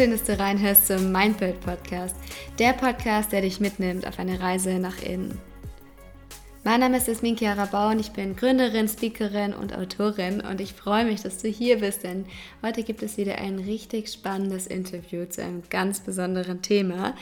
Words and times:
schön, 0.00 0.12
dass 0.12 0.22
du 0.22 0.38
reinhörst 0.38 0.86
zum 0.86 1.12
Mindbuild 1.12 1.60
Podcast, 1.60 2.16
der 2.58 2.72
Podcast, 2.72 3.32
der 3.32 3.42
dich 3.42 3.60
mitnimmt 3.60 4.06
auf 4.06 4.18
eine 4.18 4.40
Reise 4.40 4.78
nach 4.78 5.02
innen. 5.02 5.38
Mein 6.64 6.80
Name 6.80 6.96
ist 6.96 7.06
Jasmin 7.06 7.36
Chiara 7.36 7.66
Bau 7.66 7.90
ich 7.90 8.10
bin 8.12 8.34
Gründerin, 8.34 8.88
Speakerin 8.88 9.52
und 9.52 9.76
Autorin. 9.76 10.40
Und 10.40 10.62
ich 10.62 10.72
freue 10.72 11.04
mich, 11.04 11.20
dass 11.20 11.36
du 11.36 11.48
hier 11.48 11.80
bist, 11.80 12.02
denn 12.02 12.24
heute 12.62 12.82
gibt 12.82 13.02
es 13.02 13.18
wieder 13.18 13.36
ein 13.36 13.58
richtig 13.58 14.08
spannendes 14.08 14.66
Interview 14.66 15.26
zu 15.26 15.42
einem 15.42 15.64
ganz 15.68 16.00
besonderen 16.00 16.62
Thema 16.62 17.14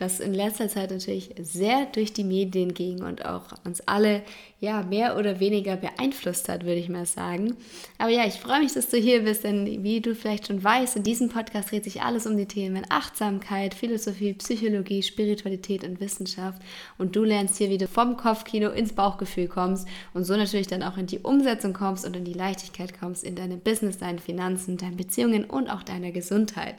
das 0.00 0.20
in 0.20 0.32
letzter 0.32 0.68
Zeit 0.68 0.90
natürlich 0.90 1.34
sehr 1.40 1.86
durch 1.86 2.12
die 2.12 2.24
Medien 2.24 2.72
ging 2.72 3.02
und 3.02 3.24
auch 3.24 3.44
uns 3.64 3.80
alle 3.86 4.22
ja 4.60 4.82
mehr 4.82 5.16
oder 5.18 5.40
weniger 5.40 5.76
beeinflusst 5.76 6.48
hat, 6.48 6.64
würde 6.64 6.80
ich 6.80 6.88
mal 6.88 7.06
sagen. 7.06 7.56
Aber 7.98 8.10
ja, 8.10 8.26
ich 8.26 8.34
freue 8.34 8.60
mich, 8.60 8.72
dass 8.72 8.88
du 8.88 8.96
hier 8.96 9.22
bist, 9.22 9.44
denn 9.44 9.82
wie 9.82 10.00
du 10.00 10.14
vielleicht 10.14 10.46
schon 10.46 10.62
weißt, 10.62 10.96
in 10.96 11.02
diesem 11.02 11.28
Podcast 11.28 11.70
dreht 11.70 11.84
sich 11.84 12.02
alles 12.02 12.26
um 12.26 12.36
die 12.36 12.46
Themen 12.46 12.84
Achtsamkeit, 12.88 13.74
Philosophie, 13.74 14.34
Psychologie, 14.34 15.02
Spiritualität 15.02 15.84
und 15.84 16.00
Wissenschaft 16.00 16.62
und 16.98 17.16
du 17.16 17.24
lernst 17.24 17.58
hier 17.58 17.70
wieder 17.70 17.88
vom 17.88 18.16
Kopfkino 18.16 18.70
ins 18.70 18.92
Bauchgefühl 18.92 19.48
kommst 19.48 19.86
und 20.14 20.24
so 20.24 20.36
natürlich 20.36 20.66
dann 20.66 20.82
auch 20.82 20.96
in 20.96 21.06
die 21.06 21.20
Umsetzung 21.20 21.72
kommst 21.72 22.06
und 22.06 22.16
in 22.16 22.24
die 22.24 22.32
Leichtigkeit 22.32 22.98
kommst 22.98 23.24
in 23.24 23.34
deinem 23.34 23.60
Business, 23.60 23.98
deinen 23.98 24.18
Finanzen, 24.18 24.76
deinen 24.76 24.96
Beziehungen 24.96 25.44
und 25.44 25.68
auch 25.68 25.82
deiner 25.82 26.10
Gesundheit. 26.10 26.76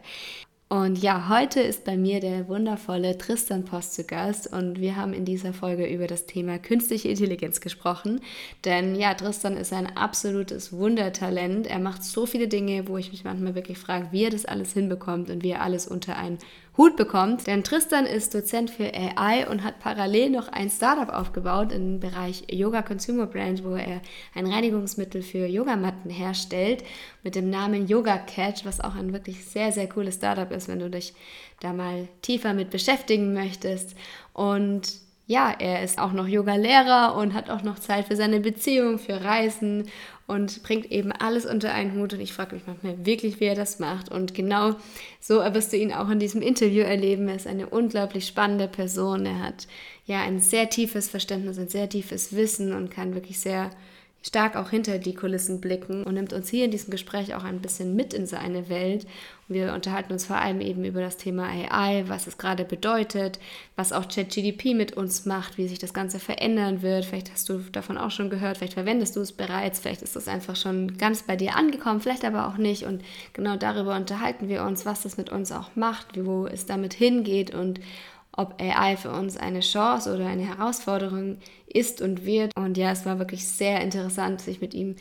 Und 0.72 1.00
ja, 1.00 1.28
heute 1.28 1.60
ist 1.60 1.84
bei 1.84 1.98
mir 1.98 2.22
der 2.22 2.48
wundervolle 2.48 3.18
Tristan 3.18 3.66
Post 3.66 3.94
zu 3.94 4.06
Gast 4.06 4.54
und 4.54 4.80
wir 4.80 4.96
haben 4.96 5.12
in 5.12 5.26
dieser 5.26 5.52
Folge 5.52 5.86
über 5.86 6.08
das 6.08 6.28
Thema 6.28 6.60
künstliche 6.60 7.10
Intelligenz 7.10 7.60
gesprochen. 7.60 8.22
Denn 8.64 8.96
ja, 8.96 9.14
Tristan 9.14 9.58
ist 9.58 9.74
ein 9.74 9.98
absolutes 9.98 10.72
Wundertalent. 10.72 11.68
Er 11.68 11.80
macht 11.80 12.06
so 12.06 12.26
viele 12.26 12.48
Dinge, 12.48 12.88
wo 12.88 12.96
ich 12.96 13.12
mich 13.12 13.26
manchmal 13.26 13.54
wirklich 13.54 13.80
frage, 13.80 14.08
wie 14.12 14.24
er 14.24 14.30
das 14.30 14.46
alles 14.46 14.72
hinbekommt 14.72 15.30
und 15.30 15.44
wie 15.44 15.50
er 15.50 15.62
alles 15.62 15.90
unter 15.90 16.16
einen 16.16 16.38
Hut 16.78 16.96
bekommt. 16.96 17.48
Denn 17.48 17.64
Tristan 17.64 18.06
ist 18.06 18.34
Dozent 18.34 18.70
für 18.70 18.92
AI 18.94 19.48
und 19.50 19.64
hat 19.64 19.80
parallel 19.80 20.30
noch 20.30 20.48
ein 20.48 20.70
Startup 20.70 21.10
aufgebaut 21.10 21.72
im 21.72 22.00
Bereich 22.00 22.44
Yoga 22.50 22.82
Consumer 22.82 23.28
Brand, 23.28 23.64
wo 23.64 23.76
er 23.76 24.02
ein 24.34 24.46
Reinigungsmittel 24.46 25.22
für 25.22 25.46
Yogamatten 25.46 26.10
herstellt 26.10 26.84
mit 27.24 27.36
dem 27.36 27.50
Namen 27.50 27.88
Yoga 27.88 28.18
Catch, 28.18 28.66
was 28.66 28.80
auch 28.80 28.96
ein 28.96 29.14
wirklich 29.14 29.46
sehr, 29.46 29.72
sehr 29.72 29.90
cooles 29.90 30.16
Startup 30.16 30.52
ist, 30.52 30.68
wenn 30.68 30.80
du 30.80 30.90
dich 30.90 31.14
da 31.60 31.74
mal 31.74 32.08
tiefer 32.22 32.54
mit 32.54 32.70
beschäftigen 32.70 33.34
möchtest. 33.34 33.96
Und 34.34 35.02
ja, 35.28 35.54
er 35.58 35.82
ist 35.82 35.98
auch 35.98 36.12
noch 36.12 36.28
Yoga-Lehrer 36.28 37.16
und 37.16 37.34
hat 37.34 37.50
auch 37.50 37.64
noch 37.64 37.80
Zeit 37.80 38.08
für 38.08 38.18
seine 38.18 38.42
Beziehung, 38.42 39.00
für 39.00 39.24
Reisen 39.24 39.88
und 40.32 40.64
bringt 40.64 40.90
eben 40.92 41.12
alles 41.12 41.46
unter 41.46 41.74
einen 41.74 42.00
Hut. 42.00 42.14
Und 42.14 42.22
ich 42.22 42.32
frage 42.32 42.56
mich 42.56 42.66
manchmal 42.66 43.06
wirklich, 43.06 43.42
wie 43.42 43.46
er 43.46 43.56
das 43.56 43.80
macht. 43.80 44.10
Und 44.10 44.34
genau 44.34 44.76
so 45.20 45.40
wirst 45.40 45.74
du 45.74 45.78
ihn 45.78 45.92
auch 45.92 46.10
in 46.10 46.20
diesem 46.20 46.42
Interview 46.42 46.84
erleben. 46.84 47.28
Er 47.28 47.36
ist 47.36 47.48
eine 47.48 47.68
unglaublich 47.68 48.26
spannende 48.28 48.70
Person. 48.70 49.26
Er 49.26 49.40
hat 49.40 49.68
ja 50.06 50.22
ein 50.22 50.40
sehr 50.40 50.70
tiefes 50.70 51.10
Verständnis, 51.10 51.60
ein 51.60 51.68
sehr 51.68 51.90
tiefes 51.90 52.34
Wissen 52.34 52.72
und 52.72 52.90
kann 52.90 53.14
wirklich 53.14 53.40
sehr 53.40 53.72
stark 54.24 54.56
auch 54.56 54.70
hinter 54.70 55.00
die 55.00 55.16
Kulissen 55.16 55.62
blicken 55.62 56.04
und 56.04 56.14
nimmt 56.14 56.32
uns 56.32 56.50
hier 56.50 56.66
in 56.66 56.72
diesem 56.72 56.92
Gespräch 56.92 57.34
auch 57.34 57.44
ein 57.44 57.60
bisschen 57.60 57.96
mit 57.96 58.14
in 58.14 58.28
seine 58.28 58.70
Welt. 58.70 59.06
Und 59.50 59.56
wir 59.56 59.74
unterhalten 59.74 60.14
uns 60.14 60.26
vor 60.26 60.36
allem 60.36 60.62
eben 60.62 60.86
über 60.86 61.02
das 61.02 61.18
Thema 61.18 61.48
AI, 61.48 62.06
was 62.08 62.28
es 62.28 62.38
gerade 62.38 62.64
bedeutet, 62.64 63.40
was 63.76 63.92
auch 63.92 64.08
ChatGDP 64.08 64.76
mit 64.76 64.96
uns 64.96 65.26
macht, 65.26 65.58
wie 65.58 65.68
sich 65.68 65.80
das 65.80 65.94
Ganze 65.94 66.20
verändern 66.20 66.84
wird. 66.84 67.06
Vielleicht 67.06 67.32
hast 67.32 67.50
du 67.50 67.60
davon 67.72 67.98
auch 67.98 68.12
schon 68.12 68.30
gehört, 68.30 68.58
vielleicht 68.58 68.76
verwendest 68.76 69.16
du 69.16 69.22
es 69.22 69.32
bereits, 69.32 69.80
vielleicht 69.80 70.04
ist 70.04 70.16
das 70.16 70.28
einfach 70.28 70.56
schon 70.56 70.98
ganz 71.00 71.24
bei 71.24 71.36
dir 71.36 71.56
angekommen, 71.56 72.00
vielleicht 72.00 72.24
aber 72.24 72.48
auch 72.48 72.58
nicht. 72.58 72.84
Und 72.84 73.04
genau 73.34 73.58
darüber 73.58 73.96
unterhalten 73.96 74.50
wir 74.50 74.64
uns, 74.64 74.86
was 74.86 75.02
das 75.02 75.18
mit 75.18 75.32
uns 75.32 75.52
auch 75.52 75.76
macht, 75.76 76.24
wo 76.24 76.46
es 76.46 76.68
damit 76.68 76.94
hingeht 76.94 77.54
und 77.54 77.80
ob 78.36 78.62
AI 78.62 78.96
für 78.98 79.12
uns 79.12 79.38
eine 79.38 79.60
Chance 79.60 80.14
oder 80.14 80.28
eine 80.28 80.44
Herausforderung 80.44 81.38
ist 81.68 82.02
und 82.02 82.26
wird. 82.26 82.56
Und 82.56 82.78
ja, 82.78 82.92
es 82.92 83.06
war 83.06 83.20
wirklich 83.20 83.48
sehr 83.48 83.82
interessant, 83.82 84.42
sich 84.42 84.62
mit 84.62 84.74
ihm 84.74 84.96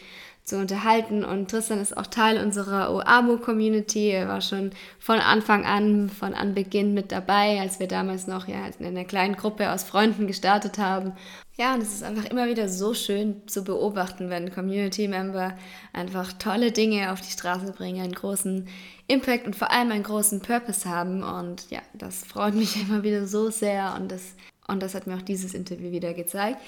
zu 0.44 0.56
unterhalten. 0.56 1.24
Und 1.24 1.50
Tristan 1.50 1.80
ist 1.80 1.96
auch 1.96 2.06
Teil 2.06 2.42
unserer 2.42 2.92
OAMO-Community. 2.94 4.10
Er 4.10 4.28
war 4.28 4.40
schon 4.40 4.70
von 4.98 5.18
Anfang 5.18 5.64
an, 5.64 6.08
von 6.08 6.34
Anbeginn 6.34 6.94
mit 6.94 7.12
dabei, 7.12 7.60
als 7.60 7.80
wir 7.80 7.88
damals 7.88 8.26
noch 8.26 8.48
ja, 8.48 8.66
in 8.78 8.86
einer 8.86 9.04
kleinen 9.04 9.36
Gruppe 9.36 9.70
aus 9.70 9.84
Freunden 9.84 10.26
gestartet 10.26 10.78
haben. 10.78 11.12
Ja, 11.56 11.74
und 11.74 11.82
es 11.82 11.92
ist 11.92 12.02
einfach 12.02 12.24
immer 12.24 12.48
wieder 12.48 12.68
so 12.68 12.94
schön 12.94 13.46
zu 13.46 13.64
beobachten, 13.64 14.30
wenn 14.30 14.50
Community-Member 14.50 15.58
einfach 15.92 16.32
tolle 16.32 16.72
Dinge 16.72 17.12
auf 17.12 17.20
die 17.20 17.30
Straße 17.30 17.72
bringen, 17.72 18.02
einen 18.02 18.14
großen 18.14 18.66
Impact 19.08 19.46
und 19.46 19.56
vor 19.56 19.70
allem 19.70 19.90
einen 19.92 20.02
großen 20.02 20.40
Purpose 20.40 20.88
haben. 20.88 21.22
Und 21.22 21.70
ja, 21.70 21.80
das 21.92 22.24
freut 22.24 22.54
mich 22.54 22.80
immer 22.88 23.02
wieder 23.02 23.26
so 23.26 23.50
sehr 23.50 23.94
und 23.98 24.10
das, 24.10 24.34
und 24.68 24.82
das 24.82 24.94
hat 24.94 25.06
mir 25.06 25.16
auch 25.16 25.22
dieses 25.22 25.52
Interview 25.52 25.90
wieder 25.90 26.14
gezeigt. 26.14 26.60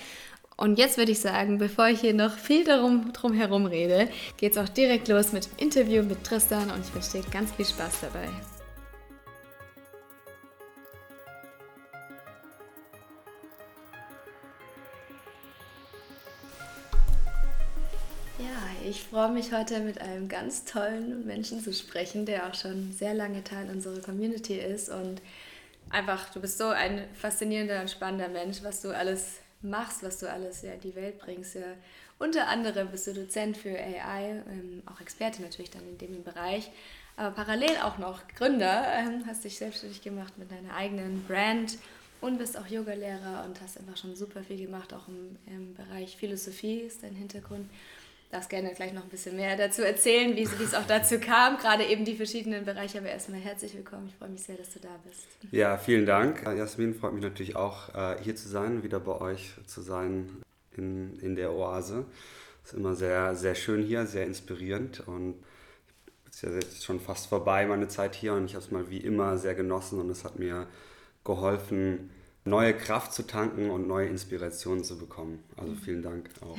Und 0.63 0.79
jetzt 0.79 0.97
würde 0.97 1.11
ich 1.11 1.19
sagen, 1.19 1.59
bevor 1.59 1.89
ich 1.89 2.03
hier 2.03 2.15
noch 2.15 2.39
viel 2.39 2.63
darum 2.63 3.13
drum 3.13 3.33
herum 3.33 3.67
rede, 3.67 4.09
geht 4.37 4.53
es 4.53 4.59
auch 4.59 4.69
direkt 4.69 5.09
los 5.09 5.33
mit 5.33 5.47
dem 5.47 5.59
Interview 5.59 6.05
mit 6.05 6.23
Tristan 6.23 6.71
und 6.71 6.87
ich 6.87 6.95
wünsche 6.95 7.21
dir 7.21 7.31
ganz 7.33 7.51
viel 7.51 7.65
Spaß 7.65 8.03
dabei. 8.03 8.29
Ja, 18.39 18.89
ich 18.89 19.03
freue 19.03 19.33
mich 19.33 19.53
heute 19.53 19.81
mit 19.81 20.01
einem 20.01 20.29
ganz 20.29 20.65
tollen 20.65 21.27
Menschen 21.27 21.61
zu 21.61 21.73
sprechen, 21.73 22.25
der 22.25 22.47
auch 22.47 22.55
schon 22.55 22.93
sehr 22.93 23.15
lange 23.15 23.43
Teil 23.43 23.69
unserer 23.69 23.99
Community 24.01 24.61
ist 24.61 24.91
und 24.91 25.23
einfach, 25.91 26.31
du 26.31 26.41
bist 26.41 26.59
so 26.59 26.69
ein 26.69 27.03
faszinierender 27.15 27.81
und 27.81 27.91
spannender 27.91 28.29
Mensch, 28.29 28.63
was 28.63 28.81
du 28.81 28.97
alles 28.97 29.42
machst, 29.63 30.03
was 30.03 30.19
du 30.19 30.31
alles 30.31 30.63
ja 30.63 30.77
die 30.77 30.95
Welt 30.95 31.19
bringst. 31.19 31.55
Ja. 31.55 31.63
Unter 32.19 32.49
anderem 32.49 32.89
bist 32.91 33.07
du 33.07 33.15
Dozent 33.15 33.57
für 33.57 33.71
AI, 33.71 34.43
ähm, 34.49 34.83
auch 34.87 35.01
Experte 35.01 35.43
natürlich 35.43 35.71
dann 35.71 35.89
in 35.89 35.99
dem 35.99 36.23
Bereich, 36.23 36.71
aber 37.17 37.35
parallel 37.35 37.77
auch 37.83 37.99
noch 37.99 38.27
Gründer, 38.29 38.85
ähm, 38.97 39.25
hast 39.27 39.45
dich 39.45 39.59
selbstständig 39.59 40.03
gemacht 40.03 40.39
mit 40.39 40.51
deiner 40.51 40.75
eigenen 40.75 41.25
Brand 41.25 41.79
und 42.21 42.39
bist 42.39 42.57
auch 42.57 42.67
Yogalehrer 42.67 43.45
und 43.45 43.61
hast 43.61 43.79
einfach 43.79 43.97
schon 43.97 44.15
super 44.15 44.43
viel 44.43 44.65
gemacht, 44.65 44.95
auch 44.95 45.09
im, 45.09 45.37
im 45.47 45.75
Bereich 45.75 46.17
Philosophie 46.17 46.81
ist 46.81 47.03
dein 47.03 47.15
Hintergrund 47.15 47.69
darfst 48.33 48.49
gerne 48.49 48.73
gleich 48.73 48.95
noch 48.95 49.03
ein 49.05 49.11
bisschen 49.11 49.37
mehr 49.37 49.57
dazu 49.57 49.83
erzählen, 49.83 50.35
wie, 50.35 50.43
es 50.43 50.75
auch 50.75 50.87
dazu 50.87 51.19
kam, 51.21 51.59
gerade 51.59 51.85
eben 51.85 52.07
die 52.07 52.17
verschiedenen 52.17 52.65
Bereiche. 52.65 52.99
Aber 52.99 53.09
erstmal 53.09 53.41
herzlich 53.41 53.75
willkommen. 53.75 54.09
Ich 54.09 54.15
freue 54.15 54.31
mich 54.31 54.43
sehr, 54.43 54.57
dass 54.57 54.73
du 54.73 54.81
da 54.81 54.89
bist. 55.07 55.27
Ja, 55.51 55.77
vielen 55.77 56.07
Dank. 56.07 56.43
Jasmin, 56.45 56.95
freut 56.95 57.13
mich 57.13 57.23
natürlich 57.23 57.57
auch, 57.57 57.95
äh, 57.95 58.17
hier 58.23 58.35
zu 58.35 58.49
sein, 58.49 58.83
wieder 58.83 59.01
bei 59.01 59.21
euch 59.21 59.53
zu 59.67 59.83
sein 59.83 60.31
in, 60.77 61.19
in 61.21 61.37
der 61.37 61.53
Oase. 61.53 62.07
Es 62.65 62.73
ist 62.73 62.79
immer 62.79 62.95
sehr, 62.95 63.35
sehr 63.37 63.55
schön 63.55 63.83
hier, 63.83 64.07
sehr 64.07 64.25
inspirierend 64.25 65.07
und 65.07 65.35
es 66.31 66.37
ist 66.37 66.43
ja 66.43 66.51
jetzt 66.55 66.85
schon 66.85 67.01
fast 67.01 67.27
vorbei, 67.27 67.67
meine 67.67 67.89
Zeit 67.89 68.15
hier 68.15 68.33
und 68.33 68.47
ich 68.47 68.55
habe 68.55 68.65
es 68.65 68.71
mal 68.71 68.89
wie 68.89 68.99
immer 68.99 69.37
sehr 69.37 69.55
genossen 69.55 70.01
und 70.01 70.09
es 70.09 70.25
hat 70.25 70.39
mir 70.39 70.67
geholfen, 71.23 72.11
neue 72.45 72.73
Kraft 72.73 73.13
zu 73.13 73.27
tanken 73.27 73.69
und 73.69 73.87
neue 73.87 74.07
Inspirationen 74.07 74.85
zu 74.85 74.97
bekommen. 74.97 75.45
Also 75.57 75.75
vielen 75.75 76.03
Dank 76.03 76.31
auch. 76.41 76.57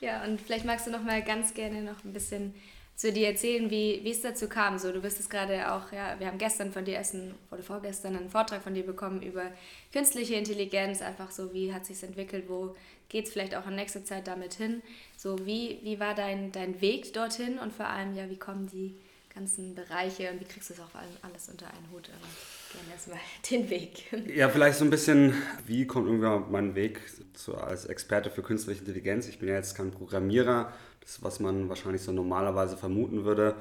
Ja, 0.00 0.22
und 0.24 0.40
vielleicht 0.40 0.64
magst 0.64 0.86
du 0.86 0.90
noch 0.90 1.02
mal 1.02 1.22
ganz 1.22 1.54
gerne 1.54 1.82
noch 1.82 2.04
ein 2.04 2.12
bisschen 2.12 2.54
zu 2.94 3.12
dir 3.12 3.28
erzählen, 3.28 3.70
wie, 3.70 4.00
wie 4.02 4.10
es 4.10 4.22
dazu 4.22 4.48
kam. 4.48 4.78
So, 4.78 4.92
du 4.92 5.00
bist 5.00 5.20
es 5.20 5.28
gerade 5.28 5.72
auch, 5.72 5.92
ja, 5.92 6.18
wir 6.18 6.26
haben 6.26 6.38
gestern 6.38 6.72
von 6.72 6.84
dir 6.84 6.96
ersten 6.96 7.34
oder 7.50 7.62
vorgestern 7.62 8.16
einen 8.16 8.28
Vortrag 8.28 8.62
von 8.62 8.74
dir 8.74 8.84
bekommen 8.84 9.22
über 9.22 9.52
künstliche 9.92 10.34
Intelligenz, 10.34 11.00
einfach 11.00 11.30
so, 11.30 11.52
wie 11.52 11.72
hat 11.72 11.86
sich 11.86 12.02
entwickelt, 12.02 12.46
wo 12.48 12.74
geht 13.08 13.26
es 13.26 13.32
vielleicht 13.32 13.54
auch 13.54 13.66
in 13.66 13.76
nächster 13.76 14.04
Zeit 14.04 14.26
damit 14.26 14.54
hin. 14.54 14.82
So, 15.16 15.46
wie, 15.46 15.78
wie 15.82 16.00
war 16.00 16.14
dein, 16.14 16.50
dein 16.52 16.80
Weg 16.80 17.12
dorthin 17.12 17.58
und 17.58 17.72
vor 17.72 17.86
allem, 17.86 18.16
ja, 18.16 18.28
wie 18.28 18.36
kommen 18.36 18.68
die 18.68 18.96
ganzen 19.32 19.74
Bereiche 19.74 20.30
und 20.30 20.40
wie 20.40 20.44
kriegst 20.44 20.70
du 20.70 20.74
es 20.74 20.80
auch 20.80 20.90
alles 21.22 21.48
unter 21.48 21.68
einen 21.68 21.90
Hut? 21.92 22.08
Aber 22.08 22.26
gerne 22.72 22.92
erstmal 22.92 23.18
den 23.50 23.70
Weg. 23.70 24.04
Ja, 24.34 24.48
vielleicht 24.48 24.78
so 24.78 24.84
ein 24.84 24.90
bisschen, 24.90 25.34
wie 25.66 25.86
kommt 25.86 26.06
irgendwie 26.06 26.50
mein 26.50 26.74
Weg 26.74 27.00
zu, 27.34 27.56
als 27.56 27.86
Experte 27.86 28.30
für 28.30 28.42
künstliche 28.42 28.80
Intelligenz? 28.80 29.28
Ich 29.28 29.38
bin 29.38 29.48
ja 29.48 29.54
jetzt 29.54 29.76
kein 29.76 29.90
Programmierer, 29.90 30.72
das 31.00 31.10
ist, 31.10 31.22
was 31.22 31.40
man 31.40 31.68
wahrscheinlich 31.68 32.02
so 32.02 32.12
normalerweise 32.12 32.76
vermuten 32.76 33.24
würde. 33.24 33.54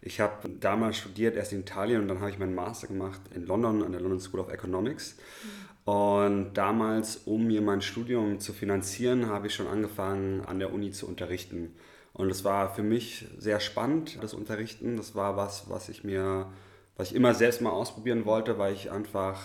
Ich 0.00 0.20
habe 0.20 0.48
damals 0.48 0.98
studiert, 0.98 1.34
erst 1.34 1.52
in 1.52 1.60
Italien 1.60 2.02
und 2.02 2.08
dann 2.08 2.20
habe 2.20 2.30
ich 2.30 2.38
meinen 2.38 2.54
Master 2.54 2.88
gemacht 2.88 3.20
in 3.34 3.46
London 3.46 3.82
an 3.82 3.92
der 3.92 4.00
London 4.00 4.20
School 4.20 4.40
of 4.40 4.52
Economics. 4.52 5.16
Mhm. 5.16 5.64
Und 5.84 6.54
damals, 6.54 7.18
um 7.26 7.46
mir 7.46 7.60
mein 7.60 7.82
Studium 7.82 8.40
zu 8.40 8.52
finanzieren, 8.52 9.26
habe 9.26 9.48
ich 9.48 9.54
schon 9.54 9.66
angefangen, 9.66 10.40
an 10.42 10.58
der 10.58 10.72
Uni 10.72 10.92
zu 10.92 11.06
unterrichten. 11.06 11.74
Und 12.14 12.30
es 12.30 12.44
war 12.44 12.74
für 12.74 12.82
mich 12.82 13.26
sehr 13.38 13.60
spannend, 13.60 14.18
das 14.22 14.32
Unterrichten. 14.34 14.96
Das 14.96 15.14
war 15.14 15.36
was, 15.36 15.68
was 15.68 15.88
ich 15.88 16.04
mir, 16.04 16.50
was 16.96 17.10
ich 17.10 17.16
immer 17.16 17.34
selbst 17.34 17.60
mal 17.60 17.70
ausprobieren 17.70 18.24
wollte, 18.24 18.58
weil 18.58 18.74
ich 18.74 18.90
einfach 18.90 19.40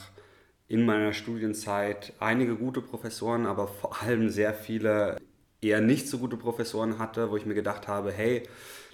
in 0.68 0.86
meiner 0.86 1.14
Studienzeit 1.14 2.14
einige 2.20 2.56
gute 2.56 2.82
Professoren, 2.82 3.46
aber 3.46 3.68
vor 3.68 4.02
allem 4.02 4.30
sehr 4.30 4.54
viele 4.54 5.18
eher 5.62 5.82
nicht 5.82 6.08
so 6.08 6.20
gute 6.20 6.38
Professoren 6.38 7.00
hatte, 7.00 7.32
wo 7.32 7.38
ich 7.38 7.46
mir 7.46 7.56
gedacht 7.56 7.88
habe, 7.88 8.12
hey, 8.12 8.44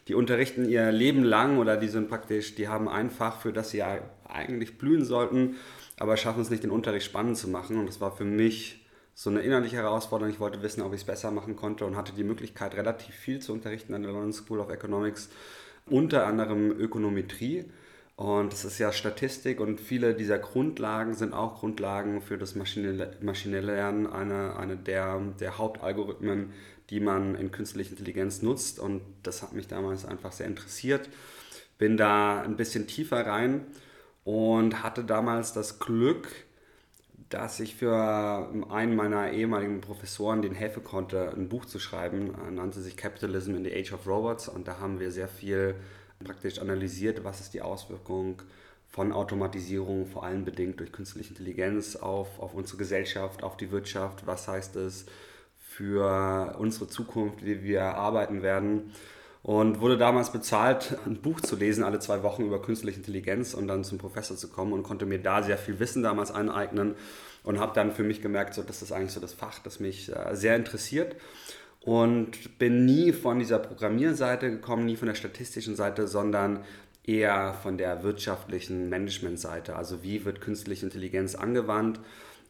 die 0.07 0.15
unterrichten 0.15 0.69
ihr 0.69 0.91
Leben 0.91 1.23
lang 1.23 1.57
oder 1.57 1.77
die 1.77 1.87
sind 1.87 2.09
praktisch, 2.09 2.55
die 2.55 2.67
haben 2.67 2.87
ein 2.87 3.09
Fach, 3.09 3.41
für 3.41 3.51
das 3.51 3.71
sie 3.71 3.83
eigentlich 3.83 4.77
blühen 4.77 5.03
sollten, 5.03 5.55
aber 5.97 6.15
schaffen 6.15 6.41
es 6.41 6.49
nicht, 6.49 6.63
den 6.63 6.71
Unterricht 6.71 7.05
spannend 7.05 7.37
zu 7.37 7.49
machen. 7.49 7.77
Und 7.77 7.87
das 7.87 8.01
war 8.01 8.15
für 8.15 8.25
mich 8.25 8.85
so 9.15 9.29
eine 9.29 9.41
innerliche 9.41 9.77
Herausforderung. 9.77 10.31
Ich 10.31 10.39
wollte 10.39 10.61
wissen, 10.61 10.81
ob 10.81 10.93
ich 10.93 11.01
es 11.01 11.07
besser 11.07 11.31
machen 11.31 11.55
konnte 11.55 11.85
und 11.85 11.95
hatte 11.95 12.13
die 12.13 12.23
Möglichkeit, 12.23 12.75
relativ 12.75 13.15
viel 13.15 13.39
zu 13.39 13.53
unterrichten 13.53 13.93
an 13.93 14.03
der 14.03 14.11
London 14.11 14.33
School 14.33 14.59
of 14.59 14.69
Economics, 14.69 15.29
unter 15.87 16.27
anderem 16.27 16.71
Ökonometrie. 16.71 17.65
Und 18.15 18.53
das 18.53 18.63
ist 18.63 18.79
ja 18.79 18.93
Statistik 18.93 19.59
und 19.59 19.79
viele 19.81 20.13
dieser 20.13 20.39
Grundlagen 20.39 21.15
sind 21.15 21.33
auch 21.33 21.59
Grundlagen 21.59 22.21
für 22.21 22.37
das 22.37 22.55
maschinelle, 22.55 23.17
maschinelle 23.21 23.73
Lernen, 23.73 24.07
eine, 24.07 24.55
eine 24.55 24.77
der, 24.77 25.19
der 25.39 25.57
Hauptalgorithmen, 25.57 26.53
die 26.89 27.01
man 27.01 27.35
in 27.35 27.51
künstlicher 27.51 27.91
Intelligenz 27.91 28.41
nutzt. 28.41 28.79
Und 28.79 29.01
das 29.23 29.41
hat 29.41 29.51
mich 29.51 29.67
damals 29.67 30.05
einfach 30.05 30.31
sehr 30.31 30.47
interessiert. 30.47 31.09
Bin 31.77 31.97
da 31.97 32.41
ein 32.41 32.55
bisschen 32.55 32.87
tiefer 32.87 33.25
rein 33.25 33.65
und 34.23 34.81
hatte 34.81 35.03
damals 35.03 35.51
das 35.51 35.79
Glück, 35.79 36.29
dass 37.27 37.59
ich 37.59 37.75
für 37.75 38.49
einen 38.69 38.95
meiner 38.95 39.31
ehemaligen 39.31 39.81
Professoren 39.81 40.41
den 40.41 40.53
helfen 40.53 40.85
konnte, 40.85 41.33
ein 41.35 41.49
Buch 41.49 41.65
zu 41.65 41.79
schreiben. 41.79 42.33
Er 42.45 42.51
nannte 42.51 42.79
sich 42.79 42.95
Capitalism 42.95 43.55
in 43.55 43.65
the 43.65 43.73
Age 43.73 43.91
of 43.91 44.07
Robots 44.07 44.47
und 44.47 44.69
da 44.69 44.79
haben 44.79 45.01
wir 45.01 45.11
sehr 45.11 45.27
viel 45.27 45.75
praktisch 46.25 46.59
analysiert, 46.59 47.23
was 47.23 47.39
ist 47.39 47.53
die 47.53 47.61
Auswirkung 47.61 48.41
von 48.89 49.11
Automatisierung, 49.11 50.05
vor 50.05 50.23
allem 50.23 50.45
bedingt 50.45 50.79
durch 50.79 50.91
künstliche 50.91 51.29
Intelligenz 51.29 51.95
auf, 51.95 52.39
auf 52.39 52.53
unsere 52.53 52.77
Gesellschaft, 52.77 53.43
auf 53.43 53.55
die 53.57 53.71
Wirtschaft, 53.71 54.27
was 54.27 54.47
heißt 54.47 54.75
es 54.75 55.05
für 55.59 56.55
unsere 56.59 56.87
Zukunft, 56.87 57.45
wie 57.45 57.63
wir 57.63 57.83
arbeiten 57.83 58.41
werden. 58.41 58.93
Und 59.43 59.79
wurde 59.79 59.97
damals 59.97 60.31
bezahlt, 60.31 60.97
ein 61.05 61.21
Buch 61.21 61.39
zu 61.39 61.55
lesen, 61.55 61.83
alle 61.83 61.99
zwei 61.99 62.23
Wochen 62.23 62.43
über 62.43 62.61
künstliche 62.61 62.97
Intelligenz 62.97 63.53
und 63.53 63.67
dann 63.67 63.83
zum 63.83 63.99
Professor 63.99 64.35
zu 64.35 64.47
kommen 64.47 64.73
und 64.73 64.81
konnte 64.83 65.05
mir 65.05 65.19
da 65.19 65.43
sehr 65.43 65.57
viel 65.57 65.79
Wissen 65.79 66.01
damals 66.01 66.31
aneignen 66.31 66.95
und 67.43 67.59
habe 67.59 67.73
dann 67.75 67.91
für 67.91 68.03
mich 68.03 68.21
gemerkt, 68.21 68.55
so, 68.55 68.63
das 68.63 68.81
ist 68.81 68.91
eigentlich 68.91 69.11
so 69.11 69.19
das 69.19 69.33
Fach, 69.33 69.59
das 69.59 69.79
mich 69.79 70.11
äh, 70.11 70.35
sehr 70.35 70.55
interessiert 70.55 71.15
und 71.85 72.57
bin 72.57 72.85
nie 72.85 73.13
von 73.13 73.37
dieser 73.37 73.59
Programmierseite 73.59 74.49
gekommen, 74.49 74.85
nie 74.85 74.95
von 74.95 75.07
der 75.07 75.15
statistischen 75.15 75.75
Seite, 75.75 76.07
sondern 76.07 76.63
eher 77.03 77.53
von 77.53 77.77
der 77.77 78.01
wirtschaftlichen 78.01 78.89
Managementseite. 78.89 79.75
Also 79.75 80.01
wie 80.01 80.25
wird 80.25 80.41
künstliche 80.41 80.83
Intelligenz 80.83 81.35
angewandt 81.35 81.99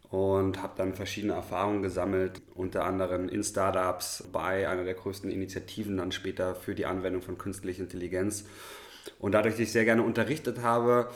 und 0.10 0.62
habe 0.62 0.74
dann 0.78 0.94
verschiedene 0.94 1.34
Erfahrungen 1.34 1.82
gesammelt, 1.82 2.42
unter 2.54 2.86
anderem 2.86 3.28
in 3.28 3.44
Startups, 3.44 4.24
bei 4.32 4.70
einer 4.70 4.86
der 4.86 4.94
größten 4.94 5.30
Initiativen 5.30 5.98
dann 5.98 6.14
später 6.14 6.56
für 6.56 6.74
die 6.74 6.86
Anwendung 6.86 7.22
von 7.22 7.38
künstlicher 7.38 7.84
Intelligenz. 7.84 8.46
Und 9.20 9.34
dadurch, 9.34 9.56
dass 9.56 9.62
ich 9.62 9.72
sehr 9.74 9.84
gerne 9.84 10.04
unterrichtet 10.04 10.62
habe, 10.62 11.10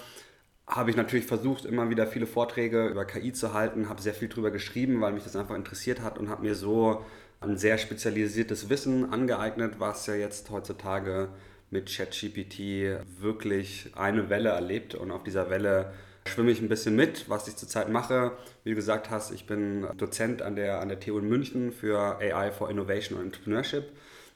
habe 0.67 0.89
ich 0.89 0.97
natürlich 0.97 1.25
versucht, 1.25 1.63
immer 1.63 1.89
wieder 1.89 2.05
viele 2.05 2.27
Vorträge 2.27 2.87
über 2.87 3.05
KI 3.05 3.31
zu 3.31 3.53
halten, 3.53 3.87
habe 3.87 4.01
sehr 4.01 4.13
viel 4.13 4.27
darüber 4.27 4.51
geschrieben, 4.51 4.99
weil 4.99 5.13
mich 5.13 5.23
das 5.23 5.37
einfach 5.37 5.55
interessiert 5.55 6.01
hat 6.01 6.17
und 6.17 6.29
habe 6.29 6.43
mir 6.43 6.53
so 6.53 7.05
ein 7.41 7.57
sehr 7.57 7.77
spezialisiertes 7.77 8.69
Wissen 8.69 9.11
angeeignet, 9.11 9.75
was 9.79 10.05
ja 10.07 10.15
jetzt 10.15 10.49
heutzutage 10.49 11.29
mit 11.71 11.95
ChatGPT 11.95 12.99
wirklich 13.19 13.91
eine 13.95 14.29
Welle 14.29 14.49
erlebt 14.49 14.95
und 14.95 15.11
auf 15.11 15.23
dieser 15.23 15.49
Welle 15.49 15.93
schwimme 16.25 16.51
ich 16.51 16.61
ein 16.61 16.69
bisschen 16.69 16.95
mit, 16.95 17.29
was 17.29 17.47
ich 17.47 17.55
zurzeit 17.55 17.89
mache. 17.89 18.33
Wie 18.63 18.71
du 18.71 18.75
gesagt 18.75 19.09
hast, 19.09 19.31
ich 19.31 19.45
bin 19.47 19.87
Dozent 19.97 20.41
an 20.41 20.55
der, 20.55 20.81
an 20.81 20.89
der 20.89 20.99
TU 20.99 21.17
in 21.17 21.27
München 21.27 21.71
für 21.71 22.17
AI 22.19 22.51
for 22.51 22.69
Innovation 22.69 23.17
und 23.17 23.25
Entrepreneurship. 23.25 23.85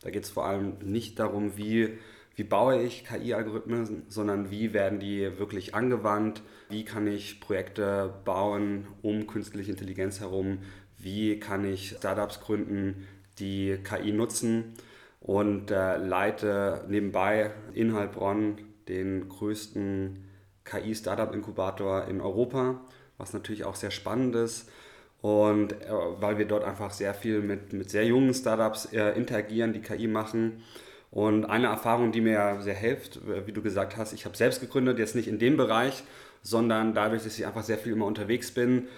Da 0.01 0.09
geht 0.09 0.23
es 0.23 0.29
vor 0.29 0.45
allem 0.45 0.77
nicht 0.81 1.19
darum, 1.19 1.57
wie, 1.57 1.97
wie 2.35 2.43
baue 2.43 2.81
ich 2.81 3.05
KI-Algorithmen, 3.05 4.03
sondern 4.07 4.49
wie 4.49 4.73
werden 4.73 4.99
die 4.99 5.37
wirklich 5.37 5.75
angewandt, 5.75 6.41
wie 6.69 6.85
kann 6.85 7.07
ich 7.07 7.39
Projekte 7.41 8.13
bauen 8.25 8.87
um 9.01 9.27
künstliche 9.27 9.71
Intelligenz 9.71 10.19
herum, 10.19 10.59
wie 11.03 11.39
kann 11.39 11.65
ich 11.65 11.95
Startups 11.97 12.39
gründen, 12.39 13.07
die 13.39 13.77
KI 13.83 14.11
nutzen 14.11 14.73
und 15.19 15.71
äh, 15.71 15.97
leite 15.97 16.85
nebenbei 16.87 17.51
in 17.73 17.93
Heilbronn 17.93 18.57
den 18.87 19.29
größten 19.29 20.25
KI-Startup-Inkubator 20.65 22.07
in 22.07 22.21
Europa, 22.21 22.81
was 23.17 23.33
natürlich 23.33 23.63
auch 23.63 23.75
sehr 23.75 23.91
spannend 23.91 24.35
ist. 24.35 24.69
Und 25.21 25.71
äh, 25.71 25.87
weil 25.89 26.37
wir 26.37 26.45
dort 26.45 26.65
einfach 26.65 26.91
sehr 26.91 27.13
viel 27.13 27.41
mit, 27.41 27.71
mit 27.71 27.89
sehr 27.89 28.05
jungen 28.05 28.33
Startups 28.33 28.91
äh, 28.91 29.11
interagieren, 29.11 29.71
die 29.71 29.81
KI 29.81 30.07
machen. 30.07 30.63
Und 31.11 31.45
eine 31.45 31.67
Erfahrung, 31.67 32.11
die 32.11 32.19
mir 32.19 32.57
sehr 32.59 32.73
hilft, 32.73 33.17
äh, 33.17 33.47
wie 33.47 33.53
du 33.53 33.61
gesagt 33.61 33.95
hast, 33.95 34.11
ich 34.11 34.25
habe 34.25 34.35
selbst 34.35 34.59
gegründet, 34.59 34.99
jetzt 34.99 35.15
nicht 35.15 35.29
in 35.29 35.39
dem 35.39 35.55
Bereich, 35.55 36.03
sondern 36.41 36.93
dadurch, 36.93 37.23
dass 37.23 37.37
ich 37.37 37.45
einfach 37.45 37.63
sehr 37.63 37.77
viel 37.77 37.93
immer 37.93 38.05
unterwegs 38.05 38.51
bin, 38.51 38.89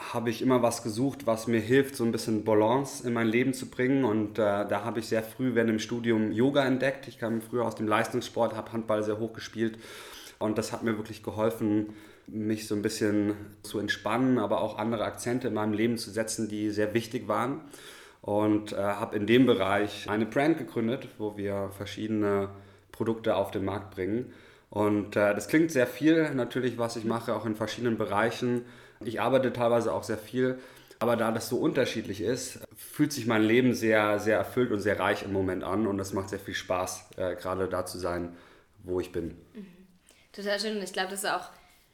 habe 0.00 0.30
ich 0.30 0.40
immer 0.40 0.62
was 0.62 0.82
gesucht, 0.82 1.26
was 1.26 1.46
mir 1.46 1.60
hilft, 1.60 1.94
so 1.94 2.04
ein 2.04 2.12
bisschen 2.12 2.42
Balance 2.42 3.06
in 3.06 3.12
mein 3.12 3.28
Leben 3.28 3.52
zu 3.52 3.66
bringen. 3.66 4.04
Und 4.04 4.38
äh, 4.38 4.66
da 4.66 4.82
habe 4.84 5.00
ich 5.00 5.06
sehr 5.06 5.22
früh 5.22 5.54
während 5.54 5.70
dem 5.70 5.78
Studium 5.78 6.32
Yoga 6.32 6.64
entdeckt. 6.64 7.06
Ich 7.06 7.18
kam 7.18 7.42
früher 7.42 7.66
aus 7.66 7.74
dem 7.74 7.86
Leistungssport, 7.86 8.56
habe 8.56 8.72
Handball 8.72 9.02
sehr 9.02 9.18
hoch 9.18 9.34
gespielt. 9.34 9.78
Und 10.38 10.56
das 10.56 10.72
hat 10.72 10.82
mir 10.82 10.96
wirklich 10.96 11.22
geholfen, 11.22 11.90
mich 12.26 12.66
so 12.66 12.74
ein 12.74 12.82
bisschen 12.82 13.34
zu 13.62 13.78
entspannen, 13.78 14.38
aber 14.38 14.62
auch 14.62 14.78
andere 14.78 15.04
Akzente 15.04 15.48
in 15.48 15.54
meinem 15.54 15.74
Leben 15.74 15.98
zu 15.98 16.10
setzen, 16.10 16.48
die 16.48 16.70
sehr 16.70 16.94
wichtig 16.94 17.28
waren. 17.28 17.60
Und 18.22 18.72
äh, 18.72 18.76
habe 18.76 19.16
in 19.16 19.26
dem 19.26 19.44
Bereich 19.44 20.08
eine 20.08 20.26
Brand 20.26 20.56
gegründet, 20.58 21.08
wo 21.18 21.36
wir 21.36 21.70
verschiedene 21.76 22.48
Produkte 22.90 23.36
auf 23.36 23.50
den 23.50 23.64
Markt 23.64 23.94
bringen. 23.94 24.32
Und 24.70 25.16
äh, 25.16 25.34
das 25.34 25.48
klingt 25.48 25.70
sehr 25.70 25.86
viel 25.86 26.32
natürlich, 26.34 26.78
was 26.78 26.96
ich 26.96 27.04
mache, 27.04 27.34
auch 27.34 27.44
in 27.44 27.54
verschiedenen 27.54 27.98
Bereichen. 27.98 28.64
Ich 29.04 29.20
arbeite 29.20 29.52
teilweise 29.52 29.92
auch 29.92 30.02
sehr 30.02 30.18
viel, 30.18 30.58
aber 30.98 31.16
da 31.16 31.32
das 31.32 31.48
so 31.48 31.56
unterschiedlich 31.56 32.20
ist, 32.20 32.60
fühlt 32.76 33.12
sich 33.12 33.26
mein 33.26 33.42
Leben 33.42 33.74
sehr, 33.74 34.18
sehr 34.18 34.36
erfüllt 34.36 34.70
und 34.70 34.80
sehr 34.80 35.00
reich 35.00 35.22
im 35.22 35.32
Moment 35.32 35.64
an 35.64 35.86
und 35.86 35.96
das 35.96 36.12
macht 36.12 36.28
sehr 36.28 36.38
viel 36.38 36.54
Spaß, 36.54 37.10
äh, 37.16 37.34
gerade 37.36 37.68
da 37.68 37.86
zu 37.86 37.98
sein, 37.98 38.36
wo 38.82 39.00
ich 39.00 39.10
bin. 39.10 39.38
Mhm. 39.54 39.66
Total 40.32 40.60
schön 40.60 40.76
und 40.76 40.82
ich 40.82 40.92
glaube, 40.92 41.10
das 41.10 41.24
ist 41.24 41.30
auch 41.30 41.48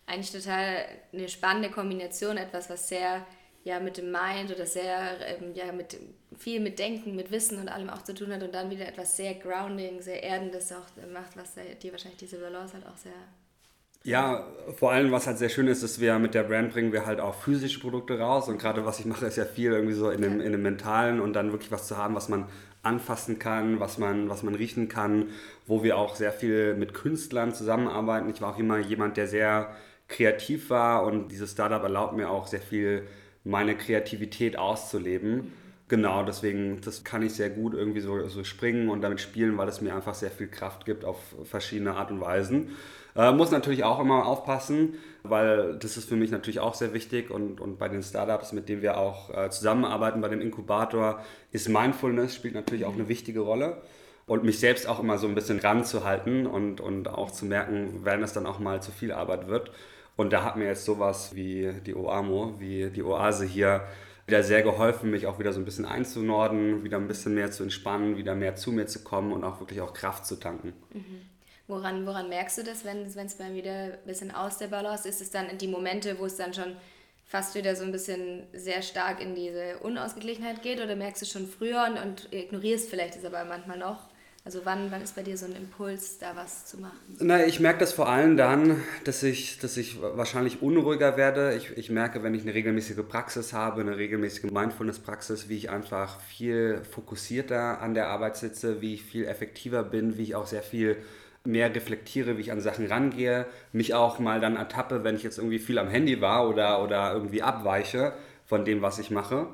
eigentlich 0.06 0.32
total 0.32 0.84
eine 1.12 1.28
spannende 1.28 1.70
Kombination, 1.70 2.36
etwas, 2.36 2.68
was 2.68 2.88
sehr 2.88 3.24
ja 3.62 3.80
mit 3.80 3.96
dem 3.96 4.10
Mind 4.10 4.52
oder 4.52 4.66
sehr 4.66 5.16
ähm, 5.26 5.52
ja 5.54 5.72
mit 5.72 5.96
viel 6.36 6.60
mit 6.60 6.78
Denken, 6.78 7.16
mit 7.16 7.30
Wissen 7.30 7.58
und 7.58 7.68
allem 7.68 7.90
auch 7.90 8.02
zu 8.02 8.14
tun 8.14 8.32
hat 8.32 8.42
und 8.42 8.54
dann 8.54 8.70
wieder 8.70 8.86
etwas 8.86 9.16
sehr 9.16 9.34
grounding, 9.34 10.02
sehr 10.02 10.22
erdendes 10.22 10.72
auch 10.72 10.86
macht, 11.12 11.36
was 11.36 11.54
dir 11.54 11.92
wahrscheinlich 11.92 12.18
diese 12.18 12.38
Balance 12.38 12.74
halt 12.74 12.86
auch 12.86 12.96
sehr 12.96 13.12
ja, 14.06 14.46
vor 14.76 14.92
allem, 14.92 15.10
was 15.10 15.26
halt 15.26 15.38
sehr 15.38 15.48
schön 15.48 15.66
ist, 15.66 15.82
ist, 15.82 16.00
wir 16.00 16.16
mit 16.20 16.34
der 16.34 16.44
Brand 16.44 16.72
bringen 16.72 16.92
wir 16.92 17.06
halt 17.06 17.18
auch 17.18 17.34
physische 17.34 17.80
Produkte 17.80 18.20
raus. 18.20 18.48
Und 18.48 18.58
gerade 18.58 18.86
was 18.86 19.00
ich 19.00 19.04
mache, 19.04 19.26
ist 19.26 19.36
ja 19.36 19.44
viel 19.44 19.72
irgendwie 19.72 19.94
so 19.94 20.10
in 20.10 20.22
dem, 20.22 20.40
in 20.40 20.52
dem 20.52 20.62
Mentalen 20.62 21.20
und 21.20 21.32
dann 21.32 21.50
wirklich 21.50 21.72
was 21.72 21.88
zu 21.88 21.96
haben, 21.96 22.14
was 22.14 22.28
man 22.28 22.46
anfassen 22.84 23.40
kann, 23.40 23.80
was 23.80 23.98
man, 23.98 24.28
was 24.28 24.44
man 24.44 24.54
riechen 24.54 24.86
kann, 24.86 25.30
wo 25.66 25.82
wir 25.82 25.98
auch 25.98 26.14
sehr 26.14 26.30
viel 26.30 26.74
mit 26.74 26.94
Künstlern 26.94 27.52
zusammenarbeiten. 27.52 28.30
Ich 28.30 28.40
war 28.40 28.54
auch 28.54 28.58
immer 28.60 28.78
jemand, 28.78 29.16
der 29.16 29.26
sehr 29.26 29.74
kreativ 30.06 30.70
war 30.70 31.02
und 31.02 31.32
dieses 31.32 31.50
Startup 31.50 31.82
erlaubt 31.82 32.16
mir 32.16 32.30
auch 32.30 32.46
sehr 32.46 32.60
viel 32.60 33.08
meine 33.42 33.76
Kreativität 33.76 34.56
auszuleben. 34.56 35.52
Genau, 35.88 36.24
deswegen, 36.24 36.80
das 36.80 37.02
kann 37.02 37.22
ich 37.22 37.34
sehr 37.34 37.50
gut 37.50 37.74
irgendwie 37.74 38.00
so, 38.00 38.28
so 38.28 38.44
springen 38.44 38.88
und 38.88 39.02
damit 39.02 39.20
spielen, 39.20 39.58
weil 39.58 39.68
es 39.68 39.80
mir 39.80 39.96
einfach 39.96 40.14
sehr 40.14 40.30
viel 40.30 40.48
Kraft 40.48 40.84
gibt 40.84 41.04
auf 41.04 41.18
verschiedene 41.42 41.94
Art 41.96 42.12
und 42.12 42.20
Weisen. 42.20 42.70
Äh, 43.16 43.32
muss 43.32 43.50
natürlich 43.50 43.84
auch 43.84 43.98
immer 43.98 44.26
aufpassen, 44.26 44.94
weil 45.22 45.78
das 45.78 45.96
ist 45.96 46.08
für 46.08 46.16
mich 46.16 46.30
natürlich 46.30 46.60
auch 46.60 46.74
sehr 46.74 46.92
wichtig 46.92 47.30
und, 47.30 47.60
und 47.60 47.78
bei 47.78 47.88
den 47.88 48.02
Startups, 48.02 48.52
mit 48.52 48.68
denen 48.68 48.82
wir 48.82 48.98
auch 48.98 49.30
äh, 49.30 49.50
zusammenarbeiten, 49.50 50.20
bei 50.20 50.28
dem 50.28 50.40
Inkubator, 50.40 51.20
ist 51.50 51.68
Mindfulness, 51.68 52.34
spielt 52.34 52.54
natürlich 52.54 52.84
auch 52.84 52.94
eine 52.94 53.08
wichtige 53.08 53.40
Rolle. 53.40 53.78
Und 54.26 54.42
mich 54.42 54.58
selbst 54.58 54.88
auch 54.88 54.98
immer 54.98 55.18
so 55.18 55.28
ein 55.28 55.36
bisschen 55.36 55.60
ranzuhalten 55.60 56.48
und, 56.48 56.80
und 56.80 57.06
auch 57.06 57.30
zu 57.30 57.46
merken, 57.46 58.00
wenn 58.02 58.24
es 58.24 58.32
dann 58.32 58.44
auch 58.44 58.58
mal 58.58 58.82
zu 58.82 58.90
viel 58.90 59.12
Arbeit 59.12 59.46
wird. 59.46 59.70
Und 60.16 60.32
da 60.32 60.42
hat 60.42 60.56
mir 60.56 60.64
jetzt 60.64 60.84
sowas 60.84 61.36
wie 61.36 61.72
die 61.86 61.94
OAMO, 61.94 62.54
wie 62.58 62.90
die 62.90 63.04
Oase 63.04 63.44
hier, 63.44 63.82
wieder 64.26 64.42
sehr 64.42 64.62
geholfen, 64.62 65.12
mich 65.12 65.28
auch 65.28 65.38
wieder 65.38 65.52
so 65.52 65.60
ein 65.60 65.64
bisschen 65.64 65.84
einzunorden, 65.84 66.82
wieder 66.82 66.96
ein 66.96 67.06
bisschen 67.06 67.34
mehr 67.34 67.52
zu 67.52 67.62
entspannen, 67.62 68.16
wieder 68.16 68.34
mehr 68.34 68.56
zu 68.56 68.72
mir 68.72 68.86
zu 68.88 69.04
kommen 69.04 69.32
und 69.32 69.44
auch 69.44 69.60
wirklich 69.60 69.80
auch 69.80 69.94
Kraft 69.94 70.26
zu 70.26 70.36
tanken. 70.36 70.72
Mhm. 70.92 71.20
Woran, 71.68 72.06
woran 72.06 72.28
merkst 72.28 72.58
du 72.58 72.62
das, 72.62 72.84
wenn 72.84 73.04
es 73.04 73.38
mal 73.38 73.54
wieder 73.54 73.70
ein 73.72 73.98
bisschen 74.06 74.30
aus 74.30 74.58
der 74.58 74.68
Balance 74.68 75.08
ist? 75.08 75.16
Ist 75.16 75.28
es 75.28 75.30
dann 75.30 75.58
die 75.58 75.66
Momente, 75.68 76.18
wo 76.18 76.26
es 76.26 76.36
dann 76.36 76.54
schon 76.54 76.76
fast 77.28 77.56
wieder 77.56 77.74
so 77.74 77.82
ein 77.82 77.90
bisschen 77.90 78.44
sehr 78.52 78.82
stark 78.82 79.20
in 79.20 79.34
diese 79.34 79.78
Unausgeglichenheit 79.78 80.62
geht 80.62 80.80
oder 80.80 80.94
merkst 80.94 81.22
du 81.22 81.26
schon 81.26 81.48
früher 81.48 81.84
und, 81.88 82.00
und 82.00 82.32
ignorierst 82.32 82.88
vielleicht 82.88 83.16
es 83.16 83.24
aber 83.24 83.44
manchmal 83.44 83.78
noch? 83.78 83.98
Also 84.44 84.60
wann, 84.62 84.92
wann 84.92 85.02
ist 85.02 85.16
bei 85.16 85.24
dir 85.24 85.36
so 85.36 85.46
ein 85.46 85.56
Impuls, 85.56 86.18
da 86.18 86.36
was 86.36 86.66
zu 86.66 86.78
machen? 86.78 86.96
Na, 87.18 87.44
ich 87.44 87.58
merke 87.58 87.80
das 87.80 87.92
vor 87.92 88.08
allem 88.08 88.36
dann, 88.36 88.80
dass 89.02 89.24
ich, 89.24 89.58
dass 89.58 89.76
ich 89.76 90.00
wahrscheinlich 90.00 90.62
unruhiger 90.62 91.16
werde. 91.16 91.56
Ich, 91.56 91.76
ich 91.76 91.90
merke, 91.90 92.22
wenn 92.22 92.32
ich 92.32 92.42
eine 92.42 92.54
regelmäßige 92.54 93.04
Praxis 93.08 93.52
habe, 93.52 93.80
eine 93.80 93.96
regelmäßige 93.96 94.52
Mindfulness-Praxis, 94.52 95.48
wie 95.48 95.56
ich 95.56 95.70
einfach 95.70 96.20
viel 96.20 96.80
fokussierter 96.88 97.80
an 97.80 97.94
der 97.94 98.06
Arbeit 98.06 98.36
sitze, 98.36 98.80
wie 98.80 98.94
ich 98.94 99.02
viel 99.02 99.24
effektiver 99.24 99.82
bin, 99.82 100.16
wie 100.16 100.22
ich 100.22 100.36
auch 100.36 100.46
sehr 100.46 100.62
viel 100.62 100.96
mehr 101.46 101.74
reflektiere, 101.74 102.36
wie 102.36 102.42
ich 102.42 102.52
an 102.52 102.60
Sachen 102.60 102.86
rangehe, 102.86 103.46
mich 103.72 103.94
auch 103.94 104.18
mal 104.18 104.40
dann 104.40 104.56
ertappe, 104.56 105.04
wenn 105.04 105.16
ich 105.16 105.22
jetzt 105.22 105.38
irgendwie 105.38 105.58
viel 105.58 105.78
am 105.78 105.88
Handy 105.88 106.20
war 106.20 106.48
oder, 106.48 106.82
oder 106.82 107.12
irgendwie 107.12 107.42
abweiche 107.42 108.12
von 108.44 108.64
dem, 108.64 108.82
was 108.82 108.98
ich 108.98 109.10
mache. 109.10 109.48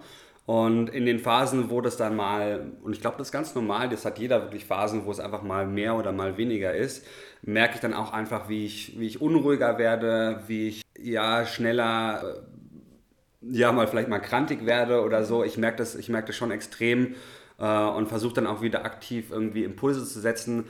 Und 0.44 0.88
in 0.90 1.06
den 1.06 1.20
Phasen, 1.20 1.70
wo 1.70 1.80
das 1.80 1.96
dann 1.96 2.16
mal, 2.16 2.72
und 2.82 2.92
ich 2.92 3.00
glaube, 3.00 3.16
das 3.16 3.28
ist 3.28 3.32
ganz 3.32 3.54
normal, 3.54 3.88
das 3.88 4.04
hat 4.04 4.18
jeder 4.18 4.42
wirklich 4.42 4.64
Phasen, 4.64 5.04
wo 5.04 5.10
es 5.12 5.20
einfach 5.20 5.42
mal 5.42 5.66
mehr 5.66 5.94
oder 5.94 6.10
mal 6.10 6.36
weniger 6.36 6.74
ist, 6.74 7.06
merke 7.42 7.76
ich 7.76 7.80
dann 7.80 7.94
auch 7.94 8.12
einfach, 8.12 8.48
wie 8.48 8.66
ich, 8.66 8.98
wie 8.98 9.06
ich 9.06 9.20
unruhiger 9.20 9.78
werde, 9.78 10.42
wie 10.48 10.68
ich 10.68 10.82
ja 10.98 11.46
schneller, 11.46 12.22
äh, 12.24 13.52
ja 13.52 13.70
mal 13.70 13.86
vielleicht 13.86 14.08
mal 14.08 14.18
krantig 14.18 14.66
werde 14.66 15.02
oder 15.02 15.24
so. 15.24 15.44
Ich 15.44 15.58
merke 15.58 15.78
das, 15.78 15.94
ich 15.94 16.08
merke 16.08 16.28
das 16.28 16.36
schon 16.36 16.50
extrem 16.50 17.14
äh, 17.58 17.84
und 17.84 18.08
versuche 18.08 18.34
dann 18.34 18.48
auch 18.48 18.62
wieder 18.62 18.84
aktiv 18.84 19.30
irgendwie 19.30 19.62
Impulse 19.62 20.04
zu 20.04 20.20
setzen. 20.20 20.64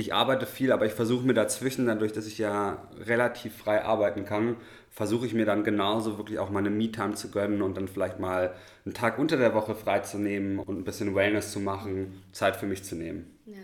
Ich 0.00 0.14
arbeite 0.14 0.46
viel, 0.46 0.72
aber 0.72 0.86
ich 0.86 0.94
versuche 0.94 1.26
mir 1.26 1.34
dazwischen, 1.34 1.84
dadurch, 1.84 2.12
dass 2.12 2.26
ich 2.26 2.38
ja 2.38 2.88
relativ 3.00 3.54
frei 3.54 3.84
arbeiten 3.84 4.24
kann, 4.24 4.56
versuche 4.90 5.26
ich 5.26 5.34
mir 5.34 5.44
dann 5.44 5.62
genauso 5.62 6.16
wirklich 6.16 6.38
auch 6.38 6.48
meine 6.48 6.70
Me-Time 6.70 7.16
zu 7.16 7.30
gönnen 7.30 7.60
und 7.60 7.76
dann 7.76 7.86
vielleicht 7.86 8.18
mal 8.18 8.54
einen 8.86 8.94
Tag 8.94 9.18
unter 9.18 9.36
der 9.36 9.52
Woche 9.52 9.74
freizunehmen 9.74 10.58
und 10.58 10.78
ein 10.78 10.84
bisschen 10.84 11.14
Wellness 11.14 11.52
zu 11.52 11.60
machen, 11.60 12.22
Zeit 12.32 12.56
für 12.56 12.64
mich 12.64 12.82
zu 12.82 12.94
nehmen. 12.94 13.38
Ja, 13.44 13.60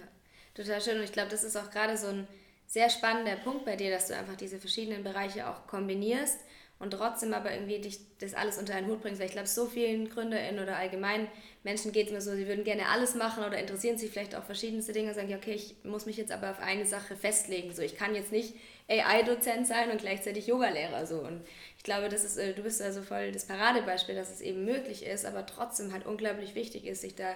total 0.55 0.83
schön. 0.83 0.99
Und 0.99 1.05
ich 1.05 1.13
glaube, 1.13 1.31
das 1.31 1.43
ist 1.43 1.57
auch 1.57 1.71
gerade 1.71 1.97
so 1.97 2.09
ein 2.09 2.29
sehr 2.67 2.91
spannender 2.91 3.37
Punkt 3.37 3.65
bei 3.65 3.77
dir, 3.77 3.91
dass 3.91 4.09
du 4.09 4.15
einfach 4.15 4.37
diese 4.37 4.59
verschiedenen 4.59 5.05
Bereiche 5.05 5.49
auch 5.49 5.67
kombinierst 5.67 6.39
und 6.79 6.91
trotzdem 6.91 7.33
aber 7.33 7.51
irgendwie 7.51 7.81
dich 7.81 7.99
das 8.19 8.35
alles 8.35 8.59
unter 8.59 8.75
einen 8.75 8.89
Hut 8.89 9.01
bringst. 9.01 9.21
Weil 9.21 9.29
ich 9.29 9.33
glaube, 9.33 9.49
so 9.49 9.65
vielen 9.65 10.11
GründerInnen 10.11 10.63
oder 10.63 10.77
allgemein 10.77 11.29
Menschen 11.67 11.91
geht 11.91 12.07
es 12.07 12.13
mir 12.13 12.21
so, 12.21 12.33
sie 12.37 12.47
würden 12.47 12.63
gerne 12.63 12.87
alles 12.91 13.17
machen 13.17 13.43
oder 13.43 13.59
interessieren 13.59 13.99
sich 13.99 14.13
vielleicht 14.13 14.37
auch 14.37 14.45
verschiedenste 14.45 14.93
Dinge 14.93 15.09
und 15.09 15.15
sagen, 15.17 15.29
ja, 15.29 15.37
okay, 15.37 15.51
ich 15.51 15.75
muss 15.83 16.07
mich 16.07 16.17
jetzt 16.17 16.31
aber 16.31 16.53
auf 16.53 16.61
eine 16.61 16.87
Sache 16.87 17.17
festlegen. 17.17 17.75
So, 17.75 17.83
ich 17.83 17.97
kann 17.97 18.15
jetzt 18.15 18.31
nicht 18.31 18.55
AI-Dozent 18.87 19.67
sein 19.67 19.91
und 19.91 20.01
gleichzeitig 20.01 20.47
Yogalehrer. 20.47 21.07
So. 21.07 21.19
Und 21.19 21.45
ich 21.77 21.83
glaube, 21.83 22.09
das 22.09 22.23
ist, 22.23 22.37
äh, 22.37 22.55
du 22.55 22.63
bist 22.63 22.81
also 22.81 23.03
voll 23.03 23.33
das 23.33 23.47
Paradebeispiel, 23.47 24.15
dass 24.15 24.33
es 24.33 24.43
eben 24.43 24.65
möglich 24.65 25.05
ist, 25.05 25.27
aber 25.27 25.45
trotzdem 25.45 25.93
halt 25.93 26.07
unglaublich 26.07 26.55
wichtig 26.55 26.87
ist, 26.87 27.01
sich 27.01 27.17
da 27.17 27.35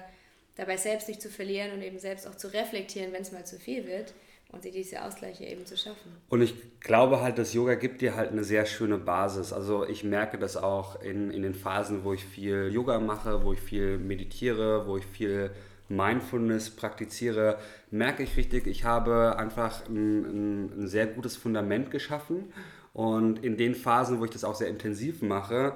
dabei 0.55 0.77
selbst 0.77 1.09
nicht 1.09 1.21
zu 1.21 1.29
verlieren 1.29 1.73
und 1.73 1.83
eben 1.83 1.99
selbst 1.99 2.29
auch 2.29 2.37
zu 2.37 2.53
reflektieren, 2.53 3.13
wenn 3.13 3.23
es 3.23 3.33
mal 3.33 3.45
zu 3.45 3.59
viel 3.59 3.89
wird 3.89 4.15
und 4.53 4.63
sich 4.63 4.73
diese 4.73 5.03
Ausgleiche 5.03 5.45
eben 5.45 5.65
zu 5.67 5.77
schaffen. 5.77 6.13
Und 6.29 6.43
ich 6.43 6.55
glaube 6.81 7.21
halt, 7.21 7.39
das 7.39 7.55
Yoga 7.55 7.75
gibt 7.75 8.01
dir 8.01 8.17
halt 8.17 8.31
eine 8.31 8.45
sehr 8.45 8.67
schöne 8.67 8.99
Basis. 8.99 9.53
Also 9.53 9.87
ich 9.87 10.05
merke 10.05 10.39
das 10.39 10.57
auch 10.57 11.01
in, 11.03 11.31
in 11.31 11.43
den 11.43 11.55
Phasen, 11.55 12.05
wo 12.05 12.13
ich 12.13 12.25
viel 12.25 12.71
Yoga 12.73 12.99
mache, 12.99 13.45
wo 13.45 13.53
ich 13.53 13.61
viel 13.61 13.99
meditiere, 13.99 14.87
wo 14.87 14.97
ich 14.97 15.07
viel 15.07 15.51
Mindfulness 15.89 16.71
praktiziere, 16.71 17.59
merke 17.91 18.23
ich 18.23 18.37
richtig, 18.37 18.69
ich 18.69 18.85
habe 18.85 19.37
einfach 19.37 19.89
ein, 19.89 20.25
ein, 20.25 20.83
ein 20.83 20.89
sehr 20.89 21.07
gutes 21.07 21.37
Fundament 21.37 21.91
geschaffen. 21.91 22.53
Und 22.93 23.45
in 23.45 23.57
den 23.57 23.75
Phasen, 23.75 24.21
wo 24.21 24.25
ich 24.25 24.31
das 24.31 24.45
auch 24.45 24.55
sehr 24.55 24.69
intensiv 24.69 25.23
mache, 25.23 25.75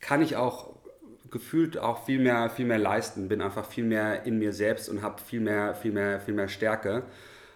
kann 0.00 0.22
ich 0.22 0.36
auch 0.36 0.76
gefühlt 1.30 1.76
auch 1.76 2.04
viel 2.04 2.20
mehr, 2.20 2.48
viel 2.50 2.66
mehr 2.66 2.78
leisten, 2.78 3.28
bin 3.28 3.42
einfach 3.42 3.66
viel 3.66 3.84
mehr 3.84 4.24
in 4.24 4.38
mir 4.38 4.52
selbst 4.52 4.88
und 4.88 5.02
habe 5.02 5.20
viel 5.20 5.40
mehr, 5.40 5.74
viel 5.74 5.92
mehr, 5.92 6.20
viel 6.20 6.34
mehr 6.34 6.48
Stärke. 6.48 7.02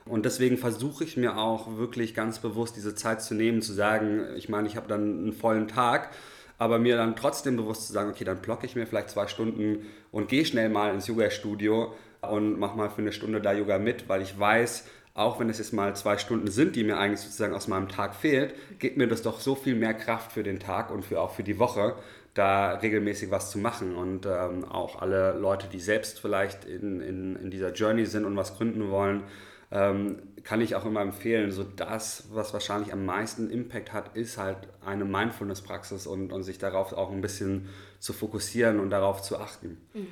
Und 0.05 0.25
deswegen 0.25 0.59
versuche 0.59 1.05
ich 1.05 1.17
mir 1.17 1.39
auch 1.39 1.77
wirklich 1.77 2.15
ganz 2.15 2.41
bewusst 2.41 2.77
diese 2.77 2.95
Zeit 2.95 3.23
zu 3.23 3.35
nehmen, 3.35 3.63
zu 3.63 3.73
sagen, 3.73 4.25
ich 4.37 4.49
meine, 4.49 4.67
ich 4.67 4.77
habe 4.77 4.89
dann 4.89 5.03
einen 5.03 5.33
vollen 5.33 5.69
Tag, 5.69 6.11
aber 6.59 6.79
mir 6.79 6.97
dann 6.97 7.17
trotzdem 7.17 7.57
bewusst 7.57 7.87
zu 7.87 7.93
sagen, 7.93 8.11
okay, 8.11 8.25
dann 8.25 8.43
blocke 8.43 8.67
ich 8.67 8.77
mir 8.77 8.87
vielleicht 8.87 9.11
zwei 9.11 9.27
Stunden 9.27 9.87
und 10.11 10.29
gehe 10.29 10.45
schnell 10.45 10.69
mal 10.69 10.93
ins 10.93 11.07
Yoga-Studio 11.07 11.95
und 12.21 12.59
mache 12.59 12.77
mal 12.77 12.91
für 12.91 13.01
eine 13.01 13.13
Stunde 13.13 13.41
da 13.41 13.53
Yoga 13.53 13.79
mit, 13.79 14.09
weil 14.09 14.23
ich 14.23 14.39
weiß, 14.39 14.85
auch 15.15 15.39
wenn 15.39 15.51
es 15.51 15.59
jetzt 15.59 15.73
mal 15.73 15.95
zwei 15.95 16.19
Stunden 16.19 16.51
sind, 16.51 16.75
die 16.75 16.85
mir 16.85 16.99
eigentlich 16.99 17.21
sozusagen 17.21 17.55
aus 17.55 17.69
meinem 17.69 17.89
Tag 17.89 18.15
fehlt, 18.15 18.55
gibt 18.79 18.97
mir 18.97 19.09
das 19.09 19.23
doch 19.23 19.41
so 19.41 19.55
viel 19.55 19.75
mehr 19.75 19.95
Kraft 19.95 20.33
für 20.33 20.43
den 20.43 20.59
Tag 20.59 20.91
und 20.91 21.05
für, 21.05 21.21
auch 21.21 21.33
für 21.33 21.43
die 21.43 21.59
Woche, 21.59 21.97
da 22.35 22.75
regelmäßig 22.75 23.31
was 23.31 23.51
zu 23.51 23.59
machen. 23.59 23.95
Und 23.95 24.25
ähm, 24.27 24.65
auch 24.65 25.03
alle 25.03 25.39
Leute, 25.39 25.67
die 25.69 25.81
selbst 25.81 26.19
vielleicht 26.21 26.65
in, 26.65 27.01
in, 27.01 27.37
in 27.37 27.51
dieser 27.51 27.73
Journey 27.73 28.07
sind 28.07 28.25
und 28.25 28.37
was 28.37 28.57
gründen 28.57 28.91
wollen, 28.91 29.25
kann 29.73 30.61
ich 30.61 30.75
auch 30.75 30.85
immer 30.85 31.01
empfehlen. 31.01 31.51
So 31.51 31.65
das, 31.65 32.25
was 32.33 32.53
wahrscheinlich 32.53 32.93
am 32.93 33.07
meisten 33.07 33.51
Impact 33.51 33.93
hat, 33.93 34.17
ist 34.17 34.37
halt 34.37 34.59
eine 34.85 35.05
Mindfulness-Praxis 35.05 36.07
und, 36.07 36.31
und 36.31 36.43
sich 36.43 36.59
darauf 36.59 36.93
auch 36.93 37.11
ein 37.11 37.23
bisschen 37.23 37.69
zu 37.99 38.13
fokussieren 38.13 38.81
und 38.81 38.91
darauf 38.91 39.23
zu 39.23 39.39
achten. 39.39 39.81
Mhm. 39.95 40.07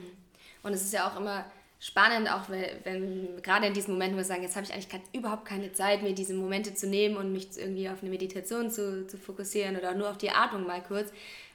Und 0.62 0.72
es 0.72 0.82
ist 0.82 0.94
ja 0.94 1.08
auch 1.10 1.18
immer 1.18 1.44
spannend, 1.78 2.30
auch 2.32 2.48
wenn, 2.48 2.66
wenn 2.84 3.42
gerade 3.42 3.66
in 3.66 3.74
diesen 3.74 3.94
Momenten, 3.94 4.14
wo 4.14 4.18
wir 4.18 4.24
sagen, 4.24 4.42
jetzt 4.42 4.56
habe 4.56 4.64
ich 4.64 4.72
eigentlich 4.72 4.88
überhaupt 5.12 5.46
keine 5.46 5.72
Zeit, 5.72 6.02
mir 6.02 6.14
diese 6.14 6.34
Momente 6.34 6.74
zu 6.74 6.86
nehmen 6.86 7.16
und 7.16 7.32
mich 7.32 7.48
irgendwie 7.56 7.88
auf 7.88 8.02
eine 8.02 8.10
Meditation 8.10 8.70
zu, 8.70 9.06
zu 9.06 9.18
fokussieren 9.18 9.76
oder 9.76 9.94
nur 9.94 10.10
auf 10.10 10.18
die 10.18 10.30
Atmung 10.30 10.66
mal 10.66 10.82
kurz, 10.82 11.10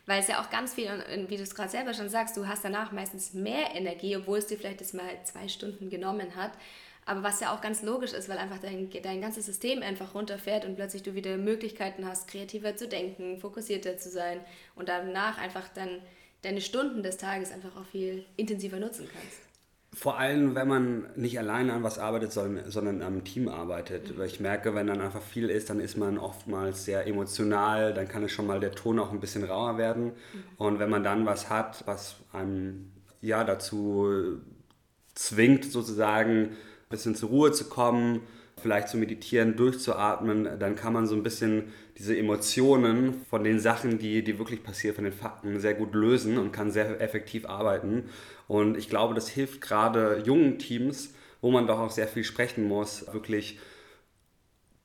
weil 0.05 0.19
es 0.19 0.27
ja 0.27 0.41
auch 0.41 0.49
ganz 0.49 0.73
viel, 0.73 0.89
wie 1.27 1.37
du 1.37 1.43
es 1.43 1.55
gerade 1.55 1.69
selber 1.69 1.93
schon 1.93 2.09
sagst, 2.09 2.37
du 2.37 2.47
hast 2.47 2.63
danach 2.63 2.91
meistens 2.91 3.33
mehr 3.33 3.73
Energie, 3.73 4.15
obwohl 4.15 4.39
es 4.39 4.47
dir 4.47 4.57
vielleicht 4.57 4.81
das 4.81 4.93
mal 4.93 5.09
zwei 5.23 5.47
Stunden 5.47 5.89
genommen 5.89 6.35
hat. 6.35 6.51
Aber 7.05 7.21
was 7.21 7.39
ja 7.39 7.53
auch 7.53 7.61
ganz 7.61 7.83
logisch 7.83 8.13
ist, 8.13 8.29
weil 8.29 8.39
einfach 8.39 8.57
dein, 8.57 8.89
dein 9.03 9.21
ganzes 9.21 9.45
System 9.45 9.83
einfach 9.83 10.15
runterfährt 10.15 10.65
und 10.65 10.75
plötzlich 10.75 11.03
du 11.03 11.13
wieder 11.13 11.37
Möglichkeiten 11.37 12.07
hast, 12.07 12.27
kreativer 12.27 12.75
zu 12.75 12.87
denken, 12.87 13.39
fokussierter 13.39 13.97
zu 13.97 14.09
sein 14.09 14.39
und 14.73 14.89
danach 14.89 15.37
einfach 15.37 15.67
dann 15.69 16.01
deine 16.41 16.61
Stunden 16.61 17.03
des 17.03 17.17
Tages 17.17 17.51
einfach 17.51 17.75
auch 17.75 17.85
viel 17.85 18.25
intensiver 18.37 18.79
nutzen 18.79 19.07
kannst. 19.11 19.39
Vor 19.93 20.17
allem, 20.17 20.55
wenn 20.55 20.67
man 20.67 21.05
nicht 21.15 21.39
alleine 21.39 21.73
an 21.73 21.83
was 21.83 21.99
arbeitet, 21.99 22.33
sondern 22.33 23.01
am 23.01 23.23
Team 23.23 23.47
arbeitet. 23.47 24.11
Mhm. 24.11 24.17
Weil 24.17 24.27
ich 24.27 24.39
merke, 24.41 24.75
wenn 24.75 24.87
dann 24.87 24.99
einfach 24.99 25.21
viel 25.21 25.49
ist, 25.49 25.69
dann 25.69 25.79
ist 25.79 25.95
man 25.95 26.17
oftmals 26.17 26.83
sehr 26.83 27.07
emotional, 27.07 27.93
dann 27.93 28.07
kann 28.07 28.23
es 28.23 28.31
schon 28.31 28.45
mal 28.45 28.59
der 28.59 28.73
Ton 28.73 28.99
auch 28.99 29.11
ein 29.11 29.21
bisschen 29.21 29.45
rauer 29.45 29.77
werden. 29.77 30.07
Mhm. 30.07 30.11
Und 30.57 30.79
wenn 30.79 30.89
man 30.89 31.03
dann 31.03 31.25
was 31.25 31.49
hat, 31.49 31.83
was 31.85 32.17
einem 32.33 32.91
ja 33.21 33.45
dazu 33.45 34.41
zwingt, 35.13 35.63
sozusagen 35.63 36.57
bisschen 36.95 37.15
zur 37.15 37.29
Ruhe 37.29 37.51
zu 37.51 37.65
kommen, 37.65 38.21
vielleicht 38.57 38.87
zu 38.89 38.97
meditieren, 38.97 39.55
durchzuatmen, 39.55 40.59
dann 40.59 40.75
kann 40.75 40.93
man 40.93 41.07
so 41.07 41.15
ein 41.15 41.23
bisschen 41.23 41.73
diese 41.97 42.17
Emotionen 42.17 43.13
von 43.29 43.43
den 43.43 43.59
Sachen, 43.59 43.99
die, 43.99 44.23
die 44.23 44.39
wirklich 44.39 44.63
passieren, 44.63 44.95
von 44.95 45.03
den 45.03 45.13
Fakten 45.13 45.59
sehr 45.59 45.73
gut 45.73 45.93
lösen 45.93 46.37
und 46.37 46.51
kann 46.51 46.71
sehr 46.71 47.01
effektiv 47.01 47.47
arbeiten. 47.47 48.09
Und 48.47 48.77
ich 48.77 48.89
glaube, 48.89 49.13
das 49.13 49.27
hilft 49.27 49.61
gerade 49.61 50.23
jungen 50.25 50.57
Teams, 50.57 51.13
wo 51.41 51.51
man 51.51 51.67
doch 51.67 51.79
auch 51.79 51.91
sehr 51.91 52.07
viel 52.07 52.23
sprechen 52.23 52.67
muss, 52.67 53.05
wirklich 53.13 53.59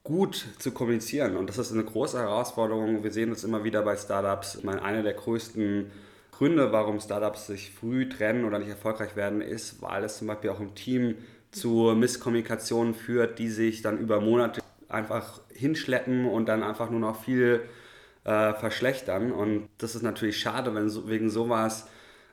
gut 0.02 0.47
zu 0.59 0.73
kommunizieren. 0.73 1.37
Und 1.37 1.49
das 1.49 1.59
ist 1.59 1.73
eine 1.73 1.85
große 1.85 2.19
Herausforderung. 2.19 3.05
Wir 3.05 3.12
sehen 3.12 3.31
es 3.33 3.45
immer 3.45 3.64
wieder 3.64 3.83
bei 3.83 3.97
Startups. 3.97 4.57
Ich 4.57 4.64
meine, 4.64 4.83
eine 4.83 5.02
der 5.02 5.12
größten 5.12 5.90
Gründe, 6.33 6.73
warum 6.73 7.00
Startups 7.00 7.47
sich 7.47 7.71
früh 7.71 8.09
trennen 8.09 8.45
oder 8.45 8.59
nicht 8.59 8.71
erfolgreich 8.71 9.14
werden, 9.14 9.40
ist, 9.40 9.83
weil 9.83 10.05
es 10.05 10.19
zum 10.19 10.26
Beispiel 10.26 10.50
auch 10.50 10.61
im 10.61 10.75
Team 10.75 11.17
zu 11.50 11.95
Misskommunikationen 11.97 12.95
führt, 12.95 13.38
die 13.38 13.49
sich 13.49 13.83
dann 13.83 13.99
über 13.99 14.21
Monate 14.21 14.62
einfach 14.88 15.40
hinschleppen 15.52 16.26
und 16.26 16.47
dann 16.47 16.62
einfach 16.62 16.90
nur 16.90 17.00
noch 17.00 17.23
viel 17.23 17.62
äh, 18.25 18.54
verschlechtern. 18.54 19.33
Und 19.33 19.69
das 19.78 19.95
ist 19.95 20.02
natürlich 20.02 20.38
schade, 20.38 20.75
wenn 20.75 20.88
so, 20.88 21.09
wegen 21.09 21.30
sowas 21.30 21.88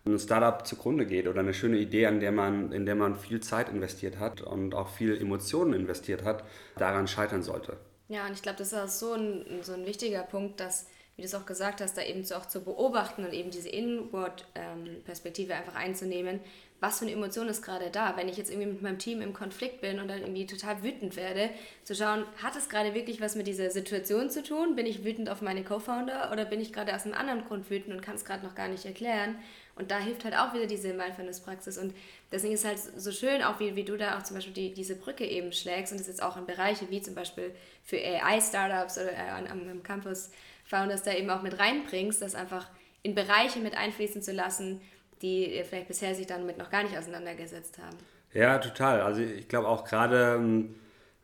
ein 0.06 0.18
Startup 0.20 0.66
zugrunde 0.66 1.06
geht 1.06 1.28
oder 1.28 1.42
eine 1.42 1.54
schöne 1.54 1.78
Idee, 1.78 2.06
an 2.06 2.20
der 2.20 2.32
man, 2.32 2.72
in 2.72 2.86
der 2.86 2.96
man 2.96 3.16
viel 3.16 3.42
Zeit 3.42 3.70
investiert 3.70 4.20
hat 4.20 4.42
und 4.42 4.74
auch 4.74 4.90
viel 4.90 5.20
Emotionen 5.20 5.74
investiert 5.74 6.24
hat, 6.24 6.44
daran 6.78 7.08
scheitern 7.08 7.44
sollte. 7.44 7.78
Ja, 8.08 8.26
und 8.26 8.34
ich 8.34 8.42
glaube, 8.42 8.58
das 8.58 8.72
ist 8.72 9.00
so 9.00 9.14
ein, 9.14 9.46
so 9.62 9.74
ein 9.74 9.86
wichtiger 9.86 10.24
Punkt, 10.24 10.62
dass, 10.62 10.88
wie 11.18 11.24
du 11.24 11.26
es 11.26 11.36
auch 11.36 11.46
gesagt 11.46 11.82
hast, 11.82 11.98
da 11.98 12.02
eben 12.02 12.24
zu, 12.24 12.38
auch 12.38 12.46
zu 12.46 12.64
beobachten 12.64 13.26
und 13.26 13.34
eben 13.34 13.52
diese 13.52 13.68
Inward-Perspektive 13.70 15.52
ähm, 15.52 15.60
einfach 15.60 15.76
einzunehmen, 15.76 16.40
was 16.80 17.00
für 17.00 17.06
eine 17.06 17.14
Emotion 17.14 17.48
ist 17.48 17.64
gerade 17.64 17.90
da. 17.90 18.16
Wenn 18.18 18.30
ich 18.30 18.38
jetzt 18.38 18.52
irgendwie 18.52 18.70
mit 18.70 18.82
meinem 18.82 19.00
Team 19.00 19.22
im 19.22 19.34
Konflikt 19.34 19.82
bin 19.82 20.00
und 20.00 20.08
dann 20.08 20.20
irgendwie 20.20 20.46
total 20.46 20.84
wütend 20.84 21.16
werde, 21.16 21.50
zu 21.84 21.96
schauen, 21.96 22.24
hat 22.42 22.56
es 22.56 22.70
gerade 22.70 22.94
wirklich 22.94 23.20
was 23.20 23.36
mit 23.36 23.48
dieser 23.48 23.72
Situation 23.72 24.30
zu 24.30 24.44
tun? 24.44 24.76
Bin 24.76 24.86
ich 24.86 25.04
wütend 25.04 25.30
auf 25.30 25.42
meine 25.42 25.64
Co-Founder 25.64 26.32
oder 26.32 26.46
bin 26.46 26.62
ich 26.62 26.74
gerade 26.74 26.96
aus 26.96 27.06
einem 27.06 27.16
anderen 27.16 27.46
Grund 27.46 27.70
wütend 27.70 27.96
und 27.96 28.02
kann 28.02 28.16
es 28.16 28.26
gerade 28.26 28.46
noch 28.46 28.54
gar 28.54 28.68
nicht 28.68 28.86
erklären? 28.86 29.38
Und 29.76 29.92
da 29.92 30.00
hilft 30.00 30.24
halt 30.24 30.36
auch 30.36 30.54
wieder 30.54 30.66
diese 30.66 30.94
Mindfulness-Praxis. 30.94 31.78
Und 31.78 31.94
deswegen 32.32 32.54
ist 32.54 32.66
halt 32.66 32.80
so 32.80 33.12
schön, 33.12 33.44
auch 33.44 33.60
wie, 33.60 33.76
wie 33.76 33.84
du 33.84 33.98
da 33.98 34.18
auch 34.18 34.24
zum 34.24 34.36
Beispiel 34.36 34.54
die, 34.54 34.74
diese 34.74 34.96
Brücke 34.96 35.26
eben 35.26 35.54
schlägst 35.54 35.92
und 35.92 36.00
das 36.00 36.08
jetzt 36.08 36.22
auch 36.22 36.38
in 36.38 36.46
Bereiche 36.46 36.90
wie 36.90 37.02
zum 37.02 37.16
Beispiel 37.16 37.54
für 37.84 37.98
AI-Startups 37.98 38.98
oder 38.98 39.14
äh, 39.14 39.50
am, 39.50 39.70
am 39.70 39.84
Campus 39.84 40.32
Founders 40.66 41.04
da 41.04 41.14
eben 41.14 41.30
auch 41.30 41.42
mit 41.42 41.58
reinbringst, 41.58 42.22
das 42.22 42.36
einfach 42.36 42.68
in 43.04 43.16
Bereiche 43.16 43.60
mit 43.60 43.78
einfließen 43.78 44.22
zu 44.22 44.34
lassen, 44.34 44.82
die 45.22 45.64
vielleicht 45.68 45.88
bisher 45.88 46.16
sich 46.16 46.28
damit 46.28 46.58
noch 46.58 46.70
gar 46.70 46.84
nicht 46.84 46.98
auseinandergesetzt 46.98 47.78
haben. 47.80 47.98
Ja, 48.34 48.60
total. 48.60 49.02
Also 49.02 49.22
ich 49.22 49.48
glaube 49.48 49.68
auch 49.68 49.84
gerade 49.84 50.36
ähm, 50.36 50.76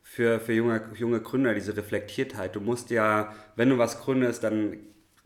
für, 0.02 0.40
für 0.40 0.54
junge, 0.54 0.82
junge 0.96 1.22
Gründer 1.22 1.54
diese 1.54 1.76
Reflektiertheit. 1.76 2.56
Du 2.56 2.60
musst 2.60 2.90
ja, 2.90 3.34
wenn 3.56 3.70
du 3.70 3.78
was 3.78 4.00
gründest, 4.02 4.44
dann 4.44 4.78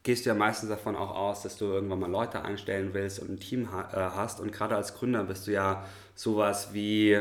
gehst 0.03 0.25
du 0.25 0.29
ja 0.29 0.36
meistens 0.36 0.69
davon 0.69 0.95
auch 0.95 1.15
aus, 1.15 1.43
dass 1.43 1.57
du 1.57 1.65
irgendwann 1.65 2.00
mal 2.00 2.09
Leute 2.09 2.43
einstellen 2.43 2.93
willst 2.93 3.19
und 3.19 3.29
ein 3.29 3.39
Team 3.39 3.63
äh, 3.63 3.95
hast. 3.95 4.39
Und 4.39 4.51
gerade 4.51 4.75
als 4.75 4.95
Gründer 4.95 5.24
bist 5.25 5.47
du 5.47 5.51
ja 5.51 5.86
sowas 6.15 6.74
wie 6.74 7.19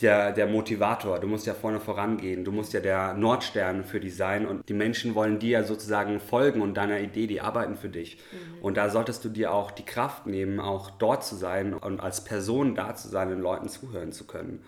der, 0.00 0.32
der 0.32 0.46
Motivator. 0.46 1.20
Du 1.20 1.28
musst 1.28 1.46
ja 1.46 1.54
vorne 1.54 1.78
vorangehen. 1.78 2.44
Du 2.44 2.50
musst 2.50 2.72
ja 2.72 2.80
der 2.80 3.14
Nordstern 3.14 3.84
für 3.84 4.00
dich 4.00 4.16
sein. 4.16 4.46
Und 4.46 4.68
die 4.68 4.74
Menschen 4.74 5.14
wollen 5.14 5.38
dir 5.38 5.60
ja 5.60 5.64
sozusagen 5.64 6.20
folgen 6.20 6.62
und 6.62 6.74
deiner 6.74 7.00
Idee, 7.00 7.26
die 7.26 7.40
arbeiten 7.40 7.76
für 7.76 7.88
dich. 7.88 8.18
Mhm. 8.32 8.62
Und 8.62 8.76
da 8.76 8.90
solltest 8.90 9.24
du 9.24 9.28
dir 9.28 9.52
auch 9.52 9.70
die 9.70 9.84
Kraft 9.84 10.26
nehmen, 10.26 10.58
auch 10.58 10.90
dort 10.90 11.24
zu 11.24 11.36
sein 11.36 11.74
und 11.74 12.00
als 12.00 12.24
Person 12.24 12.74
da 12.74 12.94
zu 12.96 13.08
sein, 13.08 13.28
den 13.28 13.40
Leuten 13.40 13.68
zuhören 13.68 14.12
zu 14.12 14.26
können. 14.26 14.64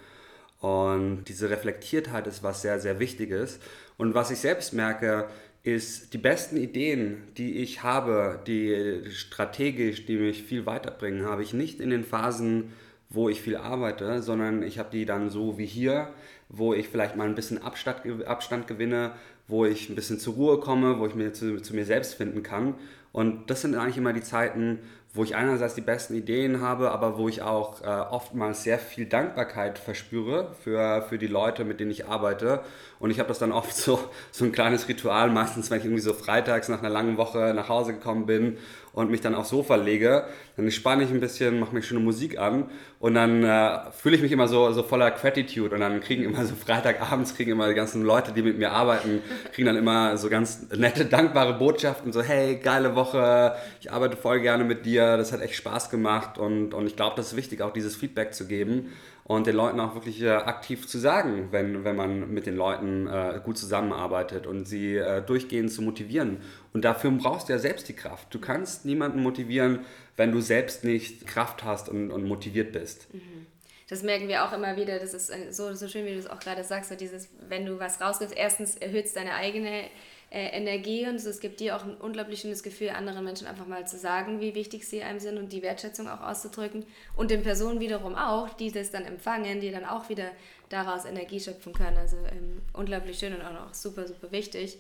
Und 0.60 1.24
diese 1.24 1.50
Reflektiertheit 1.50 2.26
ist 2.26 2.42
was 2.42 2.62
sehr, 2.62 2.80
sehr 2.80 2.98
Wichtiges. 3.00 3.58
Und 3.98 4.14
was 4.14 4.30
ich 4.30 4.38
selbst 4.38 4.72
merke, 4.72 5.26
ist, 5.62 6.14
die 6.14 6.18
besten 6.18 6.56
Ideen, 6.56 7.24
die 7.36 7.56
ich 7.56 7.82
habe, 7.82 8.40
die 8.46 9.10
strategisch, 9.10 10.06
die 10.06 10.16
mich 10.16 10.44
viel 10.44 10.64
weiterbringen, 10.64 11.26
habe 11.26 11.42
ich 11.42 11.52
nicht 11.52 11.80
in 11.80 11.90
den 11.90 12.04
Phasen, 12.04 12.72
wo 13.08 13.28
ich 13.28 13.40
viel 13.40 13.56
arbeite, 13.56 14.22
sondern 14.22 14.62
ich 14.62 14.78
habe 14.78 14.90
die 14.90 15.06
dann 15.06 15.30
so 15.30 15.58
wie 15.58 15.66
hier, 15.66 16.08
wo 16.48 16.74
ich 16.74 16.88
vielleicht 16.88 17.16
mal 17.16 17.26
ein 17.26 17.34
bisschen 17.34 17.62
Abstand, 17.62 18.26
Abstand 18.26 18.66
gewinne, 18.66 19.12
wo 19.48 19.64
ich 19.64 19.88
ein 19.88 19.94
bisschen 19.94 20.18
zur 20.18 20.34
Ruhe 20.34 20.60
komme, 20.60 20.98
wo 20.98 21.06
ich 21.06 21.14
mir 21.14 21.32
zu, 21.32 21.60
zu 21.60 21.74
mir 21.74 21.84
selbst 21.84 22.14
finden 22.14 22.42
kann. 22.42 22.74
Und 23.12 23.48
das 23.48 23.62
sind 23.62 23.74
eigentlich 23.74 23.96
immer 23.96 24.12
die 24.12 24.22
Zeiten, 24.22 24.80
wo 25.16 25.24
ich 25.24 25.34
einerseits 25.34 25.74
die 25.74 25.80
besten 25.80 26.14
Ideen 26.14 26.60
habe, 26.60 26.90
aber 26.90 27.16
wo 27.16 27.28
ich 27.28 27.40
auch 27.40 27.80
äh, 27.80 27.86
oftmals 27.86 28.62
sehr 28.62 28.78
viel 28.78 29.06
Dankbarkeit 29.06 29.78
verspüre 29.78 30.54
für, 30.62 31.02
für 31.08 31.16
die 31.16 31.26
Leute, 31.26 31.64
mit 31.64 31.80
denen 31.80 31.90
ich 31.90 32.06
arbeite. 32.06 32.60
Und 32.98 33.10
ich 33.10 33.18
habe 33.18 33.28
das 33.28 33.38
dann 33.38 33.52
oft 33.52 33.74
so, 33.74 33.98
so 34.30 34.44
ein 34.44 34.52
kleines 34.52 34.88
Ritual, 34.88 35.30
meistens 35.30 35.70
wenn 35.70 35.78
ich 35.78 35.86
irgendwie 35.86 36.02
so 36.02 36.12
freitags 36.12 36.68
nach 36.68 36.80
einer 36.80 36.90
langen 36.90 37.16
Woche 37.16 37.54
nach 37.54 37.70
Hause 37.70 37.94
gekommen 37.94 38.26
bin 38.26 38.58
und 38.92 39.10
mich 39.10 39.22
dann 39.22 39.34
aufs 39.34 39.48
Sofa 39.48 39.76
lege, 39.76 40.26
dann 40.56 40.70
spanne 40.70 41.04
ich 41.04 41.10
ein 41.10 41.20
bisschen, 41.20 41.58
mache 41.58 41.74
mir 41.74 41.82
schöne 41.82 42.00
Musik 42.00 42.38
an 42.38 42.66
und 42.98 43.14
dann 43.14 43.44
äh, 43.44 43.90
fühle 43.92 44.16
ich 44.16 44.22
mich 44.22 44.32
immer 44.32 44.48
so, 44.48 44.72
so 44.72 44.82
voller 44.82 45.10
Gratitude 45.10 45.74
und 45.74 45.80
dann 45.80 46.00
kriegen 46.00 46.24
immer 46.24 46.44
so 46.46 46.54
Freitagabends, 46.54 47.34
kriegen 47.34 47.52
immer 47.52 47.68
die 47.68 47.74
ganzen 47.74 48.02
Leute, 48.02 48.32
die 48.32 48.42
mit 48.42 48.58
mir 48.58 48.72
arbeiten, 48.72 49.22
kriegen 49.52 49.66
dann 49.66 49.76
immer 49.76 50.16
so 50.16 50.30
ganz 50.30 50.66
nette, 50.74 51.04
dankbare 51.04 51.54
Botschaften, 51.54 52.12
so 52.12 52.22
hey, 52.22 52.56
geile 52.56 52.94
Woche, 52.94 53.54
ich 53.80 53.92
arbeite 53.92 54.16
voll 54.16 54.40
gerne 54.40 54.64
mit 54.64 54.86
dir, 54.86 55.16
das 55.16 55.32
hat 55.32 55.42
echt 55.42 55.56
Spaß 55.56 55.90
gemacht 55.90 56.38
und, 56.38 56.72
und 56.72 56.86
ich 56.86 56.96
glaube, 56.96 57.16
das 57.16 57.28
ist 57.28 57.36
wichtig, 57.36 57.60
auch 57.60 57.72
dieses 57.72 57.96
Feedback 57.96 58.32
zu 58.32 58.46
geben 58.46 58.92
und 59.26 59.48
den 59.48 59.56
Leuten 59.56 59.80
auch 59.80 59.94
wirklich 59.94 60.22
äh, 60.22 60.30
aktiv 60.30 60.86
zu 60.86 60.98
sagen, 60.98 61.48
wenn, 61.50 61.82
wenn 61.82 61.96
man 61.96 62.32
mit 62.32 62.46
den 62.46 62.54
Leuten 62.54 63.08
äh, 63.08 63.40
gut 63.44 63.58
zusammenarbeitet 63.58 64.46
und 64.46 64.66
sie 64.66 64.96
äh, 64.96 65.20
durchgehend 65.20 65.72
zu 65.72 65.82
motivieren. 65.82 66.38
Und 66.72 66.84
dafür 66.84 67.10
brauchst 67.10 67.48
du 67.48 67.52
ja 67.52 67.58
selbst 67.58 67.88
die 67.88 67.94
Kraft. 67.94 68.32
Du 68.32 68.38
kannst 68.38 68.84
niemanden 68.84 69.22
motivieren, 69.22 69.80
wenn 70.16 70.30
du 70.30 70.40
selbst 70.40 70.84
nicht 70.84 71.26
Kraft 71.26 71.64
hast 71.64 71.88
und, 71.88 72.12
und 72.12 72.24
motiviert 72.24 72.70
bist. 72.72 72.85
Mhm. 73.12 73.46
Das 73.88 74.02
merken 74.02 74.26
wir 74.26 74.44
auch 74.44 74.52
immer 74.52 74.76
wieder. 74.76 74.98
Das 74.98 75.14
ist 75.14 75.30
äh, 75.30 75.52
so, 75.52 75.72
so 75.74 75.88
schön, 75.88 76.04
wie 76.06 76.12
du 76.12 76.18
es 76.18 76.28
auch 76.28 76.40
gerade 76.40 76.64
sagst. 76.64 76.90
So 76.90 76.96
dieses, 76.96 77.28
wenn 77.48 77.66
du 77.66 77.78
was 77.78 78.00
rausgibst, 78.00 78.36
erstens 78.36 78.76
erhöht 78.76 79.06
es 79.06 79.12
deine 79.12 79.34
eigene 79.34 79.84
äh, 80.30 80.48
Energie 80.48 81.06
und 81.06 81.14
es 81.14 81.40
gibt 81.40 81.60
dir 81.60 81.76
auch 81.76 81.84
ein 81.84 81.96
unglaublich 81.96 82.40
schönes 82.40 82.64
Gefühl, 82.64 82.90
anderen 82.90 83.24
Menschen 83.24 83.46
einfach 83.46 83.66
mal 83.66 83.86
zu 83.86 83.96
sagen, 83.96 84.40
wie 84.40 84.56
wichtig 84.56 84.86
sie 84.88 85.02
einem 85.02 85.20
sind 85.20 85.38
und 85.38 85.52
die 85.52 85.62
Wertschätzung 85.62 86.08
auch 86.08 86.20
auszudrücken. 86.20 86.84
Und 87.14 87.30
den 87.30 87.42
Personen 87.42 87.78
wiederum 87.78 88.16
auch, 88.16 88.48
die 88.54 88.72
das 88.72 88.90
dann 88.90 89.04
empfangen, 89.04 89.60
die 89.60 89.70
dann 89.70 89.84
auch 89.84 90.08
wieder 90.08 90.30
daraus 90.68 91.04
Energie 91.04 91.38
schöpfen 91.38 91.72
können. 91.72 91.96
Also 91.96 92.16
ähm, 92.16 92.62
unglaublich 92.72 93.18
schön 93.18 93.34
und 93.34 93.42
auch 93.42 93.72
super, 93.72 94.08
super 94.08 94.32
wichtig. 94.32 94.78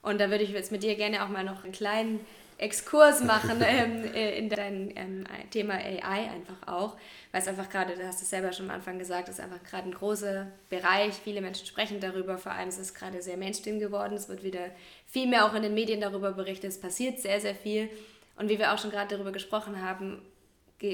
Und 0.00 0.18
da 0.18 0.30
würde 0.30 0.44
ich 0.44 0.50
jetzt 0.50 0.72
mit 0.72 0.82
dir 0.82 0.94
gerne 0.94 1.24
auch 1.24 1.28
mal 1.28 1.44
noch 1.44 1.64
einen 1.64 1.72
kleinen 1.72 2.20
Exkurs 2.58 3.22
machen 3.22 3.60
ähm, 3.66 4.04
äh, 4.14 4.38
in 4.38 4.48
dein 4.48 4.92
ähm, 4.96 5.24
Thema 5.50 5.74
AI 5.74 6.30
einfach 6.30 6.66
auch, 6.66 6.96
weil 7.32 7.42
es 7.42 7.48
einfach 7.48 7.68
gerade, 7.68 7.94
du 7.94 8.06
hast 8.06 8.22
es 8.22 8.30
selber 8.30 8.52
schon 8.52 8.70
am 8.70 8.76
Anfang 8.76 8.98
gesagt, 8.98 9.28
ist 9.28 9.40
einfach 9.40 9.62
gerade 9.62 9.88
ein 9.88 9.94
großer 9.94 10.46
Bereich. 10.70 11.14
Viele 11.14 11.40
Menschen 11.40 11.66
sprechen 11.66 12.00
darüber, 12.00 12.38
vor 12.38 12.52
allem 12.52 12.68
ist 12.68 12.78
es 12.78 12.94
gerade 12.94 13.20
sehr 13.20 13.36
Mainstream 13.36 13.78
geworden. 13.78 14.14
Es 14.14 14.28
wird 14.28 14.42
wieder 14.42 14.70
viel 15.06 15.26
mehr 15.26 15.44
auch 15.44 15.54
in 15.54 15.62
den 15.62 15.74
Medien 15.74 16.00
darüber 16.00 16.32
berichtet. 16.32 16.70
Es 16.70 16.80
passiert 16.80 17.20
sehr, 17.20 17.40
sehr 17.40 17.54
viel. 17.54 17.90
Und 18.36 18.48
wie 18.48 18.58
wir 18.58 18.72
auch 18.72 18.78
schon 18.78 18.90
gerade 18.90 19.14
darüber 19.14 19.32
gesprochen 19.32 19.82
haben, 19.82 20.22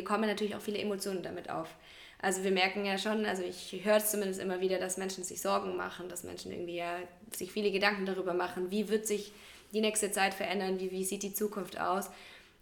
kommen 0.05 0.29
natürlich 0.29 0.55
auch 0.55 0.61
viele 0.61 0.79
Emotionen 0.79 1.23
damit 1.23 1.51
auf. 1.51 1.69
Also 2.21 2.45
wir 2.45 2.53
merken 2.53 2.85
ja 2.85 2.99
schon, 2.99 3.27
also 3.27 3.43
ich 3.43 3.81
höre 3.85 3.97
es 3.97 4.13
zumindest 4.13 4.41
immer 4.41 4.61
wieder, 4.61 4.79
dass 4.79 4.97
Menschen 4.97 5.25
sich 5.25 5.43
Sorgen 5.43 5.77
machen, 5.77 6.09
dass 6.09 6.23
Menschen 6.23 6.53
irgendwie 6.53 6.77
ja 6.77 6.99
sich 7.33 7.51
viele 7.51 7.73
Gedanken 7.73 8.07
darüber 8.07 8.33
machen, 8.33 8.71
wie 8.71 8.89
wird 8.89 9.09
sich 9.09 9.33
die 9.73 9.81
nächste 9.81 10.11
Zeit 10.13 10.35
verändern? 10.35 10.79
Wie, 10.81 10.91
wie 10.91 11.05
sieht 11.05 11.23
die 11.23 11.35
Zukunft 11.35 11.81
aus? 11.81 12.11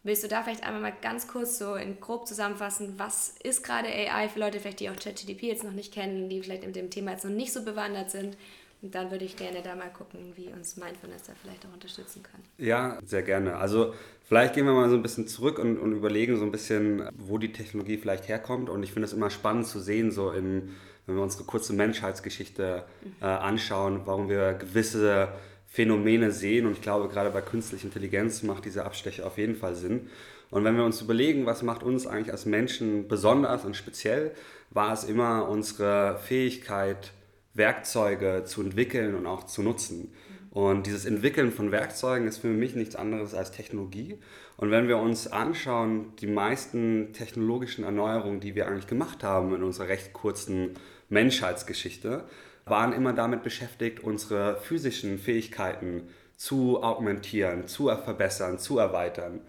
Willst 0.03 0.25
du 0.25 0.29
da 0.29 0.43
vielleicht 0.43 0.65
einmal 0.65 0.81
mal 0.81 0.97
ganz 1.03 1.29
kurz 1.29 1.59
so 1.59 1.75
in 1.75 2.01
grob 2.01 2.27
zusammenfassen, 2.27 2.95
was 2.97 3.35
ist 3.43 3.63
gerade 3.63 3.89
AI 3.89 4.29
für 4.29 4.41
Leute, 4.41 4.59
vielleicht 4.59 4.81
die 4.81 4.89
auch 4.89 4.97
ChatGPT 4.97 5.43
jetzt 5.43 5.65
noch 5.65 5.73
nicht 5.73 5.93
kennen, 5.93 6.31
die 6.31 6.41
vielleicht 6.43 6.65
in 6.65 6.73
dem 6.73 6.89
Thema 6.89 7.13
jetzt 7.13 7.25
noch 7.25 7.33
nicht 7.33 7.53
so 7.53 7.65
bewandert 7.65 8.11
sind? 8.11 8.37
Und 8.83 8.95
dann 8.95 9.11
würde 9.11 9.27
ich 9.27 9.37
gerne 9.37 9.61
da 9.63 9.75
mal 9.75 9.91
gucken, 9.91 10.33
wie 10.37 10.49
uns 10.49 10.79
Mindfulness 10.79 11.25
da 11.25 11.35
vielleicht 11.43 11.67
auch 11.67 11.75
unterstützen 11.75 12.23
kann. 12.23 12.41
Ja, 12.57 12.99
sehr 13.05 13.23
gerne. 13.23 13.57
Also 13.57 13.93
vielleicht 14.27 14.55
gehen 14.55 14.65
wir 14.65 14.73
mal 14.73 14.89
so 14.89 14.97
ein 14.97 15.03
bisschen 15.03 15.29
zurück 15.29 15.59
und, 15.59 15.79
und 15.79 15.93
überlegen 15.93 16.39
so 16.39 16.45
ein 16.45 16.51
bisschen, 16.51 17.07
wo 17.19 17.37
die 17.37 17.53
Technologie 17.53 17.99
vielleicht 17.99 18.29
herkommt. 18.29 18.71
Und 18.71 18.83
ich 18.83 18.93
finde 18.93 19.07
es 19.07 19.13
immer 19.13 19.29
spannend 19.29 19.67
zu 19.67 19.81
sehen, 19.81 20.11
so 20.11 20.31
in, 20.31 20.77
wenn 21.05 21.17
wir 21.17 21.23
unsere 21.23 21.45
kurze 21.45 21.75
Menschheitsgeschichte 21.75 22.85
äh, 23.21 23.25
anschauen, 23.25 24.01
warum 24.07 24.31
wir 24.31 24.55
gewisse 24.55 25.29
Phänomene 25.71 26.33
sehen. 26.33 26.67
Und 26.67 26.73
ich 26.73 26.83
glaube, 26.83 27.09
gerade 27.09 27.31
bei 27.31 27.41
künstlicher 27.41 27.85
Intelligenz 27.85 28.43
macht 28.43 28.65
dieser 28.65 28.85
Abstecher 28.85 29.27
auf 29.27 29.39
jeden 29.39 29.55
Fall 29.55 29.77
Sinn. 29.77 30.09
Und 30.51 30.65
wenn 30.65 30.77
wir 30.77 30.85
uns 30.85 31.01
überlegen, 31.01 31.47
was 31.47 31.63
macht 31.63 31.85
uns 31.85 32.09
eigentlich 32.09 32.33
als 32.33 32.45
Menschen 32.45 33.07
besonders 33.07 33.65
und 33.65 33.77
speziell, 33.77 34.33
war 34.71 34.93
es 34.93 35.05
immer 35.05 35.49
unsere 35.49 36.19
Fähigkeit, 36.19 37.13
Werkzeuge 37.55 38.43
zu 38.45 38.63
entwickeln 38.63 39.15
und 39.15 39.27
auch 39.27 39.45
zu 39.45 39.63
nutzen. 39.63 40.13
Und 40.51 40.87
dieses 40.87 41.05
Entwickeln 41.05 41.53
von 41.53 41.71
Werkzeugen 41.71 42.27
ist 42.27 42.39
für 42.39 42.49
mich 42.49 42.75
nichts 42.75 42.97
anderes 42.97 43.35
als 43.35 43.53
Technologie. 43.53 44.19
Und 44.57 44.73
wenn 44.73 44.89
wir 44.89 44.99
uns 44.99 45.29
anschauen, 45.29 46.17
die 46.21 46.27
meisten 46.27 47.13
technologischen 47.13 47.85
Erneuerungen, 47.85 48.41
die 48.41 48.57
wir 48.57 48.67
eigentlich 48.67 48.89
gemacht 48.89 49.23
haben 49.23 49.55
in 49.55 49.63
unserer 49.63 49.87
recht 49.87 50.13
kurzen 50.13 50.75
Menschheitsgeschichte, 51.09 52.25
waren 52.65 52.93
immer 52.93 53.13
damit 53.13 53.43
beschäftigt, 53.43 54.01
unsere 54.01 54.57
physischen 54.61 55.19
Fähigkeiten 55.19 56.09
zu 56.37 56.83
augmentieren, 56.83 57.67
zu 57.69 57.89
verbessern, 57.89 58.59
zu 58.59 58.79
erweitern. 58.79 59.41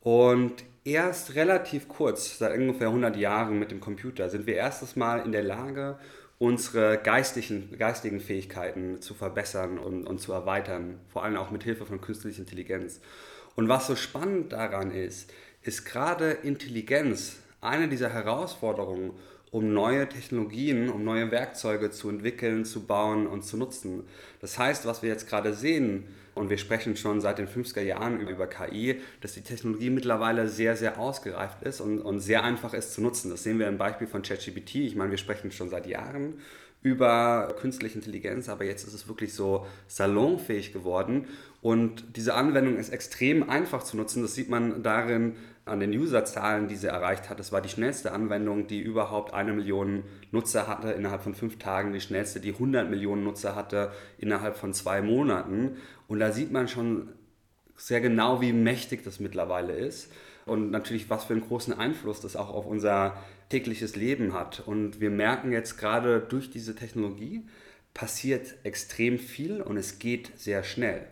Und 0.00 0.64
erst 0.84 1.34
relativ 1.34 1.88
kurz, 1.88 2.38
seit 2.38 2.56
ungefähr 2.56 2.88
100 2.88 3.16
Jahren 3.16 3.58
mit 3.58 3.70
dem 3.70 3.80
Computer, 3.80 4.28
sind 4.30 4.46
wir 4.46 4.54
erstes 4.54 4.96
Mal 4.96 5.24
in 5.24 5.32
der 5.32 5.42
Lage, 5.42 5.98
unsere 6.38 6.98
geistigen, 6.98 7.76
geistigen 7.78 8.20
Fähigkeiten 8.20 9.00
zu 9.00 9.14
verbessern 9.14 9.78
und, 9.78 10.06
und 10.06 10.20
zu 10.20 10.32
erweitern, 10.32 11.00
vor 11.08 11.24
allem 11.24 11.36
auch 11.36 11.50
mit 11.50 11.64
Hilfe 11.64 11.86
von 11.86 12.00
künstlicher 12.00 12.40
Intelligenz. 12.40 13.00
Und 13.54 13.68
was 13.68 13.86
so 13.86 13.96
spannend 13.96 14.52
daran 14.52 14.90
ist, 14.90 15.32
ist 15.62 15.86
gerade 15.86 16.30
Intelligenz 16.30 17.38
eine 17.60 17.88
dieser 17.88 18.10
Herausforderungen, 18.10 19.12
um 19.56 19.72
neue 19.72 20.06
Technologien, 20.06 20.90
um 20.90 21.02
neue 21.02 21.30
Werkzeuge 21.30 21.90
zu 21.90 22.10
entwickeln, 22.10 22.66
zu 22.66 22.84
bauen 22.84 23.26
und 23.26 23.42
zu 23.42 23.56
nutzen. 23.56 24.04
Das 24.42 24.58
heißt, 24.58 24.84
was 24.84 25.02
wir 25.02 25.08
jetzt 25.08 25.30
gerade 25.30 25.54
sehen, 25.54 26.04
und 26.34 26.50
wir 26.50 26.58
sprechen 26.58 26.94
schon 26.96 27.22
seit 27.22 27.38
den 27.38 27.48
50er 27.48 27.80
Jahren 27.80 28.20
über 28.28 28.46
KI, 28.46 29.00
dass 29.22 29.32
die 29.32 29.40
Technologie 29.40 29.88
mittlerweile 29.88 30.48
sehr, 30.48 30.76
sehr 30.76 31.00
ausgereift 31.00 31.62
ist 31.62 31.80
und, 31.80 32.00
und 32.00 32.20
sehr 32.20 32.44
einfach 32.44 32.74
ist 32.74 32.92
zu 32.92 33.00
nutzen. 33.00 33.30
Das 33.30 33.42
sehen 33.44 33.58
wir 33.58 33.66
im 33.68 33.78
Beispiel 33.78 34.06
von 34.06 34.20
ChatGPT. 34.20 34.74
Ich 34.74 34.96
meine, 34.96 35.10
wir 35.10 35.16
sprechen 35.16 35.50
schon 35.50 35.70
seit 35.70 35.86
Jahren 35.86 36.34
über 36.82 37.54
künstliche 37.58 37.96
Intelligenz, 37.96 38.50
aber 38.50 38.64
jetzt 38.64 38.86
ist 38.86 38.92
es 38.92 39.08
wirklich 39.08 39.32
so 39.32 39.66
salonfähig 39.88 40.74
geworden 40.74 41.24
und 41.62 42.04
diese 42.16 42.34
Anwendung 42.34 42.76
ist 42.76 42.90
extrem 42.90 43.48
einfach 43.48 43.82
zu 43.82 43.96
nutzen. 43.96 44.20
Das 44.20 44.34
sieht 44.34 44.50
man 44.50 44.82
darin, 44.82 45.36
an 45.66 45.80
den 45.80 45.92
Userzahlen, 45.92 46.68
die 46.68 46.76
sie 46.76 46.86
erreicht 46.86 47.28
hat. 47.28 47.40
Es 47.40 47.52
war 47.52 47.60
die 47.60 47.68
schnellste 47.68 48.12
Anwendung, 48.12 48.68
die 48.68 48.80
überhaupt 48.80 49.34
eine 49.34 49.52
Million 49.52 50.04
Nutzer 50.30 50.68
hatte 50.68 50.92
innerhalb 50.92 51.22
von 51.22 51.34
fünf 51.34 51.58
Tagen, 51.58 51.92
die 51.92 52.00
schnellste, 52.00 52.40
die 52.40 52.52
100 52.52 52.88
Millionen 52.88 53.24
Nutzer 53.24 53.56
hatte 53.56 53.92
innerhalb 54.16 54.56
von 54.56 54.72
zwei 54.72 55.02
Monaten. 55.02 55.76
Und 56.06 56.20
da 56.20 56.30
sieht 56.30 56.52
man 56.52 56.68
schon 56.68 57.08
sehr 57.76 58.00
genau, 58.00 58.40
wie 58.40 58.52
mächtig 58.52 59.02
das 59.02 59.20
mittlerweile 59.20 59.74
ist 59.74 60.10
und 60.46 60.70
natürlich, 60.70 61.10
was 61.10 61.24
für 61.24 61.34
einen 61.34 61.46
großen 61.46 61.74
Einfluss 61.74 62.20
das 62.20 62.36
auch 62.36 62.50
auf 62.50 62.66
unser 62.66 63.16
tägliches 63.50 63.96
Leben 63.96 64.32
hat. 64.32 64.60
Und 64.60 65.00
wir 65.00 65.10
merken 65.10 65.52
jetzt 65.52 65.76
gerade 65.76 66.20
durch 66.20 66.50
diese 66.50 66.74
Technologie 66.76 67.44
passiert 67.92 68.54
extrem 68.62 69.18
viel 69.18 69.60
und 69.60 69.76
es 69.76 69.98
geht 69.98 70.30
sehr 70.38 70.62
schnell. 70.62 71.06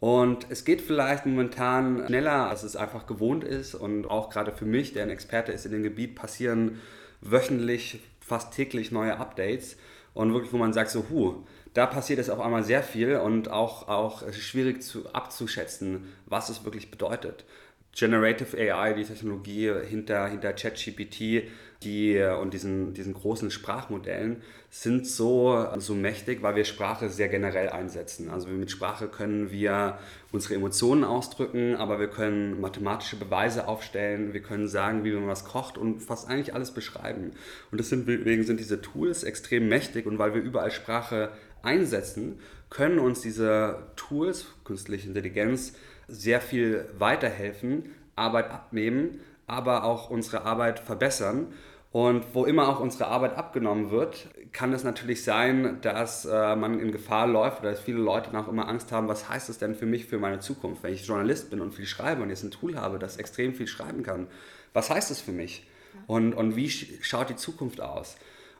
Und 0.00 0.46
es 0.48 0.64
geht 0.64 0.80
vielleicht 0.80 1.26
momentan 1.26 2.06
schneller, 2.06 2.48
als 2.48 2.62
es 2.62 2.74
einfach 2.74 3.06
gewohnt 3.06 3.44
ist. 3.44 3.74
Und 3.74 4.06
auch 4.06 4.30
gerade 4.30 4.50
für 4.50 4.64
mich, 4.64 4.94
der 4.94 5.04
ein 5.04 5.10
Experte 5.10 5.52
ist 5.52 5.66
in 5.66 5.72
dem 5.72 5.82
Gebiet, 5.82 6.14
passieren 6.14 6.80
wöchentlich, 7.20 8.00
fast 8.20 8.54
täglich 8.54 8.92
neue 8.92 9.18
Updates 9.18 9.76
und 10.14 10.32
wirklich, 10.32 10.52
wo 10.52 10.56
man 10.56 10.72
sagt 10.72 10.90
so, 10.90 11.04
huh, 11.10 11.44
da 11.74 11.86
passiert 11.86 12.18
es 12.18 12.30
auf 12.30 12.40
einmal 12.40 12.64
sehr 12.64 12.82
viel 12.82 13.16
und 13.16 13.50
auch, 13.50 13.88
auch 13.88 14.32
schwierig 14.32 14.82
zu, 14.82 15.12
abzuschätzen, 15.12 16.12
was 16.26 16.48
es 16.48 16.64
wirklich 16.64 16.90
bedeutet. 16.90 17.44
Generative 17.92 18.56
AI, 18.56 18.92
die 18.94 19.04
Technologie 19.04 19.72
hinter, 19.88 20.28
hinter 20.28 20.52
ChatGPT 20.52 21.48
die, 21.82 22.20
und 22.40 22.52
diesen, 22.52 22.92
diesen 22.92 23.14
großen 23.14 23.50
Sprachmodellen 23.50 24.42
sind 24.68 25.06
so, 25.06 25.66
so 25.78 25.94
mächtig, 25.94 26.42
weil 26.42 26.54
wir 26.54 26.64
Sprache 26.64 27.08
sehr 27.08 27.28
generell 27.28 27.70
einsetzen. 27.70 28.28
Also 28.28 28.48
mit 28.48 28.70
Sprache 28.70 29.08
können 29.08 29.50
wir 29.50 29.98
unsere 30.30 30.54
Emotionen 30.54 31.04
ausdrücken, 31.04 31.74
aber 31.76 31.98
wir 31.98 32.08
können 32.08 32.60
mathematische 32.60 33.16
Beweise 33.16 33.66
aufstellen, 33.66 34.34
wir 34.34 34.42
können 34.42 34.68
sagen, 34.68 35.04
wie 35.04 35.12
man 35.12 35.26
was 35.26 35.44
kocht 35.44 35.78
und 35.78 36.00
fast 36.00 36.28
eigentlich 36.28 36.54
alles 36.54 36.72
beschreiben. 36.72 37.32
Und 37.72 37.78
deswegen 37.80 38.44
sind 38.44 38.60
diese 38.60 38.82
Tools 38.82 39.24
extrem 39.24 39.68
mächtig 39.68 40.06
und 40.06 40.18
weil 40.18 40.34
wir 40.34 40.42
überall 40.42 40.70
Sprache 40.70 41.30
einsetzen, 41.62 42.38
können 42.68 43.00
uns 43.00 43.20
diese 43.20 43.90
Tools, 43.96 44.46
künstliche 44.64 45.08
Intelligenz, 45.08 45.74
sehr 46.10 46.40
viel 46.40 46.86
weiterhelfen, 46.98 47.94
Arbeit 48.16 48.50
abnehmen, 48.50 49.20
aber 49.46 49.84
auch 49.84 50.10
unsere 50.10 50.42
Arbeit 50.42 50.80
verbessern. 50.80 51.52
Und 51.92 52.24
wo 52.34 52.44
immer 52.44 52.68
auch 52.68 52.78
unsere 52.78 53.08
Arbeit 53.08 53.36
abgenommen 53.36 53.90
wird, 53.90 54.28
kann 54.52 54.72
es 54.72 54.84
natürlich 54.84 55.24
sein, 55.24 55.78
dass 55.82 56.24
äh, 56.24 56.54
man 56.54 56.78
in 56.78 56.92
Gefahr 56.92 57.26
läuft 57.26 57.60
oder 57.60 57.72
dass 57.72 57.80
viele 57.80 57.98
Leute 57.98 58.36
auch 58.38 58.46
immer 58.46 58.68
Angst 58.68 58.92
haben, 58.92 59.08
was 59.08 59.28
heißt 59.28 59.48
das 59.48 59.58
denn 59.58 59.74
für 59.74 59.86
mich, 59.86 60.06
für 60.06 60.18
meine 60.18 60.38
Zukunft? 60.38 60.84
Wenn 60.84 60.94
ich 60.94 61.04
Journalist 61.04 61.50
bin 61.50 61.60
und 61.60 61.74
viel 61.74 61.86
schreibe 61.86 62.22
und 62.22 62.30
jetzt 62.30 62.44
ein 62.44 62.52
Tool 62.52 62.76
habe, 62.76 63.00
das 63.00 63.16
extrem 63.16 63.54
viel 63.54 63.66
schreiben 63.66 64.04
kann, 64.04 64.28
was 64.72 64.88
heißt 64.88 65.10
das 65.10 65.20
für 65.20 65.32
mich? 65.32 65.66
Und, 66.06 66.34
und 66.34 66.54
wie 66.54 66.70
schaut 66.70 67.28
die 67.28 67.36
Zukunft 67.36 67.80
aus? 67.80 68.16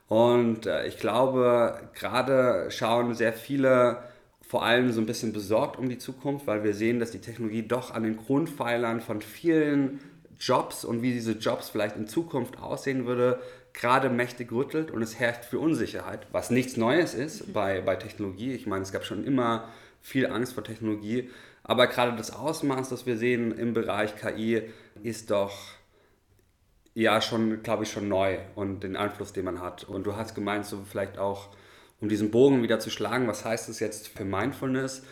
Und 0.09 0.67
äh, 0.67 0.89
ich 0.89 0.99
glaube, 0.99 1.81
gerade 1.95 2.69
schauen 2.71 3.15
sehr 3.15 3.33
viele 3.33 4.03
vor 4.51 4.65
allem 4.65 4.91
so 4.91 5.01
ein 5.01 5.07
bisschen 5.07 5.33
besorgt 5.33 5.79
um 5.79 5.89
die 5.89 5.99
Zukunft, 5.99 6.49
weil 6.49 6.65
wir 6.65 6.75
sehen, 6.75 6.99
dass 6.99 7.13
die 7.13 7.21
Technologie 7.21 7.63
doch 7.63 7.95
an 7.95 8.03
den 8.03 8.17
Grundpfeilern 8.17 9.01
von 9.01 9.23
vielen 9.23 10.01
Jobs 10.41 10.85
und 10.85 11.03
wie 11.03 11.13
diese 11.13 11.35
Jobs 11.35 11.71
vielleicht 11.71 11.95
in 11.95 12.09
Zukunft 12.09 12.59
aussehen 12.59 13.07
würde, 13.07 13.41
gerade 13.73 14.11
mächtig 14.11 14.51
rüttelt 14.51 14.91
und 14.91 15.03
es 15.03 15.21
herrscht 15.21 15.45
für 15.45 15.61
Unsicherheit, 15.61 16.27
was 16.33 16.51
nichts 16.51 16.77
Neues 16.77 17.15
ist 17.15 17.47
mhm. 17.47 17.53
bei, 17.53 17.81
bei 17.81 17.95
Technologie. 17.95 18.53
Ich 18.53 18.67
meine, 18.67 18.83
es 18.83 18.91
gab 18.91 19.05
schon 19.05 19.23
immer 19.23 19.69
viel 20.01 20.27
Angst 20.27 20.55
vor 20.55 20.65
Technologie, 20.65 21.31
aber 21.63 21.87
gerade 21.87 22.17
das 22.17 22.35
Ausmaß, 22.35 22.89
das 22.89 23.07
wir 23.07 23.17
sehen 23.17 23.57
im 23.57 23.73
Bereich 23.73 24.17
KI, 24.17 24.63
ist 25.05 25.31
doch 25.31 25.55
ja 26.95 27.21
schon, 27.21 27.63
glaube 27.63 27.85
ich, 27.85 27.93
schon 27.93 28.09
neu 28.09 28.39
und 28.57 28.83
den 28.83 28.97
Einfluss, 28.97 29.33
den 29.33 29.45
man 29.45 29.61
hat. 29.61 29.85
Und 29.85 30.09
du 30.09 30.17
hast 30.17 30.35
gemeint, 30.35 30.67
so 30.67 30.81
vielleicht 30.91 31.19
auch, 31.19 31.51
um 32.01 32.09
diesen 32.09 32.31
Bogen 32.31 32.63
wieder 32.63 32.81
zu 32.81 32.91
schlagen, 32.91 33.29
was 33.29 33.45
heißt 33.45 33.69
das 33.69 33.81
jetzt 33.81 34.09
für 34.09 34.25
Mindfulness? 34.25 35.03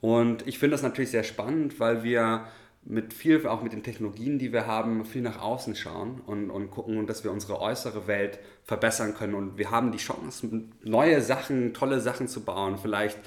Und 0.00 0.46
ich 0.46 0.58
finde 0.58 0.74
das 0.74 0.82
natürlich 0.82 1.10
sehr 1.10 1.24
spannend, 1.24 1.80
weil 1.80 2.02
wir 2.02 2.46
mit 2.84 3.12
viel, 3.12 3.46
auch 3.46 3.62
mit 3.62 3.72
den 3.72 3.82
Technologien, 3.82 4.38
die 4.38 4.52
wir 4.52 4.66
haben, 4.66 5.04
viel 5.04 5.22
nach 5.22 5.42
außen 5.42 5.74
schauen 5.74 6.20
und, 6.24 6.50
und 6.50 6.70
gucken, 6.70 7.06
dass 7.06 7.24
wir 7.24 7.32
unsere 7.32 7.60
äußere 7.60 8.06
Welt 8.06 8.38
verbessern 8.64 9.14
können. 9.14 9.34
Und 9.34 9.58
wir 9.58 9.70
haben 9.70 9.90
die 9.90 9.98
Chance, 9.98 10.48
neue 10.84 11.20
Sachen, 11.20 11.74
tolle 11.74 12.00
Sachen 12.00 12.28
zu 12.28 12.44
bauen, 12.44 12.78
vielleicht 12.78 13.18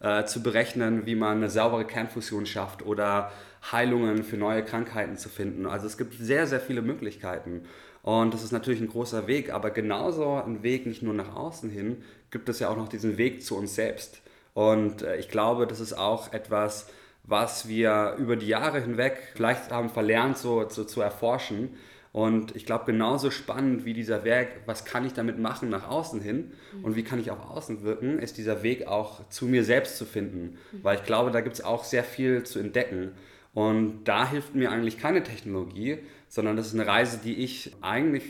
äh, 0.00 0.24
zu 0.24 0.42
berechnen, 0.42 1.06
wie 1.06 1.14
man 1.14 1.38
eine 1.38 1.48
saubere 1.48 1.86
Kernfusion 1.86 2.44
schafft 2.44 2.84
oder 2.84 3.32
Heilungen 3.72 4.22
für 4.22 4.36
neue 4.36 4.62
Krankheiten 4.62 5.16
zu 5.16 5.30
finden. 5.30 5.66
Also 5.66 5.86
es 5.86 5.96
gibt 5.96 6.14
sehr, 6.14 6.46
sehr 6.46 6.60
viele 6.60 6.82
Möglichkeiten. 6.82 7.62
Und 8.02 8.34
das 8.34 8.44
ist 8.44 8.52
natürlich 8.52 8.80
ein 8.80 8.88
großer 8.88 9.26
Weg, 9.26 9.52
aber 9.52 9.70
genauso 9.70 10.34
ein 10.34 10.62
Weg 10.62 10.86
nicht 10.86 11.02
nur 11.02 11.14
nach 11.14 11.34
außen 11.34 11.70
hin, 11.70 12.04
gibt 12.36 12.50
es 12.50 12.58
ja 12.58 12.68
auch 12.68 12.76
noch 12.76 12.90
diesen 12.90 13.16
Weg 13.16 13.42
zu 13.42 13.56
uns 13.56 13.74
selbst. 13.74 14.20
Und 14.52 15.00
äh, 15.00 15.16
ich 15.16 15.30
glaube, 15.30 15.66
das 15.66 15.80
ist 15.80 15.94
auch 15.94 16.34
etwas, 16.34 16.86
was 17.24 17.66
wir 17.66 18.14
über 18.18 18.36
die 18.36 18.46
Jahre 18.46 18.78
hinweg 18.78 19.32
vielleicht 19.34 19.70
haben 19.70 19.88
verlernt 19.88 20.36
so, 20.36 20.68
so 20.68 20.84
zu 20.84 21.00
erforschen. 21.00 21.70
Und 22.12 22.54
ich 22.54 22.66
glaube, 22.66 22.84
genauso 22.84 23.30
spannend 23.30 23.86
wie 23.86 23.94
dieser 23.94 24.22
Weg, 24.24 24.48
was 24.66 24.84
kann 24.84 25.06
ich 25.06 25.14
damit 25.14 25.38
machen 25.38 25.70
nach 25.70 25.88
außen 25.88 26.20
hin 26.20 26.52
und 26.82 26.94
wie 26.94 27.04
kann 27.04 27.18
ich 27.18 27.30
auch 27.30 27.50
außen 27.50 27.82
wirken, 27.84 28.18
ist 28.18 28.36
dieser 28.36 28.62
Weg 28.62 28.86
auch 28.86 29.26
zu 29.30 29.46
mir 29.46 29.64
selbst 29.64 29.96
zu 29.96 30.04
finden. 30.04 30.58
Weil 30.82 30.96
ich 30.96 31.04
glaube, 31.04 31.30
da 31.30 31.40
gibt 31.40 31.56
es 31.56 31.64
auch 31.64 31.84
sehr 31.84 32.04
viel 32.04 32.42
zu 32.44 32.58
entdecken. 32.58 33.12
Und 33.54 34.04
da 34.04 34.28
hilft 34.28 34.54
mir 34.54 34.70
eigentlich 34.70 34.98
keine 34.98 35.22
Technologie, 35.22 36.00
sondern 36.28 36.56
das 36.58 36.66
ist 36.66 36.74
eine 36.74 36.86
Reise, 36.86 37.18
die 37.24 37.36
ich 37.36 37.74
eigentlich, 37.80 38.24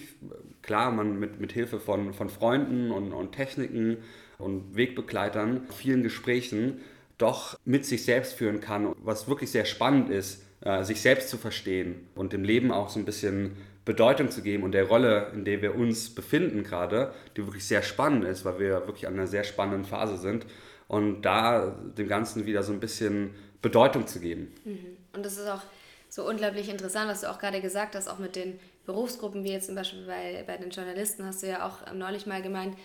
klar, 0.66 0.90
man 0.90 1.18
mit, 1.18 1.40
mit 1.40 1.52
Hilfe 1.52 1.80
von, 1.80 2.12
von 2.12 2.28
Freunden 2.28 2.90
und, 2.90 3.12
und 3.12 3.32
Techniken 3.32 3.98
und 4.38 4.76
Wegbegleitern, 4.76 5.62
vielen 5.70 6.02
Gesprächen, 6.02 6.80
doch 7.18 7.58
mit 7.64 7.86
sich 7.86 8.04
selbst 8.04 8.34
führen 8.34 8.60
kann, 8.60 8.94
was 9.02 9.28
wirklich 9.28 9.50
sehr 9.50 9.64
spannend 9.64 10.10
ist, 10.10 10.42
äh, 10.60 10.84
sich 10.84 11.00
selbst 11.00 11.30
zu 11.30 11.38
verstehen 11.38 12.06
und 12.14 12.32
dem 12.32 12.44
Leben 12.44 12.70
auch 12.70 12.90
so 12.90 12.98
ein 12.98 13.06
bisschen 13.06 13.56
Bedeutung 13.86 14.30
zu 14.30 14.42
geben 14.42 14.64
und 14.64 14.72
der 14.72 14.84
Rolle, 14.84 15.30
in 15.32 15.44
der 15.44 15.62
wir 15.62 15.76
uns 15.76 16.14
befinden 16.14 16.64
gerade, 16.64 17.14
die 17.36 17.46
wirklich 17.46 17.66
sehr 17.66 17.82
spannend 17.82 18.24
ist, 18.24 18.44
weil 18.44 18.58
wir 18.58 18.86
wirklich 18.86 19.06
an 19.06 19.14
einer 19.14 19.28
sehr 19.28 19.44
spannenden 19.44 19.84
Phase 19.84 20.18
sind 20.18 20.44
und 20.88 21.22
da 21.22 21.68
dem 21.96 22.08
Ganzen 22.08 22.46
wieder 22.46 22.62
so 22.62 22.72
ein 22.72 22.80
bisschen 22.80 23.30
Bedeutung 23.62 24.06
zu 24.06 24.20
geben. 24.20 24.52
Mhm. 24.64 24.96
Und 25.12 25.24
das 25.24 25.38
ist 25.38 25.48
auch 25.48 25.62
so 26.08 26.28
unglaublich 26.28 26.68
interessant, 26.68 27.08
was 27.08 27.20
du 27.22 27.30
auch 27.30 27.38
gerade 27.38 27.60
gesagt 27.60 27.94
hast, 27.94 28.08
auch 28.08 28.18
mit 28.18 28.36
den 28.36 28.58
Berufsgruppen, 28.86 29.44
wie 29.44 29.52
jetzt 29.52 29.66
zum 29.66 29.74
Beispiel 29.74 30.06
bei, 30.06 30.44
bei 30.46 30.56
den 30.56 30.70
Journalisten, 30.70 31.24
hast 31.26 31.42
du 31.42 31.48
ja 31.48 31.66
auch 31.66 31.92
neulich 31.92 32.26
mal 32.26 32.40
gemeint, 32.40 32.76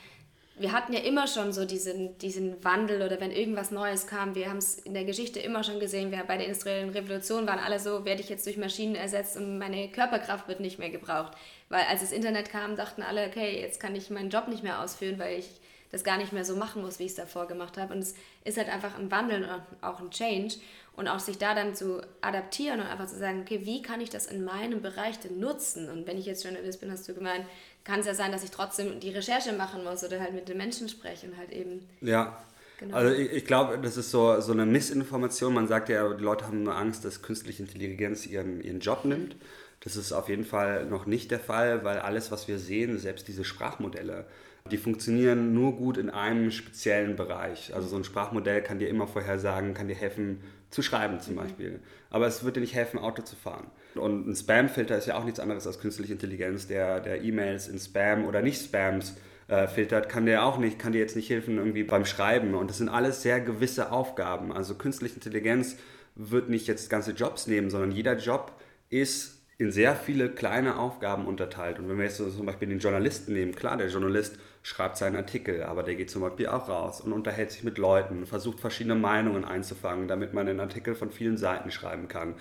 wir 0.57 0.73
hatten 0.73 0.93
ja 0.93 0.99
immer 0.99 1.27
schon 1.27 1.53
so 1.53 1.65
diesen, 1.65 2.17
diesen 2.19 2.63
Wandel 2.63 3.01
oder 3.01 3.19
wenn 3.19 3.31
irgendwas 3.31 3.71
Neues 3.71 4.05
kam, 4.05 4.35
wir 4.35 4.49
haben 4.49 4.57
es 4.57 4.77
in 4.77 4.93
der 4.93 5.05
Geschichte 5.05 5.39
immer 5.39 5.63
schon 5.63 5.79
gesehen, 5.79 6.11
wir 6.11 6.23
bei 6.23 6.37
der 6.37 6.45
industriellen 6.45 6.89
Revolution 6.89 7.47
waren 7.47 7.59
alle 7.59 7.79
so, 7.79 8.05
werde 8.05 8.21
ich 8.21 8.29
jetzt 8.29 8.45
durch 8.45 8.57
Maschinen 8.57 8.95
ersetzt 8.95 9.37
und 9.37 9.57
meine 9.57 9.89
Körperkraft 9.89 10.47
wird 10.47 10.59
nicht 10.59 10.77
mehr 10.77 10.89
gebraucht. 10.89 11.33
Weil 11.69 11.83
als 11.89 12.01
das 12.01 12.11
Internet 12.11 12.49
kam, 12.49 12.75
dachten 12.75 13.01
alle, 13.01 13.27
okay, 13.27 13.59
jetzt 13.61 13.79
kann 13.79 13.95
ich 13.95 14.09
meinen 14.09 14.29
Job 14.29 14.47
nicht 14.49 14.61
mehr 14.61 14.83
ausführen, 14.83 15.17
weil 15.19 15.39
ich 15.39 15.49
das 15.91 16.03
gar 16.03 16.17
nicht 16.17 16.33
mehr 16.33 16.45
so 16.45 16.55
machen 16.55 16.81
muss, 16.81 16.99
wie 16.99 17.03
ich 17.03 17.11
es 17.11 17.15
davor 17.15 17.47
gemacht 17.47 17.77
habe. 17.77 17.93
Und 17.93 17.99
es 17.99 18.15
ist 18.45 18.57
halt 18.57 18.69
einfach 18.69 18.97
ein 18.97 19.11
Wandel 19.11 19.43
und 19.43 19.49
auch 19.81 19.99
ein 19.99 20.11
Change 20.11 20.55
und 20.95 21.07
auch 21.07 21.19
sich 21.19 21.37
da 21.37 21.53
dann 21.53 21.75
zu 21.75 22.01
adaptieren 22.21 22.79
und 22.79 22.87
einfach 22.87 23.07
zu 23.07 23.17
sagen, 23.17 23.41
okay, 23.41 23.61
wie 23.63 23.81
kann 23.81 24.01
ich 24.01 24.09
das 24.09 24.25
in 24.25 24.43
meinem 24.43 24.81
Bereich 24.81 25.19
denn 25.19 25.39
nutzen? 25.39 25.89
Und 25.89 26.07
wenn 26.07 26.17
ich 26.17 26.25
jetzt 26.25 26.43
Journalist 26.43 26.79
bin, 26.79 26.91
hast 26.91 27.07
du 27.07 27.13
gemeint, 27.13 27.45
kann 27.83 27.99
es 27.99 28.05
ja 28.05 28.13
sein, 28.13 28.31
dass 28.31 28.43
ich 28.43 28.51
trotzdem 28.51 28.99
die 28.99 29.09
Recherche 29.09 29.53
machen 29.53 29.83
muss 29.83 30.03
oder 30.03 30.19
halt 30.19 30.33
mit 30.33 30.47
den 30.47 30.57
Menschen 30.57 30.89
spreche 30.89 31.27
und 31.27 31.37
halt 31.37 31.51
eben. 31.51 31.87
Ja. 32.01 32.43
Genau. 32.79 32.95
Also 32.95 33.13
ich, 33.13 33.31
ich 33.31 33.45
glaube, 33.45 33.77
das 33.77 33.95
ist 33.95 34.09
so, 34.09 34.41
so 34.41 34.53
eine 34.53 34.65
Missinformation. 34.65 35.53
Man 35.53 35.67
sagt 35.67 35.89
ja, 35.89 36.13
die 36.13 36.23
Leute 36.23 36.47
haben 36.47 36.63
nur 36.63 36.75
Angst, 36.75 37.05
dass 37.05 37.21
künstliche 37.21 37.61
Intelligenz 37.61 38.25
ihren, 38.25 38.59
ihren 38.61 38.79
Job 38.79 39.05
nimmt. 39.05 39.35
Das 39.81 39.95
ist 39.95 40.11
auf 40.11 40.29
jeden 40.29 40.45
Fall 40.45 40.85
noch 40.85 41.05
nicht 41.05 41.31
der 41.31 41.39
Fall, 41.39 41.83
weil 41.83 41.99
alles, 41.99 42.31
was 42.31 42.47
wir 42.47 42.59
sehen, 42.59 42.97
selbst 42.97 43.27
diese 43.27 43.43
Sprachmodelle, 43.43 44.25
die 44.71 44.77
funktionieren 44.77 45.53
nur 45.53 45.75
gut 45.75 45.97
in 45.97 46.09
einem 46.09 46.51
speziellen 46.51 47.15
Bereich. 47.15 47.73
Also 47.73 47.87
so 47.87 47.95
ein 47.97 48.03
Sprachmodell 48.03 48.61
kann 48.61 48.79
dir 48.79 48.89
immer 48.89 49.07
vorhersagen, 49.07 49.73
kann 49.73 49.87
dir 49.87 49.95
helfen 49.95 50.41
zu 50.69 50.81
schreiben 50.81 51.19
zum 51.19 51.35
mhm. 51.35 51.39
Beispiel. 51.39 51.79
Aber 52.09 52.27
es 52.27 52.43
wird 52.43 52.55
dir 52.55 52.61
nicht 52.61 52.73
helfen, 52.73 52.97
Auto 52.97 53.21
zu 53.21 53.35
fahren. 53.35 53.67
Und 53.95 54.27
ein 54.27 54.35
Spamfilter 54.35 54.97
ist 54.97 55.07
ja 55.07 55.17
auch 55.17 55.25
nichts 55.25 55.39
anderes 55.39 55.67
als 55.67 55.79
künstliche 55.79 56.13
Intelligenz, 56.13 56.67
der, 56.67 57.01
der 57.01 57.21
E-Mails 57.23 57.67
in 57.67 57.77
Spam 57.77 58.25
oder 58.25 58.41
nicht 58.41 58.61
Spams 58.63 59.17
äh, 59.47 59.67
filtert, 59.67 60.07
kann 60.07 60.25
dir 60.25 60.43
auch 60.43 60.57
nicht, 60.57 60.79
kann 60.79 60.93
dir 60.93 60.99
jetzt 60.99 61.15
nicht 61.15 61.29
helfen 61.29 61.57
irgendwie 61.57 61.83
beim 61.83 62.05
Schreiben. 62.05 62.55
Und 62.55 62.69
das 62.69 62.77
sind 62.77 62.89
alles 62.89 63.21
sehr 63.21 63.41
gewisse 63.41 63.91
Aufgaben. 63.91 64.53
Also 64.53 64.75
künstliche 64.75 65.15
Intelligenz 65.15 65.75
wird 66.15 66.49
nicht 66.49 66.67
jetzt 66.67 66.89
ganze 66.89 67.11
Jobs 67.11 67.47
nehmen, 67.47 67.69
sondern 67.69 67.91
jeder 67.91 68.17
Job 68.17 68.53
ist 68.89 69.41
in 69.57 69.71
sehr 69.71 69.95
viele 69.95 70.29
kleine 70.29 70.79
Aufgaben 70.79 71.27
unterteilt. 71.27 71.79
Und 71.79 71.87
wenn 71.87 71.97
wir 71.97 72.05
jetzt 72.05 72.17
so 72.17 72.29
zum 72.29 72.45
Beispiel 72.45 72.69
den 72.69 72.79
Journalisten 72.79 73.33
nehmen, 73.33 73.53
klar, 73.53 73.77
der 73.77 73.89
Journalist 73.89 74.39
schreibt 74.63 74.97
seinen 74.97 75.15
Artikel, 75.15 75.63
aber 75.63 75.81
der 75.81 75.95
geht 75.95 76.11
zum 76.11 76.21
Beispiel 76.21 76.47
auch 76.47 76.69
raus 76.69 77.01
und 77.01 77.13
unterhält 77.13 77.51
sich 77.51 77.63
mit 77.63 77.77
Leuten, 77.79 78.27
versucht 78.27 78.59
verschiedene 78.59 78.95
Meinungen 78.95 79.43
einzufangen, 79.43 80.07
damit 80.07 80.33
man 80.33 80.47
einen 80.47 80.59
Artikel 80.59 80.93
von 80.93 81.11
vielen 81.11 81.37
Seiten 81.37 81.71
schreiben 81.71 82.07
kann. 82.07 82.35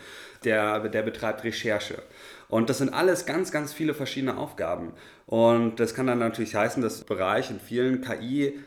Der, 0.44 0.80
der 0.88 1.02
betreibt 1.02 1.44
Recherche. 1.44 2.02
Und 2.48 2.68
das 2.68 2.78
sind 2.78 2.92
alles 2.92 3.24
ganz, 3.24 3.52
ganz 3.52 3.72
viele 3.72 3.94
verschiedene 3.94 4.36
Aufgaben. 4.36 4.92
Und 5.26 5.80
das 5.80 5.94
kann 5.94 6.08
dann 6.08 6.18
natürlich 6.18 6.54
heißen, 6.54 6.82
dass 6.82 7.04
Bereich 7.04 7.50
in 7.50 7.60
vielen 7.60 8.02
KI 8.02 8.58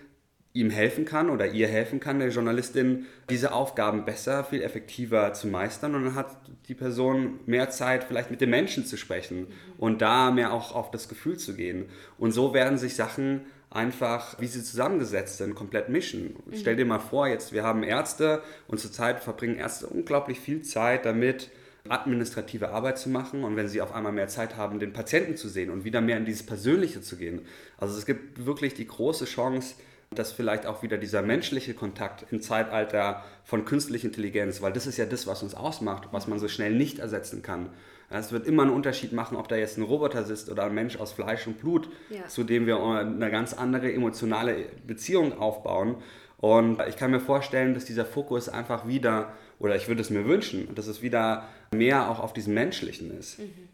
ihm 0.53 0.69
helfen 0.69 1.05
kann 1.05 1.31
oder 1.31 1.47
ihr 1.47 1.67
helfen 1.67 1.99
kann, 1.99 2.19
der 2.19 2.29
Journalistin, 2.29 3.07
diese 3.29 3.53
Aufgaben 3.53 4.05
besser, 4.05 4.43
viel 4.43 4.61
effektiver 4.61 5.33
zu 5.33 5.47
meistern. 5.47 5.95
Und 5.95 6.05
dann 6.05 6.15
hat 6.15 6.37
die 6.67 6.75
Person 6.75 7.39
mehr 7.47 7.71
Zeit, 7.71 8.03
vielleicht 8.03 8.29
mit 8.29 8.39
den 8.39 8.51
Menschen 8.51 8.85
zu 8.85 8.95
sprechen 8.95 9.47
und 9.77 10.01
da 10.01 10.29
mehr 10.29 10.53
auch 10.53 10.75
auf 10.75 10.91
das 10.91 11.09
Gefühl 11.09 11.37
zu 11.37 11.55
gehen. 11.55 11.87
Und 12.19 12.31
so 12.31 12.53
werden 12.53 12.77
sich 12.77 12.95
Sachen 12.95 13.41
einfach, 13.71 14.39
wie 14.39 14.45
sie 14.45 14.63
zusammengesetzt 14.63 15.37
sind, 15.37 15.55
komplett 15.55 15.89
mischen. 15.89 16.35
Mhm. 16.45 16.55
Stell 16.55 16.75
dir 16.75 16.85
mal 16.85 16.99
vor, 16.99 17.27
jetzt 17.27 17.51
wir 17.51 17.63
haben 17.63 17.81
Ärzte 17.81 18.43
und 18.67 18.79
zurzeit 18.79 19.19
verbringen 19.19 19.55
Ärzte 19.55 19.87
unglaublich 19.87 20.39
viel 20.39 20.61
Zeit 20.61 21.05
damit, 21.05 21.49
administrative 21.89 22.69
Arbeit 22.69 22.97
zu 22.97 23.09
machen 23.09 23.43
und 23.43 23.57
wenn 23.57 23.67
sie 23.67 23.81
auf 23.81 23.93
einmal 23.93 24.13
mehr 24.13 24.29
Zeit 24.29 24.55
haben, 24.55 24.79
den 24.79 24.93
Patienten 24.93 25.35
zu 25.35 25.49
sehen 25.49 25.69
und 25.69 25.83
wieder 25.83 25.99
mehr 25.99 26.15
in 26.17 26.25
dieses 26.25 26.45
Persönliche 26.45 27.01
zu 27.01 27.17
gehen. 27.17 27.41
Also 27.77 27.97
es 27.97 28.05
gibt 28.05 28.45
wirklich 28.45 28.73
die 28.73 28.87
große 28.87 29.25
Chance, 29.25 29.75
dass 30.15 30.31
vielleicht 30.31 30.65
auch 30.65 30.83
wieder 30.83 30.97
dieser 30.97 31.21
menschliche 31.21 31.73
Kontakt 31.73 32.25
im 32.31 32.41
Zeitalter 32.41 33.23
von 33.43 33.65
künstlicher 33.65 34.07
Intelligenz, 34.07 34.61
weil 34.61 34.73
das 34.73 34.87
ist 34.87 34.97
ja 34.97 35.05
das, 35.05 35.27
was 35.27 35.43
uns 35.43 35.55
ausmacht, 35.55 36.09
was 36.11 36.27
man 36.27 36.39
so 36.39 36.47
schnell 36.47 36.73
nicht 36.73 36.99
ersetzen 36.99 37.41
kann. 37.41 37.69
Es 38.09 38.31
wird 38.31 38.45
immer 38.45 38.63
einen 38.63 38.71
Unterschied 38.71 39.11
machen, 39.11 39.37
ob 39.37 39.47
da 39.47 39.55
jetzt 39.55 39.77
ein 39.77 39.83
Roboter 39.83 40.23
sitzt 40.23 40.49
oder 40.49 40.65
ein 40.65 40.73
Mensch 40.73 40.97
aus 40.97 41.13
Fleisch 41.13 41.47
und 41.47 41.59
Blut, 41.59 41.89
ja. 42.09 42.27
zu 42.27 42.43
dem 42.43 42.67
wir 42.67 42.79
eine 42.79 43.31
ganz 43.31 43.53
andere 43.53 43.91
emotionale 43.91 44.67
Beziehung 44.85 45.39
aufbauen. 45.39 45.95
Und 46.37 46.79
ich 46.87 46.97
kann 46.97 47.09
mir 47.09 47.19
vorstellen, 47.21 47.73
dass 47.73 47.85
dieser 47.85 48.05
Fokus 48.05 48.49
einfach 48.49 48.87
wieder, 48.87 49.33
oder 49.59 49.75
ich 49.75 49.87
würde 49.87 50.01
es 50.01 50.09
mir 50.09 50.25
wünschen, 50.25 50.75
dass 50.75 50.87
es 50.87 51.01
wieder 51.01 51.47
mehr 51.71 52.09
auch 52.09 52.19
auf 52.19 52.33
diesem 52.33 52.53
Menschlichen 52.53 53.17
ist. 53.17 53.39
Mhm. 53.39 53.69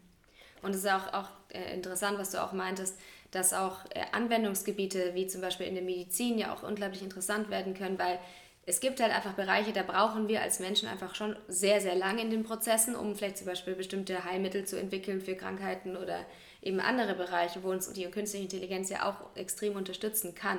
Und 0.62 0.70
es 0.70 0.84
ist 0.84 0.90
auch, 0.90 1.12
auch 1.12 1.28
äh, 1.48 1.74
interessant, 1.74 2.18
was 2.18 2.30
du 2.30 2.42
auch 2.42 2.52
meintest, 2.52 2.98
dass 3.30 3.52
auch 3.52 3.84
äh, 3.90 4.02
Anwendungsgebiete 4.12 5.14
wie 5.14 5.26
zum 5.26 5.40
Beispiel 5.40 5.66
in 5.66 5.74
der 5.74 5.84
Medizin 5.84 6.38
ja 6.38 6.54
auch 6.54 6.62
unglaublich 6.62 7.02
interessant 7.02 7.50
werden 7.50 7.74
können, 7.74 7.98
weil 7.98 8.18
es 8.66 8.80
gibt 8.80 9.00
halt 9.00 9.12
einfach 9.12 9.32
Bereiche, 9.32 9.72
da 9.72 9.82
brauchen 9.82 10.28
wir 10.28 10.42
als 10.42 10.60
Menschen 10.60 10.88
einfach 10.88 11.14
schon 11.14 11.34
sehr, 11.48 11.80
sehr 11.80 11.96
lange 11.96 12.22
in 12.22 12.30
den 12.30 12.44
Prozessen, 12.44 12.94
um 12.94 13.16
vielleicht 13.16 13.38
zum 13.38 13.46
Beispiel 13.46 13.74
bestimmte 13.74 14.24
Heilmittel 14.24 14.64
zu 14.64 14.78
entwickeln 14.78 15.20
für 15.20 15.34
Krankheiten 15.34 15.96
oder 15.96 16.24
eben 16.62 16.78
andere 16.78 17.14
Bereiche, 17.14 17.62
wo 17.62 17.70
uns 17.70 17.90
die 17.92 18.04
künstliche 18.04 18.44
Intelligenz 18.44 18.90
ja 18.90 19.08
auch 19.08 19.34
extrem 19.34 19.76
unterstützen 19.76 20.34
kann. 20.34 20.58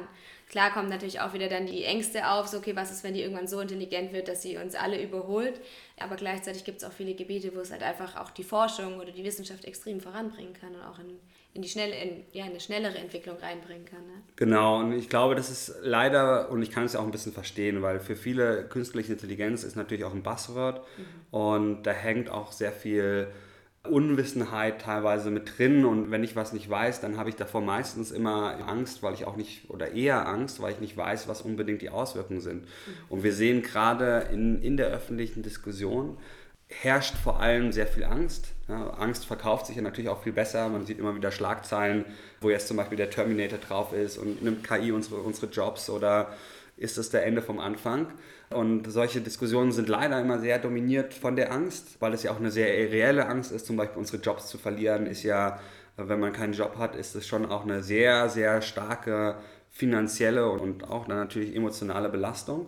Klar 0.49 0.73
kommen 0.73 0.89
natürlich 0.89 1.21
auch 1.21 1.33
wieder 1.33 1.47
dann 1.47 1.67
die 1.67 1.83
Ängste 1.83 2.27
auf, 2.27 2.47
so 2.47 2.57
okay, 2.57 2.75
was 2.75 2.91
ist, 2.91 3.03
wenn 3.03 3.13
die 3.13 3.21
irgendwann 3.21 3.47
so 3.47 3.59
intelligent 3.59 4.11
wird, 4.11 4.27
dass 4.27 4.41
sie 4.41 4.57
uns 4.57 4.75
alle 4.75 5.01
überholt. 5.01 5.61
Aber 5.99 6.15
gleichzeitig 6.15 6.63
gibt 6.63 6.79
es 6.79 6.83
auch 6.83 6.91
viele 6.91 7.13
Gebiete, 7.13 7.55
wo 7.55 7.59
es 7.59 7.71
halt 7.71 7.83
einfach 7.83 8.17
auch 8.17 8.31
die 8.31 8.43
Forschung 8.43 8.99
oder 8.99 9.11
die 9.11 9.23
Wissenschaft 9.23 9.63
extrem 9.65 10.01
voranbringen 10.01 10.53
kann 10.53 10.75
und 10.75 10.81
auch 10.81 10.99
in 10.99 11.19
in 11.53 11.61
die 11.61 11.69
schnelle, 11.69 11.93
in, 11.95 12.23
ja, 12.31 12.45
eine 12.45 12.59
schnellere 12.59 12.97
Entwicklung 12.97 13.37
reinbringen 13.37 13.85
kann. 13.85 14.05
Ne? 14.07 14.23
Genau, 14.37 14.79
und 14.79 14.93
ich 14.93 15.09
glaube, 15.09 15.35
das 15.35 15.49
ist 15.49 15.75
leider, 15.81 16.49
und 16.49 16.61
ich 16.61 16.71
kann 16.71 16.85
es 16.85 16.93
ja 16.93 16.99
auch 16.99 17.05
ein 17.05 17.11
bisschen 17.11 17.33
verstehen, 17.33 17.81
weil 17.81 17.99
für 17.99 18.15
viele 18.15 18.63
künstliche 18.65 19.13
Intelligenz 19.13 19.63
ist 19.63 19.75
natürlich 19.75 20.05
auch 20.05 20.13
ein 20.13 20.23
Buzzword 20.23 20.79
mhm. 20.97 21.37
und 21.37 21.83
da 21.83 21.91
hängt 21.91 22.29
auch 22.29 22.51
sehr 22.51 22.71
viel 22.71 23.27
Unwissenheit 23.83 24.81
teilweise 24.81 25.31
mit 25.31 25.57
drin 25.57 25.85
und 25.85 26.11
wenn 26.11 26.23
ich 26.23 26.35
was 26.35 26.53
nicht 26.53 26.69
weiß, 26.69 27.01
dann 27.01 27.17
habe 27.17 27.29
ich 27.29 27.35
davor 27.35 27.61
meistens 27.61 28.11
immer 28.11 28.67
Angst, 28.67 29.01
weil 29.01 29.15
ich 29.15 29.25
auch 29.25 29.35
nicht, 29.35 29.69
oder 29.71 29.93
eher 29.93 30.27
Angst, 30.27 30.61
weil 30.61 30.71
ich 30.73 30.79
nicht 30.79 30.95
weiß, 30.95 31.27
was 31.27 31.41
unbedingt 31.41 31.81
die 31.81 31.89
Auswirkungen 31.89 32.41
sind. 32.41 32.61
Mhm. 32.61 32.67
Und 33.09 33.23
wir 33.23 33.33
sehen 33.33 33.63
gerade 33.63 34.27
in, 34.31 34.61
in 34.61 34.77
der 34.77 34.87
öffentlichen 34.87 35.41
Diskussion, 35.41 36.17
herrscht 36.71 37.15
vor 37.15 37.39
allem 37.39 37.71
sehr 37.71 37.87
viel 37.87 38.03
Angst. 38.03 38.53
Ja, 38.67 38.91
Angst 38.91 39.25
verkauft 39.25 39.65
sich 39.65 39.75
ja 39.75 39.81
natürlich 39.81 40.09
auch 40.09 40.23
viel 40.23 40.33
besser. 40.33 40.69
Man 40.69 40.85
sieht 40.85 40.99
immer 40.99 41.15
wieder 41.15 41.31
Schlagzeilen, 41.31 42.05
wo 42.39 42.49
jetzt 42.49 42.67
zum 42.67 42.77
Beispiel 42.77 42.97
der 42.97 43.09
Terminator 43.09 43.59
drauf 43.59 43.93
ist 43.93 44.17
und 44.17 44.41
nimmt 44.41 44.67
KI 44.67 44.91
unsere, 44.91 45.17
unsere 45.17 45.47
Jobs 45.51 45.89
oder 45.89 46.33
ist 46.77 46.97
das 46.97 47.09
der 47.09 47.25
Ende 47.25 47.41
vom 47.41 47.59
Anfang? 47.59 48.07
Und 48.49 48.91
solche 48.91 49.21
Diskussionen 49.21 49.71
sind 49.71 49.87
leider 49.87 50.19
immer 50.19 50.39
sehr 50.39 50.59
dominiert 50.59 51.13
von 51.13 51.35
der 51.35 51.51
Angst, 51.51 51.97
weil 51.99 52.13
es 52.13 52.23
ja 52.23 52.31
auch 52.31 52.39
eine 52.39 52.51
sehr 52.51 52.67
reelle 52.67 53.27
Angst 53.27 53.51
ist, 53.51 53.65
zum 53.65 53.77
Beispiel 53.77 53.99
unsere 53.99 54.21
Jobs 54.21 54.47
zu 54.47 54.57
verlieren, 54.57 55.05
ist 55.05 55.23
ja, 55.23 55.59
wenn 55.97 56.19
man 56.19 56.33
keinen 56.33 56.53
Job 56.53 56.77
hat, 56.77 56.95
ist 56.95 57.15
es 57.15 57.27
schon 57.27 57.45
auch 57.45 57.63
eine 57.63 57.83
sehr, 57.83 58.29
sehr 58.29 58.61
starke 58.61 59.35
finanzielle 59.69 60.49
und 60.49 60.89
auch 60.89 61.07
natürlich 61.07 61.55
emotionale 61.55 62.09
Belastung. 62.09 62.67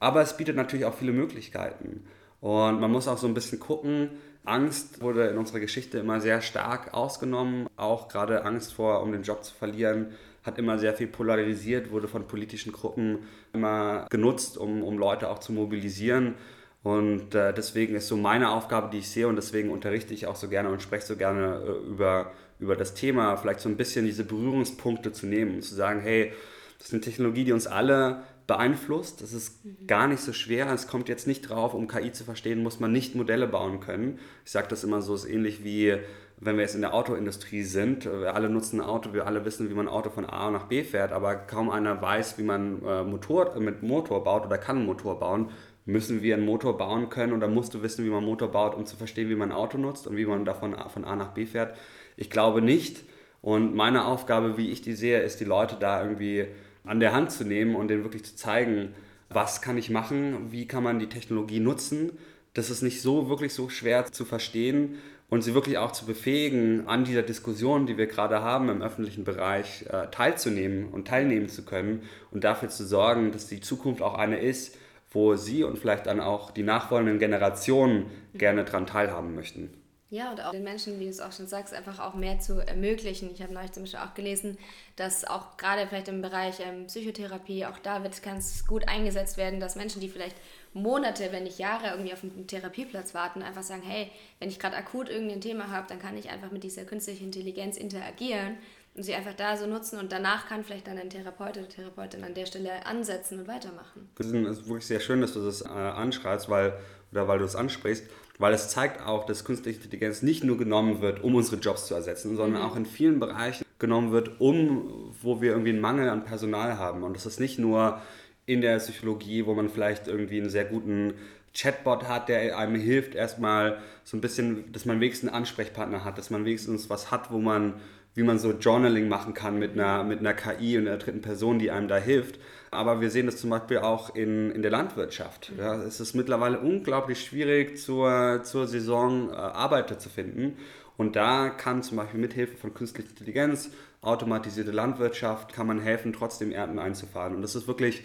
Aber 0.00 0.22
es 0.22 0.36
bietet 0.36 0.56
natürlich 0.56 0.86
auch 0.86 0.94
viele 0.94 1.12
Möglichkeiten. 1.12 2.04
Und 2.40 2.80
man 2.80 2.90
muss 2.90 3.08
auch 3.08 3.18
so 3.18 3.26
ein 3.26 3.34
bisschen 3.34 3.60
gucken, 3.60 4.10
Angst 4.44 5.02
wurde 5.02 5.26
in 5.26 5.36
unserer 5.36 5.60
Geschichte 5.60 5.98
immer 5.98 6.20
sehr 6.20 6.40
stark 6.40 6.94
ausgenommen. 6.94 7.68
Auch 7.76 8.08
gerade 8.08 8.44
Angst 8.44 8.72
vor, 8.72 9.02
um 9.02 9.12
den 9.12 9.22
Job 9.22 9.44
zu 9.44 9.54
verlieren, 9.54 10.12
hat 10.42 10.58
immer 10.58 10.78
sehr 10.78 10.94
viel 10.94 11.06
polarisiert, 11.06 11.90
wurde 11.90 12.08
von 12.08 12.26
politischen 12.26 12.72
Gruppen 12.72 13.18
immer 13.52 14.06
genutzt, 14.08 14.56
um, 14.56 14.82
um 14.82 14.98
Leute 14.98 15.28
auch 15.28 15.38
zu 15.38 15.52
mobilisieren. 15.52 16.34
Und 16.82 17.34
äh, 17.34 17.52
deswegen 17.52 17.94
ist 17.94 18.08
so 18.08 18.16
meine 18.16 18.50
Aufgabe, 18.50 18.88
die 18.90 18.98
ich 18.98 19.10
sehe, 19.10 19.28
und 19.28 19.36
deswegen 19.36 19.70
unterrichte 19.70 20.14
ich 20.14 20.26
auch 20.26 20.36
so 20.36 20.48
gerne 20.48 20.70
und 20.70 20.80
spreche 20.80 21.04
so 21.04 21.16
gerne 21.16 21.62
äh, 21.62 21.88
über, 21.88 22.32
über 22.58 22.74
das 22.74 22.94
Thema, 22.94 23.36
vielleicht 23.36 23.60
so 23.60 23.68
ein 23.68 23.76
bisschen 23.76 24.06
diese 24.06 24.24
Berührungspunkte 24.24 25.12
zu 25.12 25.26
nehmen 25.26 25.56
und 25.56 25.62
zu 25.62 25.74
sagen, 25.74 26.00
hey, 26.00 26.32
das 26.78 26.86
ist 26.86 26.94
eine 26.94 27.02
Technologie, 27.02 27.44
die 27.44 27.52
uns 27.52 27.66
alle 27.66 28.22
beeinflusst. 28.50 29.22
Das 29.22 29.32
ist 29.32 29.64
mhm. 29.64 29.86
gar 29.86 30.08
nicht 30.08 30.20
so 30.20 30.32
schwer. 30.32 30.68
Es 30.72 30.88
kommt 30.88 31.08
jetzt 31.08 31.28
nicht 31.28 31.42
drauf, 31.42 31.72
um 31.72 31.86
KI 31.86 32.10
zu 32.10 32.24
verstehen, 32.24 32.64
muss 32.64 32.80
man 32.80 32.90
nicht 32.90 33.14
Modelle 33.14 33.46
bauen 33.46 33.78
können. 33.78 34.18
Ich 34.44 34.50
sage 34.50 34.66
das 34.68 34.82
immer 34.82 35.02
so, 35.02 35.14
es 35.14 35.24
ist 35.24 35.30
ähnlich 35.30 35.62
wie 35.62 35.96
wenn 36.42 36.56
wir 36.56 36.62
jetzt 36.62 36.74
in 36.74 36.80
der 36.80 36.94
Autoindustrie 36.94 37.62
sind. 37.62 38.06
Wir 38.06 38.34
alle 38.34 38.48
nutzen 38.48 38.80
ein 38.80 38.86
Auto, 38.86 39.12
wir 39.12 39.26
alle 39.26 39.44
wissen, 39.44 39.68
wie 39.68 39.74
man 39.74 39.86
ein 39.86 39.92
Auto 39.92 40.08
von 40.08 40.24
A 40.24 40.50
nach 40.50 40.64
B 40.64 40.82
fährt, 40.82 41.12
aber 41.12 41.34
kaum 41.36 41.68
einer 41.68 42.00
weiß, 42.00 42.38
wie 42.38 42.42
man 42.42 42.82
äh, 42.82 43.04
Motor, 43.04 43.54
äh, 43.54 43.60
mit 43.60 43.82
Motor 43.82 44.24
baut 44.24 44.46
oder 44.46 44.56
kann 44.56 44.78
einen 44.78 44.86
Motor 44.86 45.20
bauen. 45.20 45.50
Müssen 45.84 46.22
wir 46.22 46.34
einen 46.34 46.46
Motor 46.46 46.78
bauen 46.78 47.10
können 47.10 47.34
oder 47.34 47.46
musst 47.46 47.74
du 47.74 47.82
wissen, 47.82 48.06
wie 48.06 48.08
man 48.08 48.18
einen 48.18 48.26
Motor 48.26 48.48
baut, 48.48 48.74
um 48.74 48.86
zu 48.86 48.96
verstehen, 48.96 49.28
wie 49.28 49.34
man 49.34 49.50
ein 49.50 49.56
Auto 49.56 49.76
nutzt 49.76 50.06
und 50.06 50.16
wie 50.16 50.24
man 50.24 50.46
davon 50.46 50.74
von 50.88 51.04
A 51.04 51.14
nach 51.14 51.34
B 51.34 51.44
fährt? 51.44 51.76
Ich 52.16 52.30
glaube 52.30 52.62
nicht. 52.62 53.04
Und 53.42 53.74
meine 53.74 54.06
Aufgabe, 54.06 54.56
wie 54.56 54.70
ich 54.70 54.80
die 54.80 54.94
sehe, 54.94 55.20
ist, 55.20 55.40
die 55.40 55.44
Leute 55.44 55.76
da 55.78 56.02
irgendwie 56.02 56.46
an 56.84 57.00
der 57.00 57.12
Hand 57.12 57.32
zu 57.32 57.44
nehmen 57.44 57.74
und 57.74 57.88
denen 57.88 58.04
wirklich 58.04 58.24
zu 58.24 58.36
zeigen, 58.36 58.94
was 59.28 59.62
kann 59.62 59.78
ich 59.78 59.90
machen, 59.90 60.50
wie 60.50 60.66
kann 60.66 60.82
man 60.82 60.98
die 60.98 61.08
Technologie 61.08 61.60
nutzen. 61.60 62.12
Das 62.54 62.70
ist 62.70 62.82
nicht 62.82 63.00
so 63.00 63.28
wirklich 63.28 63.54
so 63.54 63.68
schwer 63.68 64.06
zu 64.06 64.24
verstehen 64.24 64.96
und 65.28 65.42
sie 65.42 65.54
wirklich 65.54 65.78
auch 65.78 65.92
zu 65.92 66.04
befähigen, 66.04 66.88
an 66.88 67.04
dieser 67.04 67.22
Diskussion, 67.22 67.86
die 67.86 67.96
wir 67.96 68.08
gerade 68.08 68.42
haben 68.42 68.68
im 68.68 68.82
öffentlichen 68.82 69.24
Bereich, 69.24 69.86
äh, 69.88 70.08
teilzunehmen 70.10 70.88
und 70.88 71.06
teilnehmen 71.06 71.48
zu 71.48 71.64
können 71.64 72.02
und 72.32 72.42
dafür 72.42 72.68
zu 72.68 72.84
sorgen, 72.84 73.30
dass 73.30 73.46
die 73.46 73.60
Zukunft 73.60 74.02
auch 74.02 74.14
eine 74.14 74.40
ist, 74.40 74.76
wo 75.12 75.36
sie 75.36 75.62
und 75.62 75.78
vielleicht 75.78 76.06
dann 76.06 76.20
auch 76.20 76.50
die 76.50 76.62
nachfolgenden 76.62 77.18
Generationen 77.18 78.06
gerne 78.34 78.64
daran 78.64 78.86
teilhaben 78.86 79.34
möchten. 79.34 79.70
Ja, 80.12 80.32
und 80.32 80.44
auch 80.44 80.50
den 80.50 80.64
Menschen, 80.64 80.98
wie 80.98 81.04
du 81.04 81.10
es 81.10 81.20
auch 81.20 81.30
schon 81.30 81.46
sagst, 81.46 81.72
einfach 81.72 82.00
auch 82.00 82.14
mehr 82.14 82.40
zu 82.40 82.58
ermöglichen. 82.58 83.30
Ich 83.32 83.40
habe 83.42 83.54
neulich 83.54 83.70
zum 83.70 83.84
Beispiel 83.84 84.00
auch 84.00 84.14
gelesen, 84.14 84.58
dass 84.96 85.24
auch 85.24 85.56
gerade 85.56 85.86
vielleicht 85.86 86.08
im 86.08 86.20
Bereich 86.20 86.56
ähm, 86.58 86.86
Psychotherapie, 86.88 87.64
auch 87.64 87.78
da 87.78 88.02
wird 88.02 88.20
ganz 88.20 88.66
gut 88.66 88.88
eingesetzt 88.88 89.36
werden, 89.36 89.60
dass 89.60 89.76
Menschen, 89.76 90.00
die 90.00 90.08
vielleicht 90.08 90.34
Monate, 90.74 91.30
wenn 91.30 91.44
nicht 91.44 91.60
Jahre 91.60 91.90
irgendwie 91.90 92.12
auf 92.12 92.24
einen 92.24 92.48
Therapieplatz 92.48 93.14
warten, 93.14 93.42
einfach 93.42 93.62
sagen, 93.62 93.82
hey, 93.84 94.10
wenn 94.40 94.48
ich 94.48 94.58
gerade 94.58 94.76
akut 94.76 95.08
irgendein 95.08 95.40
Thema 95.40 95.70
habe, 95.70 95.86
dann 95.88 96.00
kann 96.00 96.16
ich 96.16 96.28
einfach 96.28 96.50
mit 96.50 96.64
dieser 96.64 96.84
künstlichen 96.84 97.26
Intelligenz 97.26 97.76
interagieren 97.76 98.56
und 98.96 99.04
sie 99.04 99.14
einfach 99.14 99.34
da 99.34 99.56
so 99.56 99.68
nutzen 99.68 100.00
und 100.00 100.10
danach 100.10 100.48
kann 100.48 100.64
vielleicht 100.64 100.88
dann 100.88 100.98
ein 100.98 101.10
Therapeut 101.10 101.56
oder 101.56 101.68
Therapeutin 101.68 102.24
an 102.24 102.34
der 102.34 102.46
Stelle 102.46 102.84
ansetzen 102.84 103.38
und 103.38 103.46
weitermachen. 103.46 104.10
Es 104.18 104.26
ist 104.26 104.66
wirklich 104.66 104.86
sehr 104.86 104.98
schön, 104.98 105.20
dass 105.20 105.34
du 105.34 105.44
das 105.44 105.62
äh, 105.62 105.68
anschreibst, 105.68 106.48
weil, 106.48 106.74
oder 107.12 107.28
weil 107.28 107.38
du 107.38 107.44
es 107.44 107.54
ansprichst 107.54 108.06
weil 108.40 108.54
es 108.54 108.68
zeigt 108.68 109.06
auch, 109.06 109.26
dass 109.26 109.44
künstliche 109.44 109.78
Intelligenz 109.82 110.22
nicht 110.22 110.42
nur 110.42 110.56
genommen 110.56 111.00
wird, 111.00 111.22
um 111.22 111.34
unsere 111.34 111.60
Jobs 111.60 111.86
zu 111.86 111.94
ersetzen, 111.94 112.36
sondern 112.36 112.62
mhm. 112.62 112.68
auch 112.68 112.74
in 112.74 112.86
vielen 112.86 113.20
Bereichen 113.20 113.64
genommen 113.78 114.12
wird, 114.12 114.40
um, 114.40 115.12
wo 115.22 115.40
wir 115.40 115.52
irgendwie 115.52 115.70
einen 115.70 115.80
Mangel 115.80 116.08
an 116.08 116.24
Personal 116.24 116.78
haben. 116.78 117.02
Und 117.02 117.14
das 117.14 117.26
ist 117.26 117.38
nicht 117.38 117.58
nur 117.58 118.00
in 118.46 118.62
der 118.62 118.78
Psychologie, 118.78 119.46
wo 119.46 119.54
man 119.54 119.68
vielleicht 119.68 120.08
irgendwie 120.08 120.40
einen 120.40 120.50
sehr 120.50 120.64
guten 120.64 121.14
Chatbot 121.54 122.08
hat, 122.08 122.28
der 122.28 122.56
einem 122.56 122.76
hilft, 122.76 123.14
erstmal 123.14 123.78
so 124.04 124.16
ein 124.16 124.20
bisschen, 124.20 124.72
dass 124.72 124.86
man 124.86 125.00
wenigstens 125.00 125.28
einen 125.28 125.36
Ansprechpartner 125.36 126.04
hat, 126.04 126.16
dass 126.16 126.30
man 126.30 126.44
wenigstens 126.44 126.88
was 126.88 127.10
hat, 127.10 127.30
wo 127.30 127.38
man 127.38 127.74
wie 128.14 128.22
man 128.22 128.38
so 128.38 128.52
Journaling 128.52 129.08
machen 129.08 129.34
kann 129.34 129.58
mit 129.58 129.72
einer, 129.72 130.02
mit 130.04 130.20
einer 130.20 130.34
KI 130.34 130.78
und 130.78 130.88
einer 130.88 130.98
dritten 130.98 131.20
Person, 131.20 131.58
die 131.58 131.70
einem 131.70 131.88
da 131.88 131.96
hilft. 131.96 132.40
Aber 132.70 133.00
wir 133.00 133.10
sehen 133.10 133.26
das 133.26 133.38
zum 133.38 133.50
Beispiel 133.50 133.78
auch 133.78 134.14
in, 134.14 134.50
in 134.52 134.62
der 134.62 134.70
Landwirtschaft. 134.70 135.52
Ja, 135.58 135.82
es 135.82 135.98
ist 135.98 136.14
mittlerweile 136.14 136.60
unglaublich 136.60 137.24
schwierig, 137.24 137.78
zur, 137.78 138.42
zur 138.44 138.68
Saison 138.68 139.30
äh, 139.30 139.34
Arbeiter 139.34 139.98
zu 139.98 140.08
finden. 140.08 140.56
Und 140.96 141.16
da 141.16 141.48
kann 141.48 141.82
zum 141.82 141.96
Beispiel 141.96 142.20
mit 142.20 142.34
Hilfe 142.34 142.56
von 142.56 142.74
künstlicher 142.74 143.08
Intelligenz, 143.08 143.70
automatisierte 144.02 144.70
Landwirtschaft, 144.70 145.52
kann 145.52 145.66
man 145.66 145.80
helfen, 145.80 146.12
trotzdem 146.12 146.52
Ernten 146.52 146.78
einzufahren. 146.78 147.34
Und 147.34 147.42
das 147.42 147.54
ist 147.54 147.66
wirklich 147.66 148.04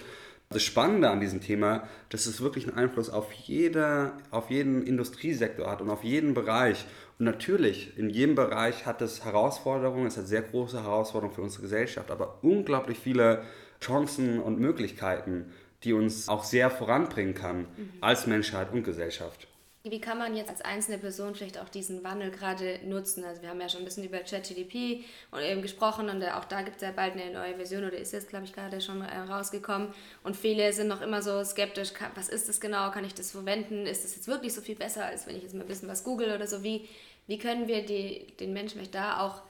das 0.49 0.63
Spannende 0.63 1.09
an 1.09 1.19
diesem 1.19 1.41
Thema, 1.41 1.87
dass 2.09 2.25
es 2.25 2.41
wirklich 2.41 2.67
einen 2.67 2.77
Einfluss 2.77 3.09
auf, 3.09 3.31
jede, 3.33 4.13
auf 4.31 4.49
jeden 4.49 4.85
Industriesektor 4.85 5.69
hat 5.69 5.81
und 5.81 5.89
auf 5.89 6.03
jeden 6.03 6.33
Bereich. 6.33 6.85
Und 7.19 7.25
natürlich, 7.25 7.97
in 7.97 8.09
jedem 8.09 8.35
Bereich 8.35 8.85
hat 8.85 9.01
es 9.01 9.25
Herausforderungen, 9.25 10.07
es 10.07 10.17
hat 10.17 10.27
sehr 10.27 10.43
große 10.43 10.81
Herausforderungen 10.81 11.35
für 11.35 11.41
unsere 11.41 11.63
Gesellschaft, 11.63 12.11
aber 12.11 12.39
unglaublich 12.43 12.99
viele 12.99 13.43
Chancen 13.85 14.39
und 14.39 14.59
Möglichkeiten, 14.59 15.51
die 15.83 15.93
uns 15.93 16.27
auch 16.27 16.43
sehr 16.43 16.71
voranbringen 16.71 17.35
kann 17.35 17.59
mhm. 17.59 17.93
als 18.01 18.25
Menschheit 18.25 18.71
und 18.73 18.83
Gesellschaft. 18.83 19.47
Wie 19.87 20.01
kann 20.01 20.17
man 20.17 20.35
jetzt 20.35 20.49
als 20.49 20.61
einzelne 20.61 20.97
Person 20.97 21.35
vielleicht 21.35 21.59
auch 21.59 21.69
diesen 21.69 22.03
Wandel 22.03 22.31
gerade 22.31 22.79
nutzen? 22.85 23.23
Also 23.23 23.43
wir 23.43 23.49
haben 23.49 23.61
ja 23.61 23.69
schon 23.69 23.81
ein 23.81 23.85
bisschen 23.85 24.03
über 24.03 24.17
ChatGDP 24.17 25.03
und 25.29 25.41
eben 25.41 25.61
gesprochen 25.61 26.09
und 26.09 26.23
auch 26.23 26.45
da 26.45 26.63
gibt 26.63 26.77
es 26.77 26.81
ja 26.81 26.89
bald 26.89 27.13
eine 27.13 27.31
neue 27.31 27.53
Version 27.53 27.83
oder 27.83 27.95
ist 27.95 28.11
jetzt, 28.11 28.27
glaube 28.27 28.45
ich, 28.45 28.53
gerade 28.53 28.81
schon 28.81 29.03
äh, 29.03 29.15
rausgekommen. 29.15 29.89
Und 30.23 30.35
viele 30.35 30.73
sind 30.73 30.87
noch 30.87 31.01
immer 31.01 31.21
so 31.21 31.43
skeptisch, 31.43 31.93
was 32.15 32.29
ist 32.29 32.49
das 32.49 32.59
genau, 32.59 32.89
kann 32.89 33.05
ich 33.05 33.13
das 33.13 33.29
verwenden? 33.29 33.85
Ist 33.85 34.03
das 34.03 34.15
jetzt 34.15 34.27
wirklich 34.27 34.55
so 34.55 34.61
viel 34.61 34.75
besser, 34.75 35.05
als 35.05 35.27
wenn 35.27 35.35
ich 35.35 35.43
jetzt 35.43 35.53
mal 35.53 35.61
ein 35.61 35.67
bisschen 35.67 35.87
was 35.87 36.03
google 36.03 36.33
oder 36.33 36.47
so? 36.47 36.63
Wie, 36.63 36.89
wie 37.27 37.37
können 37.37 37.67
wir 37.67 37.85
die, 37.85 38.35
den 38.39 38.53
Menschen 38.53 38.79
vielleicht 38.79 38.95
da 38.95 39.19
auch 39.19 39.43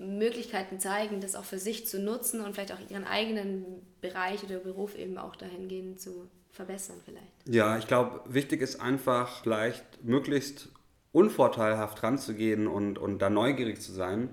Möglichkeiten 0.00 0.80
zeigen, 0.80 1.20
das 1.20 1.36
auch 1.36 1.44
für 1.44 1.58
sich 1.58 1.86
zu 1.86 2.00
nutzen 2.00 2.40
und 2.40 2.54
vielleicht 2.54 2.72
auch 2.72 2.90
ihren 2.90 3.04
eigenen 3.04 3.64
Bereich 4.00 4.42
oder 4.42 4.58
Beruf 4.58 4.96
eben 4.96 5.18
auch 5.18 5.36
dahingehend 5.36 6.00
zu 6.00 6.28
verbessern 6.50 6.96
vielleicht. 7.04 7.26
Ja, 7.46 7.78
ich 7.78 7.86
glaube, 7.86 8.22
wichtig 8.26 8.62
ist 8.62 8.80
einfach 8.80 9.42
vielleicht 9.42 10.02
möglichst 10.02 10.70
unvorteilhaft 11.12 12.02
ranzugehen 12.02 12.66
und, 12.66 12.98
und 12.98 13.18
da 13.20 13.30
neugierig 13.30 13.80
zu 13.80 13.92
sein 13.92 14.30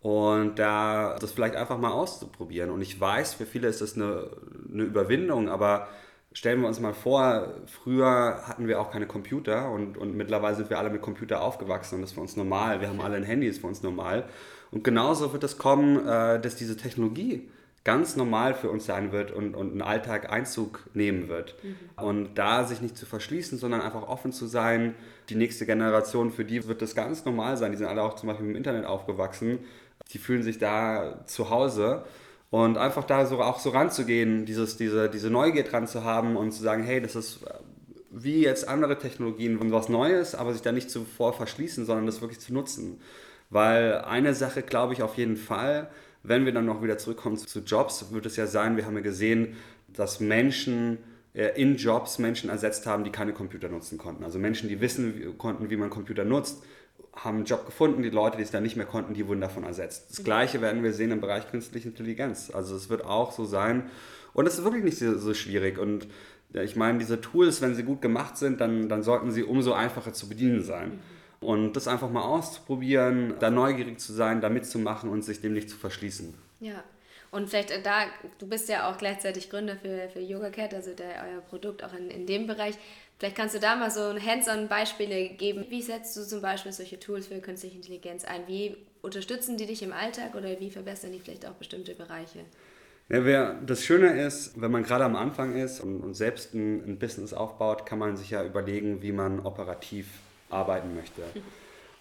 und 0.00 0.58
da 0.58 1.16
das 1.20 1.32
vielleicht 1.32 1.54
einfach 1.54 1.78
mal 1.78 1.92
auszuprobieren. 1.92 2.70
Und 2.70 2.82
ich 2.82 3.00
weiß, 3.00 3.34
für 3.34 3.46
viele 3.46 3.68
ist 3.68 3.80
das 3.80 3.94
eine, 3.94 4.30
eine 4.70 4.82
Überwindung, 4.82 5.48
aber 5.48 5.88
stellen 6.32 6.60
wir 6.60 6.68
uns 6.68 6.80
mal 6.80 6.92
vor, 6.92 7.54
früher 7.66 8.42
hatten 8.46 8.66
wir 8.66 8.80
auch 8.80 8.90
keine 8.90 9.06
Computer 9.06 9.70
und, 9.70 9.96
und 9.96 10.14
mittlerweile 10.16 10.56
sind 10.56 10.70
wir 10.70 10.78
alle 10.78 10.90
mit 10.90 11.02
Computer 11.02 11.40
aufgewachsen 11.40 11.96
und 11.96 12.00
das 12.02 12.10
ist 12.10 12.14
für 12.14 12.20
uns 12.20 12.36
normal. 12.36 12.80
Wir 12.80 12.88
haben 12.88 13.00
alle 13.00 13.16
ein 13.16 13.22
Handy, 13.22 13.46
ist 13.46 13.60
für 13.60 13.68
uns 13.68 13.82
normal. 13.82 14.28
Und 14.74 14.82
genauso 14.82 15.32
wird 15.32 15.44
es 15.44 15.56
kommen, 15.56 16.04
äh, 16.04 16.40
dass 16.40 16.56
diese 16.56 16.76
Technologie 16.76 17.48
ganz 17.84 18.16
normal 18.16 18.54
für 18.54 18.70
uns 18.70 18.86
sein 18.86 19.12
wird 19.12 19.30
und, 19.30 19.54
und 19.54 19.70
einen 19.70 19.82
Alltag 19.82 20.32
Einzug 20.32 20.80
nehmen 20.94 21.28
wird. 21.28 21.54
Mhm. 21.62 22.04
Und 22.04 22.34
da 22.34 22.64
sich 22.64 22.80
nicht 22.80 22.96
zu 22.96 23.06
verschließen, 23.06 23.56
sondern 23.56 23.82
einfach 23.82 24.02
offen 24.08 24.32
zu 24.32 24.46
sein. 24.46 24.96
Die 25.28 25.36
nächste 25.36 25.64
Generation, 25.64 26.32
für 26.32 26.44
die 26.44 26.66
wird 26.66 26.82
das 26.82 26.96
ganz 26.96 27.24
normal 27.24 27.56
sein. 27.56 27.70
Die 27.70 27.78
sind 27.78 27.86
alle 27.86 28.02
auch 28.02 28.16
zum 28.16 28.26
Beispiel 28.26 28.48
im 28.48 28.56
Internet 28.56 28.84
aufgewachsen. 28.84 29.60
Die 30.12 30.18
fühlen 30.18 30.42
sich 30.42 30.58
da 30.58 31.24
zu 31.26 31.50
Hause. 31.50 32.04
Und 32.50 32.76
einfach 32.76 33.04
da 33.04 33.26
so 33.26 33.40
auch 33.42 33.60
so 33.60 33.70
ranzugehen, 33.70 34.44
dieses, 34.44 34.76
diese, 34.76 35.08
diese 35.08 35.30
Neugier 35.30 35.62
dran 35.62 35.86
zu 35.86 36.02
haben 36.02 36.36
und 36.36 36.50
zu 36.50 36.62
sagen, 36.64 36.82
hey, 36.82 37.00
das 37.00 37.14
ist 37.14 37.40
wie 38.10 38.42
jetzt 38.42 38.66
andere 38.68 38.98
Technologien 38.98 39.58
was 39.72 39.88
Neues, 39.88 40.34
aber 40.34 40.52
sich 40.52 40.62
da 40.62 40.72
nicht 40.72 40.90
zuvor 40.90 41.32
verschließen, 41.32 41.84
sondern 41.84 42.06
das 42.06 42.20
wirklich 42.20 42.40
zu 42.40 42.52
nutzen. 42.52 43.00
Weil 43.50 43.98
eine 43.98 44.34
Sache 44.34 44.62
glaube 44.62 44.94
ich 44.94 45.02
auf 45.02 45.16
jeden 45.16 45.36
Fall, 45.36 45.88
wenn 46.22 46.44
wir 46.44 46.52
dann 46.52 46.66
noch 46.66 46.82
wieder 46.82 46.98
zurückkommen 46.98 47.36
zu 47.36 47.60
Jobs, 47.60 48.12
wird 48.12 48.26
es 48.26 48.36
ja 48.36 48.46
sein, 48.46 48.76
wir 48.76 48.86
haben 48.86 48.96
ja 48.96 49.02
gesehen, 49.02 49.56
dass 49.88 50.20
Menschen 50.20 50.98
äh, 51.34 51.60
in 51.60 51.76
Jobs 51.76 52.18
Menschen 52.18 52.50
ersetzt 52.50 52.86
haben, 52.86 53.04
die 53.04 53.10
keine 53.10 53.32
Computer 53.32 53.68
nutzen 53.68 53.98
konnten. 53.98 54.24
Also 54.24 54.38
Menschen, 54.38 54.68
die 54.68 54.80
wissen 54.80 55.36
konnten, 55.38 55.70
wie 55.70 55.76
man 55.76 55.90
Computer 55.90 56.24
nutzt, 56.24 56.62
haben 57.14 57.38
einen 57.38 57.46
Job 57.46 57.66
gefunden. 57.66 58.02
Die 58.02 58.10
Leute, 58.10 58.38
die 58.38 58.42
es 58.42 58.50
dann 58.50 58.62
nicht 58.62 58.76
mehr 58.76 58.86
konnten, 58.86 59.14
die 59.14 59.26
wurden 59.28 59.40
davon 59.40 59.64
ersetzt. 59.64 60.10
Das 60.10 60.24
Gleiche 60.24 60.60
werden 60.60 60.82
wir 60.82 60.92
sehen 60.92 61.10
im 61.10 61.20
Bereich 61.20 61.50
künstliche 61.50 61.88
Intelligenz. 61.88 62.50
Also 62.52 62.74
es 62.74 62.88
wird 62.88 63.04
auch 63.04 63.32
so 63.32 63.44
sein. 63.44 63.90
Und 64.32 64.46
es 64.46 64.58
ist 64.58 64.64
wirklich 64.64 64.84
nicht 64.84 64.98
so, 64.98 65.16
so 65.18 65.34
schwierig. 65.34 65.78
Und 65.78 66.08
ich 66.52 66.76
meine, 66.76 66.98
diese 66.98 67.20
Tools, 67.20 67.60
wenn 67.62 67.74
sie 67.74 67.82
gut 67.82 68.00
gemacht 68.00 68.36
sind, 68.36 68.60
dann, 68.60 68.88
dann 68.88 69.02
sollten 69.02 69.30
sie 69.30 69.42
umso 69.42 69.72
einfacher 69.72 70.12
zu 70.12 70.28
bedienen 70.28 70.62
sein. 70.62 70.88
Mhm. 70.88 71.00
Und 71.44 71.74
das 71.74 71.88
einfach 71.88 72.10
mal 72.10 72.22
auszuprobieren, 72.22 73.34
da 73.38 73.50
neugierig 73.50 74.00
zu 74.00 74.12
sein, 74.12 74.40
da 74.40 74.48
mitzumachen 74.48 75.10
und 75.10 75.22
sich 75.22 75.40
dem 75.40 75.52
nicht 75.52 75.68
zu 75.68 75.76
verschließen. 75.76 76.34
Ja. 76.60 76.82
Und 77.30 77.50
vielleicht 77.50 77.72
äh, 77.72 77.82
da, 77.82 78.04
du 78.38 78.46
bist 78.46 78.68
ja 78.68 78.88
auch 78.88 78.96
gleichzeitig 78.96 79.50
Gründer 79.50 79.76
für, 79.76 80.08
für 80.08 80.20
YogaCat, 80.20 80.72
also 80.72 80.92
der, 80.92 81.24
euer 81.28 81.40
Produkt 81.40 81.82
auch 81.82 81.92
in, 81.92 82.08
in 82.08 82.26
dem 82.26 82.46
Bereich. 82.46 82.76
Vielleicht 83.18 83.36
kannst 83.36 83.54
du 83.54 83.58
da 83.60 83.74
mal 83.74 83.90
so 83.90 84.14
Hands-on-Beispiele 84.14 85.30
geben. 85.30 85.66
Wie 85.68 85.82
setzt 85.82 86.16
du 86.16 86.22
zum 86.22 86.40
Beispiel 86.40 86.72
solche 86.72 86.98
Tools 87.00 87.26
für 87.26 87.40
künstliche 87.40 87.76
Intelligenz 87.76 88.24
ein? 88.24 88.46
Wie 88.46 88.76
unterstützen 89.02 89.56
die 89.56 89.66
dich 89.66 89.82
im 89.82 89.92
Alltag 89.92 90.34
oder 90.34 90.60
wie 90.60 90.70
verbessern 90.70 91.12
die 91.12 91.18
vielleicht 91.18 91.46
auch 91.46 91.54
bestimmte 91.54 91.94
Bereiche? 91.94 92.40
Ja, 93.08 93.24
wer, 93.24 93.54
das 93.66 93.84
Schöne 93.84 94.22
ist, 94.22 94.60
wenn 94.60 94.70
man 94.70 94.82
gerade 94.82 95.04
am 95.04 95.14
Anfang 95.14 95.56
ist 95.56 95.80
und, 95.80 96.00
und 96.00 96.14
selbst 96.14 96.54
ein, 96.54 96.84
ein 96.84 96.98
Business 96.98 97.34
aufbaut, 97.34 97.84
kann 97.84 97.98
man 97.98 98.16
sich 98.16 98.30
ja 98.30 98.44
überlegen, 98.44 99.02
wie 99.02 99.12
man 99.12 99.40
operativ 99.40 100.06
arbeiten 100.54 100.94
möchte. 100.94 101.22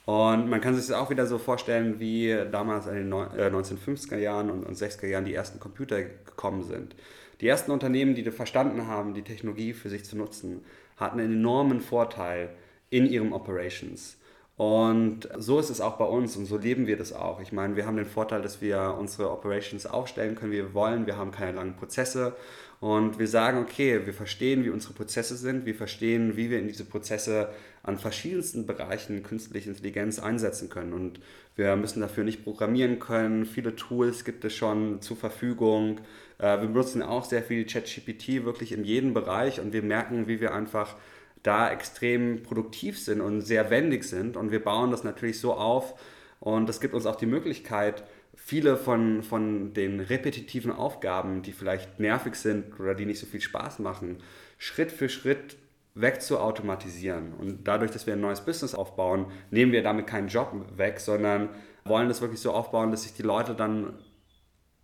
Und 0.05 0.49
man 0.49 0.59
kann 0.59 0.75
sich 0.75 0.87
das 0.87 0.95
auch 0.95 1.09
wieder 1.09 1.25
so 1.25 1.37
vorstellen, 1.37 1.99
wie 1.99 2.35
damals 2.51 2.87
in 2.87 2.95
den 2.95 3.13
1950er 3.13 4.15
äh, 4.15 4.23
Jahren 4.23 4.49
und 4.49 4.67
60er 4.67 5.07
Jahren 5.07 5.25
die 5.25 5.33
ersten 5.33 5.59
Computer 5.59 6.01
gekommen 6.01 6.63
sind. 6.63 6.95
Die 7.39 7.47
ersten 7.47 7.71
Unternehmen, 7.71 8.13
die 8.15 8.29
verstanden 8.29 8.87
haben, 8.87 9.13
die 9.13 9.21
Technologie 9.21 9.73
für 9.73 9.89
sich 9.89 10.03
zu 10.03 10.17
nutzen, 10.17 10.63
hatten 10.97 11.19
einen 11.19 11.33
enormen 11.33 11.81
Vorteil 11.81 12.49
in 12.89 13.05
ihren 13.05 13.33
Operations. 13.33 14.17
Und 14.55 15.27
so 15.37 15.59
ist 15.59 15.71
es 15.71 15.81
auch 15.81 15.97
bei 15.97 16.05
uns 16.05 16.35
und 16.37 16.45
so 16.45 16.57
leben 16.57 16.85
wir 16.85 16.95
das 16.95 17.11
auch. 17.11 17.41
Ich 17.41 17.51
meine, 17.51 17.75
wir 17.75 17.87
haben 17.87 17.97
den 17.97 18.05
Vorteil, 18.05 18.41
dass 18.41 18.61
wir 18.61 18.95
unsere 18.99 19.31
Operations 19.31 19.87
aufstellen 19.87 20.35
können, 20.35 20.51
wie 20.51 20.57
wir 20.57 20.73
wollen. 20.75 21.07
Wir 21.07 21.17
haben 21.17 21.31
keine 21.31 21.53
langen 21.53 21.75
Prozesse 21.75 22.35
und 22.79 23.17
wir 23.17 23.27
sagen, 23.27 23.59
okay, 23.59 24.05
wir 24.05 24.13
verstehen, 24.13 24.63
wie 24.63 24.69
unsere 24.69 24.93
Prozesse 24.93 25.37
sind. 25.37 25.65
Wir 25.65 25.73
verstehen, 25.73 26.37
wie 26.37 26.51
wir 26.51 26.59
in 26.59 26.67
diese 26.67 26.85
Prozesse 26.85 27.49
an 27.83 27.97
verschiedensten 27.97 28.65
Bereichen 28.65 29.23
künstliche 29.23 29.69
Intelligenz 29.69 30.17
einsetzen 30.17 30.69
können. 30.69 30.93
Und 30.93 31.19
wir 31.55 31.75
müssen 31.75 31.99
dafür 31.99 32.23
nicht 32.23 32.43
programmieren 32.43 32.99
können. 32.99 33.45
Viele 33.45 33.75
Tools 33.75 34.23
gibt 34.23 34.45
es 34.45 34.55
schon 34.55 35.01
zur 35.01 35.17
Verfügung. 35.17 35.99
Äh, 36.39 36.61
wir 36.61 36.67
benutzen 36.67 37.03
auch 37.03 37.25
sehr 37.25 37.43
viel 37.43 37.65
ChatGPT 37.65 38.45
wirklich 38.45 38.71
in 38.71 38.85
jedem 38.85 39.13
Bereich 39.13 39.59
und 39.59 39.73
wir 39.73 39.83
merken, 39.83 40.27
wie 40.27 40.39
wir 40.39 40.53
einfach 40.53 40.95
da 41.43 41.69
extrem 41.69 42.41
produktiv 42.41 42.97
sind 42.97 43.19
und 43.19 43.41
sehr 43.41 43.69
wendig 43.69 44.05
sind. 44.05 44.37
Und 44.37 44.51
wir 44.51 44.63
bauen 44.63 44.91
das 44.91 45.03
natürlich 45.03 45.39
so 45.39 45.53
auf 45.53 45.93
und 46.39 46.67
das 46.67 46.79
gibt 46.79 46.93
uns 46.93 47.05
auch 47.05 47.17
die 47.17 47.25
Möglichkeit, 47.25 48.03
viele 48.35 48.77
von, 48.77 49.23
von 49.23 49.73
den 49.73 49.99
repetitiven 49.99 50.71
Aufgaben, 50.71 51.41
die 51.41 51.51
vielleicht 51.51 51.99
nervig 51.99 52.35
sind 52.35 52.79
oder 52.79 52.95
die 52.95 53.05
nicht 53.05 53.19
so 53.19 53.25
viel 53.25 53.41
Spaß 53.41 53.79
machen, 53.79 54.17
Schritt 54.57 54.91
für 54.91 55.09
Schritt 55.09 55.57
wegzuautomatisieren. 55.95 57.33
Und 57.33 57.67
dadurch, 57.67 57.91
dass 57.91 58.07
wir 58.07 58.13
ein 58.13 58.21
neues 58.21 58.41
Business 58.41 58.73
aufbauen, 58.73 59.27
nehmen 59.51 59.71
wir 59.71 59.83
damit 59.83 60.07
keinen 60.07 60.27
Job 60.27 60.53
weg, 60.75 60.99
sondern 60.99 61.49
wollen 61.85 62.07
das 62.07 62.21
wirklich 62.21 62.39
so 62.39 62.51
aufbauen, 62.51 62.91
dass 62.91 63.03
sich 63.03 63.13
die 63.13 63.23
Leute 63.23 63.53
dann 63.53 63.93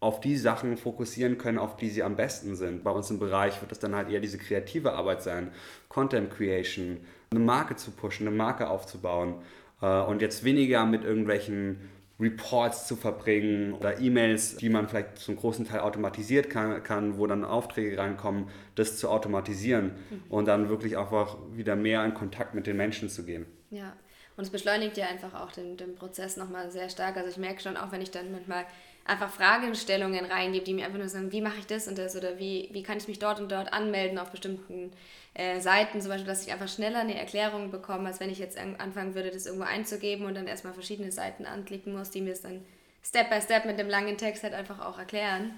auf 0.02 0.22
die 0.22 0.38
Sachen 0.38 0.78
fokussieren 0.78 1.38
können, 1.38 1.58
auf 1.58 1.76
die 1.76 1.89
sie 1.89 2.04
am 2.04 2.15
besten 2.15 2.56
sind. 2.56 2.84
Bei 2.84 2.91
uns 2.91 3.10
im 3.10 3.19
Bereich 3.19 3.60
wird 3.62 3.72
es 3.72 3.80
dann 3.80 3.95
halt 3.95 4.10
eher 4.10 4.22
diese 4.22 4.38
kreative 4.38 4.93
Arbeit 4.93 5.22
sein, 5.22 5.52
Content 5.89 6.32
Creation, 6.32 6.98
eine 7.32 7.39
Marke 7.41 7.76
zu 7.76 7.91
pushen, 7.91 8.28
eine 8.28 8.36
Marke 8.36 8.69
aufzubauen 8.69 9.36
äh, 9.82 10.02
und 10.02 10.22
jetzt 10.22 10.43
weniger 10.43 10.86
mit 10.86 11.04
irgendwelchen 11.04 11.89
Reports 12.19 12.86
zu 12.88 12.95
verbringen 12.95 13.73
oder 13.73 13.99
E-Mails, 13.99 14.58
die 14.58 14.69
man 14.69 14.89
vielleicht 14.89 15.17
zum 15.19 15.38
großen 15.38 15.65
Teil 15.65 15.79
automatisiert 15.79 16.49
kann, 16.49 16.84
kann, 16.84 17.17
wo 17.17 17.25
dann 17.27 17.45
Aufträge 17.45 17.97
reinkommen, 17.97 18.49
das 18.75 18.97
zu 18.97 19.10
automatisieren 19.10 19.93
mhm. 20.10 20.23
und 20.29 20.45
dann 20.45 20.69
wirklich 20.69 20.97
einfach 20.97 21.38
wieder 21.51 21.75
mehr 21.75 22.03
in 22.03 22.13
Kontakt 22.13 22.53
mit 22.55 22.67
den 22.67 22.75
Menschen 22.75 23.10
zu 23.10 23.23
gehen. 23.23 23.45
Ja, 23.69 23.93
und 24.36 24.43
es 24.43 24.49
beschleunigt 24.49 24.97
ja 24.97 25.08
einfach 25.08 25.34
auch 25.34 25.51
den, 25.51 25.77
den 25.77 25.95
Prozess 25.95 26.38
nochmal 26.38 26.71
sehr 26.71 26.89
stark. 26.89 27.17
Also 27.17 27.29
ich 27.29 27.38
merke 27.38 27.62
schon 27.62 27.77
auch, 27.77 27.91
wenn 27.91 28.01
ich 28.01 28.12
dann 28.12 28.32
manchmal 28.32 28.65
einfach 29.10 29.30
Fragestellungen 29.30 30.26
reingebe, 30.26 30.63
die 30.63 30.74
mir 30.74 30.86
einfach 30.86 31.00
nur 31.00 31.10
sagen, 31.10 31.32
wie 31.32 31.41
mache 31.41 31.60
ich 31.60 31.67
das 31.67 31.88
und 31.88 31.98
das 31.98 32.15
oder 32.15 32.38
wie, 32.38 32.69
wie 32.72 32.84
kann 32.84 32.98
ich 32.98 33.08
mich 33.08 33.19
dort 33.19 33.39
und 33.39 33.52
dort 33.52 33.74
anmelden 33.74 34.17
auf 34.17 34.32
bestimmten 34.32 34.91
äh, 35.34 35.60
Seiten, 35.60 36.02
zum 36.02 36.10
Beispiel, 36.10 36.28
dass 36.28 36.45
ich 36.45 36.54
einfach 36.54 36.67
schneller 36.67 37.00
eine 37.00 37.17
Erklärung 37.17 37.72
bekomme, 37.72 38.08
als 38.08 38.19
wenn 38.19 38.30
ich 38.30 38.39
jetzt 38.39 38.58
anfangen 38.58 39.15
würde, 39.15 39.32
das 39.32 39.45
irgendwo 39.45 39.65
einzugeben 39.65 40.26
und 40.26 40.36
dann 40.36 40.48
erstmal 40.48 40.74
verschiedene 40.74 41.12
Seiten 41.12 41.45
anklicken 41.45 41.93
muss, 41.93 42.12
die 42.12 42.22
mir 42.22 42.34
es 42.34 42.41
dann 42.41 42.62
Step 43.04 43.30
by 43.30 43.41
Step 43.41 43.65
mit 43.65 43.80
dem 43.80 43.89
langen 43.89 44.17
Text 44.17 44.43
halt 44.43 44.54
einfach 44.54 44.80
auch 44.80 45.00
erklären. 45.00 45.52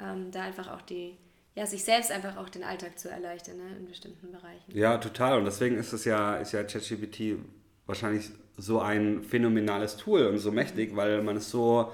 Ähm, 0.00 0.30
da 0.32 0.42
einfach 0.42 0.72
auch 0.72 0.82
die, 0.82 1.16
ja, 1.54 1.66
sich 1.66 1.84
selbst 1.84 2.10
einfach 2.10 2.36
auch 2.36 2.48
den 2.48 2.64
Alltag 2.64 2.98
zu 2.98 3.08
erleichtern 3.10 3.58
ne, 3.58 3.76
in 3.78 3.86
bestimmten 3.86 4.32
Bereichen. 4.32 4.64
Ja, 4.72 4.98
total. 4.98 5.38
Und 5.38 5.44
deswegen 5.44 5.76
ist 5.76 5.92
es 5.92 6.04
ja, 6.04 6.36
ist 6.36 6.52
ja 6.52 6.64
ChatGPT 6.64 7.38
wahrscheinlich 7.86 8.30
so 8.56 8.80
ein 8.80 9.22
phänomenales 9.22 9.96
Tool 9.96 10.26
und 10.26 10.38
so 10.38 10.50
mächtig, 10.52 10.96
weil 10.96 11.22
man 11.22 11.36
es 11.36 11.50
so 11.50 11.92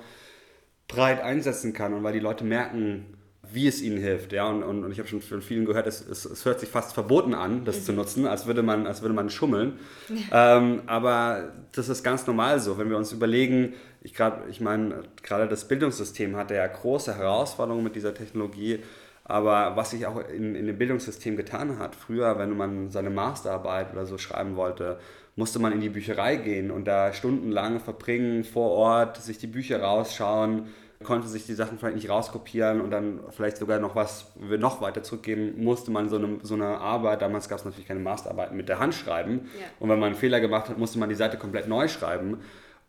breit 0.91 1.23
einsetzen 1.23 1.73
kann 1.73 1.95
und 1.95 2.03
weil 2.03 2.13
die 2.13 2.21
Leute 2.21 2.45
merken, 2.45 3.07
wie 3.53 3.67
es 3.67 3.83
ihnen 3.83 3.99
hilft. 3.99 4.33
Ja? 4.33 4.49
Und, 4.49 4.63
und, 4.63 4.85
und 4.85 4.93
ich 4.93 4.99
habe 4.99 5.09
schon 5.09 5.21
von 5.21 5.43
vielen 5.43 5.65
gehört, 5.65 5.87
es, 5.87 6.07
es, 6.07 6.25
es, 6.25 6.45
hört 6.45 6.61
sich 6.61 6.69
fast 6.69 6.93
verboten 6.93 7.35
an, 7.35 7.65
das 7.65 7.81
mhm. 7.81 7.85
zu 7.85 7.93
nutzen, 7.93 8.27
als 8.27 8.47
würde 8.47 8.63
man, 8.63 8.87
als 8.87 9.03
würde 9.03 9.15
man 9.15 9.31
schummeln. 9.31 9.79
Ja. 10.09 10.17
Ähm, 10.51 10.83
aber 10.87 11.53
das 11.73 11.89
ist 11.89 12.03
ganz 12.03 12.27
normal 12.27 12.61
so. 12.61 12.79
Wenn 12.79 12.89
wir 12.89 12.97
uns 12.97 13.13
überlegen, 13.13 13.75
ich, 14.01 14.15
ich 14.49 14.61
meine, 14.61 15.03
gerade 15.23 15.49
das 15.49 15.67
Bildungssystem 15.67 16.37
hatte 16.37 16.55
ja 16.55 16.67
große 16.67 17.17
Herausforderungen 17.17 17.85
mit 17.85 17.97
dieser 17.97 18.15
Technologie. 18.15 18.79
Aber 19.25 19.77
was 19.77 19.91
sich 19.91 20.07
auch 20.07 20.21
in, 20.29 20.55
in 20.55 20.67
dem 20.67 20.79
Bildungssystem 20.79 21.37
getan 21.37 21.79
hat, 21.79 21.95
früher, 21.95 22.39
wenn 22.39 22.57
man 22.57 22.91
seine 22.91 23.11
Masterarbeit 23.11 23.93
oder 23.93 24.07
so 24.07 24.19
schreiben 24.19 24.57
wollte, 24.57 24.99
musste 25.37 25.59
man 25.59 25.73
in 25.73 25.81
die 25.81 25.89
Bücherei 25.89 26.37
gehen 26.37 26.71
und 26.71 26.87
da 26.87 27.13
stundenlang 27.13 27.81
verbringen 27.81 28.45
vor 28.45 28.71
Ort, 28.71 29.19
sich 29.19 29.39
die 29.39 29.47
Bücher 29.47 29.83
rausschauen, 29.83 30.69
konnte 31.03 31.29
sich 31.29 31.47
die 31.47 31.55
Sachen 31.55 31.79
vielleicht 31.79 31.97
nicht 31.97 32.11
rauskopieren 32.11 32.81
und 32.81 32.91
dann 32.91 33.21
vielleicht 33.31 33.57
sogar 33.57 33.79
noch 33.79 33.95
was 33.95 34.33
noch 34.37 34.83
weiter 34.83 35.03
zurückgeben, 35.03 35.63
musste 35.63 35.91
man 35.91 36.09
so 36.09 36.17
eine, 36.17 36.39
so 36.43 36.55
eine 36.55 36.79
Arbeit, 36.79 37.23
damals 37.23 37.49
gab 37.49 37.59
es 37.59 37.65
natürlich 37.65 37.89
keine 37.89 38.01
Masterarbeiten, 38.01 38.57
mit 38.57 38.69
der 38.69 38.79
Hand 38.79 38.95
schreiben. 38.95 39.49
Ja. 39.59 39.67
Und 39.79 39.89
wenn 39.89 39.99
man 39.99 40.09
einen 40.09 40.19
Fehler 40.19 40.41
gemacht 40.41 40.69
hat, 40.69 40.79
musste 40.79 40.99
man 40.99 41.09
die 41.09 41.15
Seite 41.15 41.39
komplett 41.39 41.69
neu 41.69 41.89
schreiben. 41.89 42.39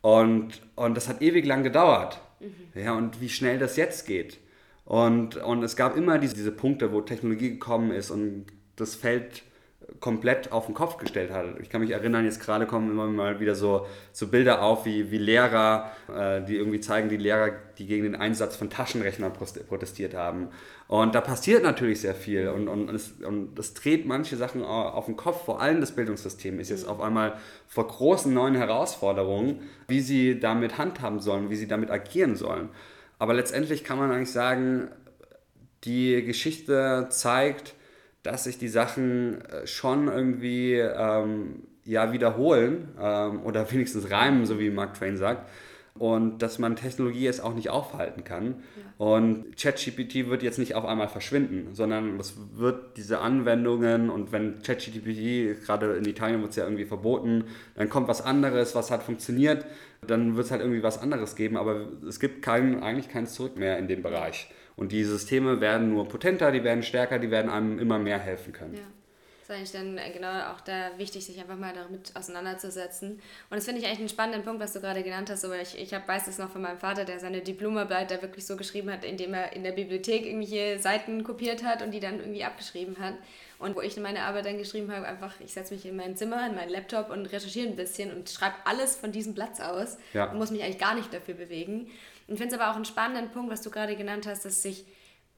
Und, 0.02 0.62
und 0.76 0.98
das 0.98 1.08
hat 1.08 1.22
ewig 1.22 1.46
lang 1.46 1.64
gedauert. 1.64 2.20
Mhm. 2.40 2.82
Ja, 2.82 2.94
und 2.94 3.22
wie 3.22 3.30
schnell 3.30 3.60
das 3.60 3.78
jetzt 3.78 4.06
geht. 4.08 4.40
Und, 4.84 5.38
und 5.38 5.64
es 5.64 5.78
gab 5.78 5.96
immer 5.96 6.18
diese, 6.18 6.36
diese 6.36 6.52
Punkte, 6.52 6.92
wo 6.92 7.02
Technologie 7.02 7.52
gekommen 7.52 7.92
ist 7.92 8.12
und 8.12 8.48
das 8.76 8.96
Feld 8.96 9.44
komplett 10.00 10.52
auf 10.52 10.66
den 10.66 10.76
Kopf 10.76 10.98
gestellt 10.98 11.32
hat. 11.32 11.46
Ich 11.62 11.70
kann 11.70 11.82
mich 11.82 11.92
erinnern, 11.92 12.26
jetzt 12.26 12.40
gerade 12.40 12.66
kommen 12.66 12.90
immer 12.90 13.08
mal 13.08 13.40
wieder 13.40 13.56
so, 13.56 13.86
so 14.12 14.28
Bilder 14.28 14.62
auf, 14.62 14.86
wie, 14.86 15.12
wie 15.12 15.18
Lehrer, 15.18 15.92
äh, 16.08 16.42
die 16.44 16.56
irgendwie 16.56 16.80
zeigen, 16.80 17.10
die 17.10 17.18
Lehrer, 17.18 17.52
die 17.78 17.86
gegen 17.86 18.04
den 18.04 18.16
Einsatz 18.16 18.56
von 18.56 18.70
Taschenrechnern 18.70 19.34
protestiert 19.34 20.16
haben. 20.16 20.50
Und 20.88 21.14
da 21.14 21.22
passiert 21.22 21.64
natürlich 21.64 22.02
sehr 22.02 22.16
viel 22.16 22.50
und, 22.50 22.68
und, 22.68 22.90
es, 22.90 23.14
und 23.26 23.58
es 23.60 23.74
dreht 23.74 24.06
manche 24.06 24.38
Sachen 24.38 24.64
auf 24.64 25.06
den 25.06 25.16
Kopf. 25.16 25.46
Vor 25.46 25.62
allem 25.62 25.80
das 25.82 25.92
Bildungssystem 25.94 26.60
ist 26.60 26.70
jetzt 26.70 26.88
auf 26.88 27.00
einmal 27.00 27.38
vor 27.68 27.88
großen 27.88 28.34
neuen 28.34 28.56
Herausforderungen, 28.56 29.62
wie 29.88 30.02
sie 30.02 30.40
damit 30.40 30.78
handhaben 30.78 31.20
sollen, 31.20 31.50
wie 31.50 31.56
sie 31.56 31.68
damit 31.68 31.92
agieren 31.92 32.36
sollen. 32.36 32.70
Aber 33.20 33.34
letztendlich 33.34 33.84
kann 33.84 34.00
man 34.00 34.12
eigentlich 34.12 34.32
sagen, 34.32 34.90
die 35.84 36.24
Geschichte 36.24 37.08
zeigt, 37.10 37.76
dass 38.24 38.44
sich 38.44 38.58
die 38.58 38.68
Sachen 38.68 39.42
äh, 39.46 39.66
schon 39.68 40.08
irgendwie 40.08 40.76
ähm, 40.76 41.64
ja, 41.86 42.12
wiederholen 42.14 42.90
ähm, 43.00 43.42
oder 43.44 43.72
wenigstens 43.72 44.12
reimen, 44.12 44.46
so 44.46 44.60
wie 44.60 44.70
Mark 44.70 44.96
Twain 44.96 45.18
sagt. 45.18 45.50
Und 45.94 46.42
dass 46.42 46.58
man 46.58 46.78
Technologie 46.78 47.24
jetzt 47.24 47.44
auch 47.44 47.54
nicht 47.54 47.70
aufhalten 47.70 48.24
kann. 48.24 48.64
Ja. 48.78 49.06
Und 49.06 49.58
ChatGPT 49.58 50.30
wird 50.30 50.42
jetzt 50.42 50.58
nicht 50.58 50.74
auf 50.74 50.86
einmal 50.86 51.10
verschwinden, 51.10 51.74
sondern 51.74 52.18
es 52.18 52.36
wird 52.54 52.96
diese 52.96 53.20
Anwendungen 53.20 54.10
und 54.10 54.32
wenn 54.32 54.62
ChatGPT, 54.62 55.66
gerade 55.66 55.98
in 55.98 56.06
Italien 56.06 56.40
wird 56.42 56.52
es 56.52 56.56
ja 56.56 56.64
irgendwie 56.64 56.86
verboten, 56.86 57.44
dann 57.76 57.90
kommt 57.90 58.08
was 58.08 58.22
anderes, 58.24 58.74
was 58.74 58.90
hat 58.90 59.04
funktioniert, 59.04 59.66
dann 60.08 60.38
wird 60.38 60.46
es 60.46 60.52
halt 60.52 60.62
irgendwie 60.62 60.82
was 60.82 61.02
anderes 61.02 61.36
geben, 61.36 61.58
aber 61.58 61.88
es 62.08 62.22
gibt 62.22 62.42
kein, 62.42 62.82
eigentlich 62.82 63.10
kein 63.10 63.28
Zurück 63.28 63.58
mehr 63.58 63.78
in 63.78 63.90
dem 63.90 64.02
Bereich. 64.02 64.50
Und 64.76 64.92
die 64.92 65.04
Systeme 65.04 65.62
werden 65.62 65.94
nur 65.94 66.08
potenter, 66.08 66.52
die 66.52 66.64
werden 66.64 66.84
stärker, 66.84 67.20
die 67.20 67.32
werden 67.32 67.52
einem 67.52 67.80
immer 67.80 68.00
mehr 68.00 68.20
helfen 68.20 68.54
können. 68.54 68.76
Ja. 68.76 68.82
Das 69.52 69.60
ist 69.68 69.76
eigentlich 69.76 69.98
dann 69.98 69.98
äh, 69.98 70.12
genau 70.12 70.54
auch 70.54 70.62
da 70.62 70.92
wichtig, 70.98 71.26
sich 71.26 71.40
einfach 71.40 71.58
mal 71.58 71.74
damit 71.74 72.16
auseinanderzusetzen. 72.16 73.12
Und 73.12 73.22
das 73.50 73.66
finde 73.66 73.82
ich 73.82 73.88
eigentlich 73.88 74.00
einen 74.00 74.10
spannenden 74.10 74.44
Punkt, 74.44 74.62
was 74.62 74.72
du 74.72 74.80
gerade 74.80 75.04
genannt 75.04 75.30
hast. 75.30 75.44
Aber 75.44 75.60
ich, 75.60 75.78
ich 75.78 75.94
hab, 75.94 76.08
weiß 76.08 76.28
es 76.28 76.38
noch 76.38 76.50
von 76.50 76.62
meinem 76.62 76.78
Vater, 76.78 77.04
der 77.04 77.20
seine 77.20 77.42
Diplomarbeit 77.42 78.12
da 78.12 78.22
wirklich 78.22 78.46
so 78.46 78.56
geschrieben 78.56 78.92
hat, 78.92 79.04
indem 79.04 79.34
er 79.34 79.54
in 79.54 79.64
der 79.64 79.74
Bibliothek 79.74 80.26
irgendwelche 80.26 80.80
Seiten 80.80 81.24
kopiert 81.24 81.64
hat 81.64 81.82
und 81.82 81.92
die 81.92 82.00
dann 82.00 82.20
irgendwie 82.20 82.44
abgeschrieben 82.44 82.98
hat. 83.00 83.16
Und 83.60 83.76
wo 83.76 83.82
ich 83.82 83.96
meine 83.98 84.24
Arbeit 84.24 84.46
dann 84.46 84.58
geschrieben 84.58 84.92
habe, 84.92 85.06
einfach, 85.06 85.34
ich 85.40 85.54
setze 85.54 85.74
mich 85.74 85.86
in 85.86 85.96
mein 85.96 86.16
Zimmer, 86.16 86.48
in 86.48 86.56
meinen 86.56 86.70
Laptop 86.70 87.10
und 87.12 87.26
recherchiere 87.28 87.68
ein 87.68 87.76
bisschen 87.76 88.12
und 88.12 88.30
schreibe 88.30 88.56
alles 88.66 88.96
von 88.96 89.12
diesem 89.12 89.36
Platz 89.36 89.60
aus 89.60 89.98
ja. 90.14 90.32
und 90.32 90.40
muss 90.40 90.50
mich 90.50 90.64
eigentlich 90.64 90.80
gar 90.80 90.96
nicht 90.96 91.14
dafür 91.14 91.36
bewegen. 91.36 91.92
Und 92.32 92.38
finde 92.38 92.56
es 92.56 92.62
aber 92.62 92.72
auch 92.72 92.78
einen 92.78 92.86
spannenden 92.86 93.30
Punkt, 93.32 93.52
was 93.52 93.62
du 93.62 93.70
gerade 93.70 93.98
genannt 93.98 94.26
hast, 94.26 94.46
dass 94.46 94.64
sich 94.64 94.86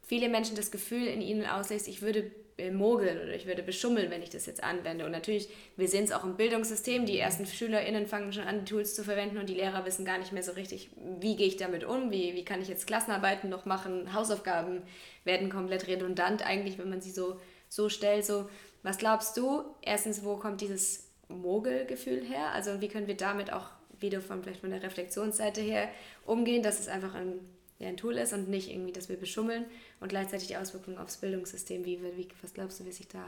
viele 0.04 0.30
Menschen 0.30 0.56
das 0.56 0.70
Gefühl 0.70 1.08
in 1.08 1.22
ihnen 1.22 1.44
auslöst, 1.44 1.88
ich 1.88 2.04
würde 2.04 2.30
mogeln 2.72 3.18
oder 3.18 3.34
ich 3.34 3.48
würde 3.48 3.64
beschummeln, 3.64 4.12
wenn 4.12 4.22
ich 4.22 4.30
das 4.30 4.46
jetzt 4.46 4.64
anwende. 4.64 5.04
Und 5.04 5.12
natürlich, 5.12 5.50
wir 5.76 5.88
sehen 5.88 6.04
es 6.04 6.12
auch 6.12 6.24
im 6.24 6.38
Bildungssystem, 6.38 7.08
die 7.08 7.18
ersten 7.18 7.48
SchülerInnen 7.48 8.06
fangen 8.06 8.32
schon 8.32 8.44
an, 8.44 8.60
die 8.60 8.72
Tools 8.72 8.94
zu 8.94 9.04
verwenden 9.04 9.40
und 9.40 9.50
die 9.50 9.56
Lehrer 9.56 9.88
wissen 9.88 10.06
gar 10.06 10.20
nicht 10.20 10.34
mehr 10.34 10.44
so 10.44 10.52
richtig, 10.52 10.92
wie 11.20 11.36
gehe 11.36 11.48
ich 11.48 11.58
damit 11.58 11.84
um, 11.84 12.12
wie, 12.12 12.36
wie 12.36 12.46
kann 12.46 12.62
ich 12.62 12.68
jetzt 12.68 12.86
Klassenarbeiten 12.86 13.50
noch 13.50 13.66
machen, 13.66 14.14
Hausaufgaben 14.14 14.84
werden 15.24 15.50
komplett 15.50 15.88
redundant 15.88 16.46
eigentlich, 16.46 16.78
wenn 16.78 16.92
man 16.92 17.02
sie 17.02 17.10
so, 17.10 17.40
so 17.70 17.90
stellt. 17.90 18.24
So, 18.24 18.48
was 18.84 19.00
glaubst 19.00 19.36
du? 19.36 19.64
Erstens, 19.82 20.24
wo 20.24 20.38
kommt 20.38 20.62
dieses 20.62 21.10
Mogelgefühl 21.28 22.24
her? 22.24 22.52
Also 22.52 22.82
wie 22.82 22.88
können 22.88 23.08
wir 23.08 23.18
damit 23.18 23.52
auch 23.52 23.72
wieder 24.04 24.22
von, 24.22 24.44
vielleicht 24.44 24.62
von 24.62 24.70
der 24.70 24.84
Reflexionsseite 24.84 25.62
her 25.62 25.90
umgehen, 26.26 26.62
dass 26.62 26.80
es 26.80 26.88
einfach 26.88 27.16
ein, 27.16 27.40
ja, 27.80 27.88
ein 27.88 27.98
Tool 27.98 28.18
ist 28.18 28.34
und 28.34 28.50
nicht 28.50 28.70
irgendwie, 28.70 28.92
dass 28.92 29.10
wir 29.10 29.18
beschummeln 29.18 29.66
und 30.00 30.10
gleichzeitig 30.10 30.56
Auswirkungen 30.56 31.00
aufs 31.00 31.18
Bildungssystem. 31.18 31.84
Wie, 31.86 32.00
wie, 32.16 32.28
was 32.44 32.54
glaubst 32.54 32.80
du, 32.80 32.86
wie 32.86 32.92
sich 32.92 33.08
da 33.08 33.26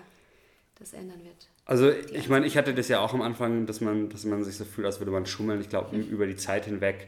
das 0.78 0.94
ändern 0.94 1.24
wird? 1.24 1.50
Also 1.66 1.90
ich 1.90 2.30
meine, 2.30 2.46
ich 2.46 2.58
hatte 2.58 2.76
das 2.76 2.88
ja 2.90 3.00
auch 3.00 3.16
am 3.16 3.24
Anfang, 3.24 3.66
dass 3.66 3.82
man, 3.82 4.10
dass 4.10 4.24
man 4.26 4.44
sich 4.44 4.56
so 4.56 4.66
fühlt, 4.66 4.86
als 4.86 5.00
würde 5.00 5.12
man 5.12 5.26
schummeln. 5.26 5.62
Ich 5.62 5.70
glaube, 5.70 5.96
mhm. 5.96 6.04
über 6.04 6.28
die 6.28 6.36
Zeit 6.36 6.66
hinweg 6.66 7.08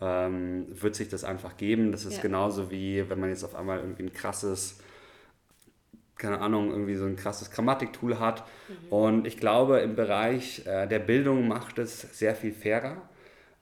ähm, 0.00 0.66
wird 0.68 0.94
sich 0.94 1.08
das 1.08 1.24
einfach 1.24 1.58
geben. 1.58 1.92
Das 1.92 2.06
ist 2.06 2.16
ja. 2.16 2.22
genauso 2.22 2.70
wie, 2.70 3.08
wenn 3.10 3.20
man 3.20 3.28
jetzt 3.28 3.44
auf 3.44 3.54
einmal 3.54 3.80
irgendwie 3.80 4.04
ein 4.04 4.12
krasses 4.12 4.78
keine 6.18 6.40
Ahnung, 6.40 6.70
irgendwie 6.70 6.96
so 6.96 7.06
ein 7.06 7.16
krasses 7.16 7.50
Grammatiktool 7.50 8.18
hat. 8.18 8.44
Mhm. 8.68 8.92
Und 8.92 9.26
ich 9.26 9.38
glaube, 9.38 9.78
im 9.78 9.94
Bereich 9.96 10.66
äh, 10.66 10.86
der 10.86 10.98
Bildung 10.98 11.48
macht 11.48 11.78
es 11.78 12.00
sehr 12.18 12.34
viel 12.34 12.52
fairer, 12.52 13.08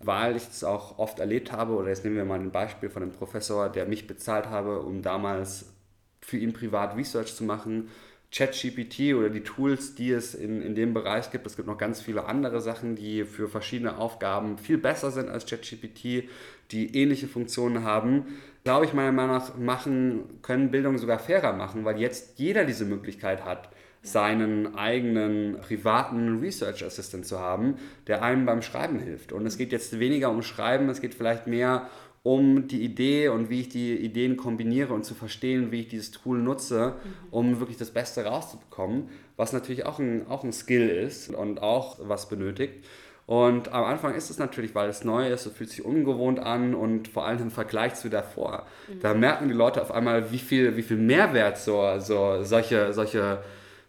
weil 0.00 0.36
ich 0.36 0.48
es 0.48 0.64
auch 0.64 0.98
oft 0.98 1.20
erlebt 1.20 1.52
habe, 1.52 1.74
oder 1.74 1.88
jetzt 1.88 2.04
nehmen 2.04 2.16
wir 2.16 2.24
mal 2.24 2.40
ein 2.40 2.50
Beispiel 2.50 2.90
von 2.90 3.02
einem 3.02 3.12
Professor, 3.12 3.68
der 3.68 3.86
mich 3.86 4.06
bezahlt 4.06 4.46
habe, 4.46 4.80
um 4.80 5.02
damals 5.02 5.72
für 6.20 6.38
ihn 6.38 6.52
privat 6.52 6.96
Research 6.96 7.34
zu 7.34 7.44
machen. 7.44 7.88
ChatGPT 8.32 9.14
oder 9.14 9.30
die 9.30 9.42
Tools, 9.42 9.94
die 9.94 10.10
es 10.10 10.34
in, 10.34 10.60
in 10.60 10.74
dem 10.74 10.92
Bereich 10.92 11.30
gibt. 11.30 11.46
Es 11.46 11.56
gibt 11.56 11.68
noch 11.68 11.78
ganz 11.78 12.00
viele 12.00 12.26
andere 12.26 12.60
Sachen, 12.60 12.96
die 12.96 13.24
für 13.24 13.48
verschiedene 13.48 13.98
Aufgaben 13.98 14.58
viel 14.58 14.78
besser 14.78 15.12
sind 15.12 15.28
als 15.28 15.46
ChatGPT, 15.46 16.28
die 16.72 16.96
ähnliche 16.96 17.28
Funktionen 17.28 17.84
haben 17.84 18.26
glaube 18.66 18.84
ich, 18.84 18.92
meiner 18.92 19.12
Meinung 19.12 19.36
nach 19.36 19.56
machen, 19.56 20.40
können 20.42 20.72
Bildung 20.72 20.98
sogar 20.98 21.20
fairer 21.20 21.52
machen, 21.52 21.84
weil 21.84 22.00
jetzt 22.00 22.40
jeder 22.40 22.64
diese 22.64 22.84
Möglichkeit 22.84 23.44
hat, 23.44 23.68
seinen 24.02 24.74
eigenen 24.74 25.60
privaten 25.60 26.40
Research 26.40 26.84
Assistant 26.84 27.26
zu 27.26 27.38
haben, 27.38 27.76
der 28.08 28.24
einem 28.24 28.44
beim 28.44 28.62
Schreiben 28.62 28.98
hilft. 28.98 29.30
Und 29.30 29.46
es 29.46 29.56
geht 29.56 29.70
jetzt 29.70 30.00
weniger 30.00 30.30
um 30.30 30.42
Schreiben, 30.42 30.88
es 30.88 31.00
geht 31.00 31.14
vielleicht 31.14 31.46
mehr 31.46 31.88
um 32.24 32.66
die 32.66 32.82
Idee 32.82 33.28
und 33.28 33.50
wie 33.50 33.60
ich 33.60 33.68
die 33.68 33.94
Ideen 33.94 34.36
kombiniere 34.36 34.92
und 34.92 35.04
zu 35.04 35.14
verstehen, 35.14 35.70
wie 35.70 35.82
ich 35.82 35.88
dieses 35.88 36.10
Tool 36.10 36.38
nutze, 36.40 36.94
mhm. 37.04 37.12
um 37.30 37.60
wirklich 37.60 37.78
das 37.78 37.92
Beste 37.92 38.24
rauszubekommen, 38.24 39.10
was 39.36 39.52
natürlich 39.52 39.86
auch 39.86 40.00
ein, 40.00 40.26
auch 40.26 40.42
ein 40.42 40.52
Skill 40.52 40.88
ist 40.88 41.32
und 41.32 41.62
auch 41.62 42.00
was 42.00 42.28
benötigt. 42.28 42.84
Und 43.26 43.72
am 43.72 43.84
Anfang 43.84 44.14
ist 44.14 44.30
es 44.30 44.38
natürlich, 44.38 44.74
weil 44.76 44.88
es 44.88 45.02
neu 45.02 45.28
ist, 45.28 45.46
es 45.46 45.52
fühlt 45.52 45.70
sich 45.70 45.84
ungewohnt 45.84 46.38
an 46.38 46.74
und 46.74 47.08
vor 47.08 47.26
allem 47.26 47.42
im 47.42 47.50
Vergleich 47.50 47.94
zu 47.96 48.08
davor. 48.08 48.66
Mhm. 48.88 49.00
Da 49.00 49.14
merken 49.14 49.48
die 49.48 49.54
Leute 49.54 49.82
auf 49.82 49.90
einmal, 49.90 50.30
wie 50.30 50.38
viel, 50.38 50.76
wie 50.76 50.82
viel 50.82 50.96
Mehrwert 50.96 51.58
so, 51.58 51.98
so 51.98 52.44
solche, 52.44 52.92
solche 52.92 53.42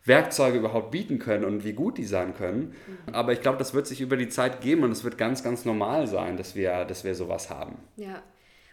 Werkzeuge 0.06 0.58
überhaupt 0.58 0.90
bieten 0.90 1.20
können 1.20 1.46
und 1.46 1.64
wie 1.64 1.74
gut 1.74 2.00
die 2.00 2.06
sein 2.06 2.34
können. 2.34 2.74
Mhm. 3.06 3.14
Aber 3.14 3.32
ich 3.32 3.42
glaube, 3.42 3.60
das 3.60 3.76
wird 3.76 3.86
sich 3.86 4.02
über 4.02 4.18
die 4.18 4.30
Zeit 4.30 4.62
geben 4.62 4.84
und 4.84 4.92
es 4.92 5.04
wird 5.04 5.20
ganz, 5.20 5.44
ganz 5.44 5.66
normal 5.66 6.08
sein, 6.08 6.36
dass 6.36 6.56
wir, 6.56 6.86
dass 6.86 7.04
wir 7.04 7.14
sowas 7.14 7.52
haben. 7.52 7.78
Ja. 7.96 8.24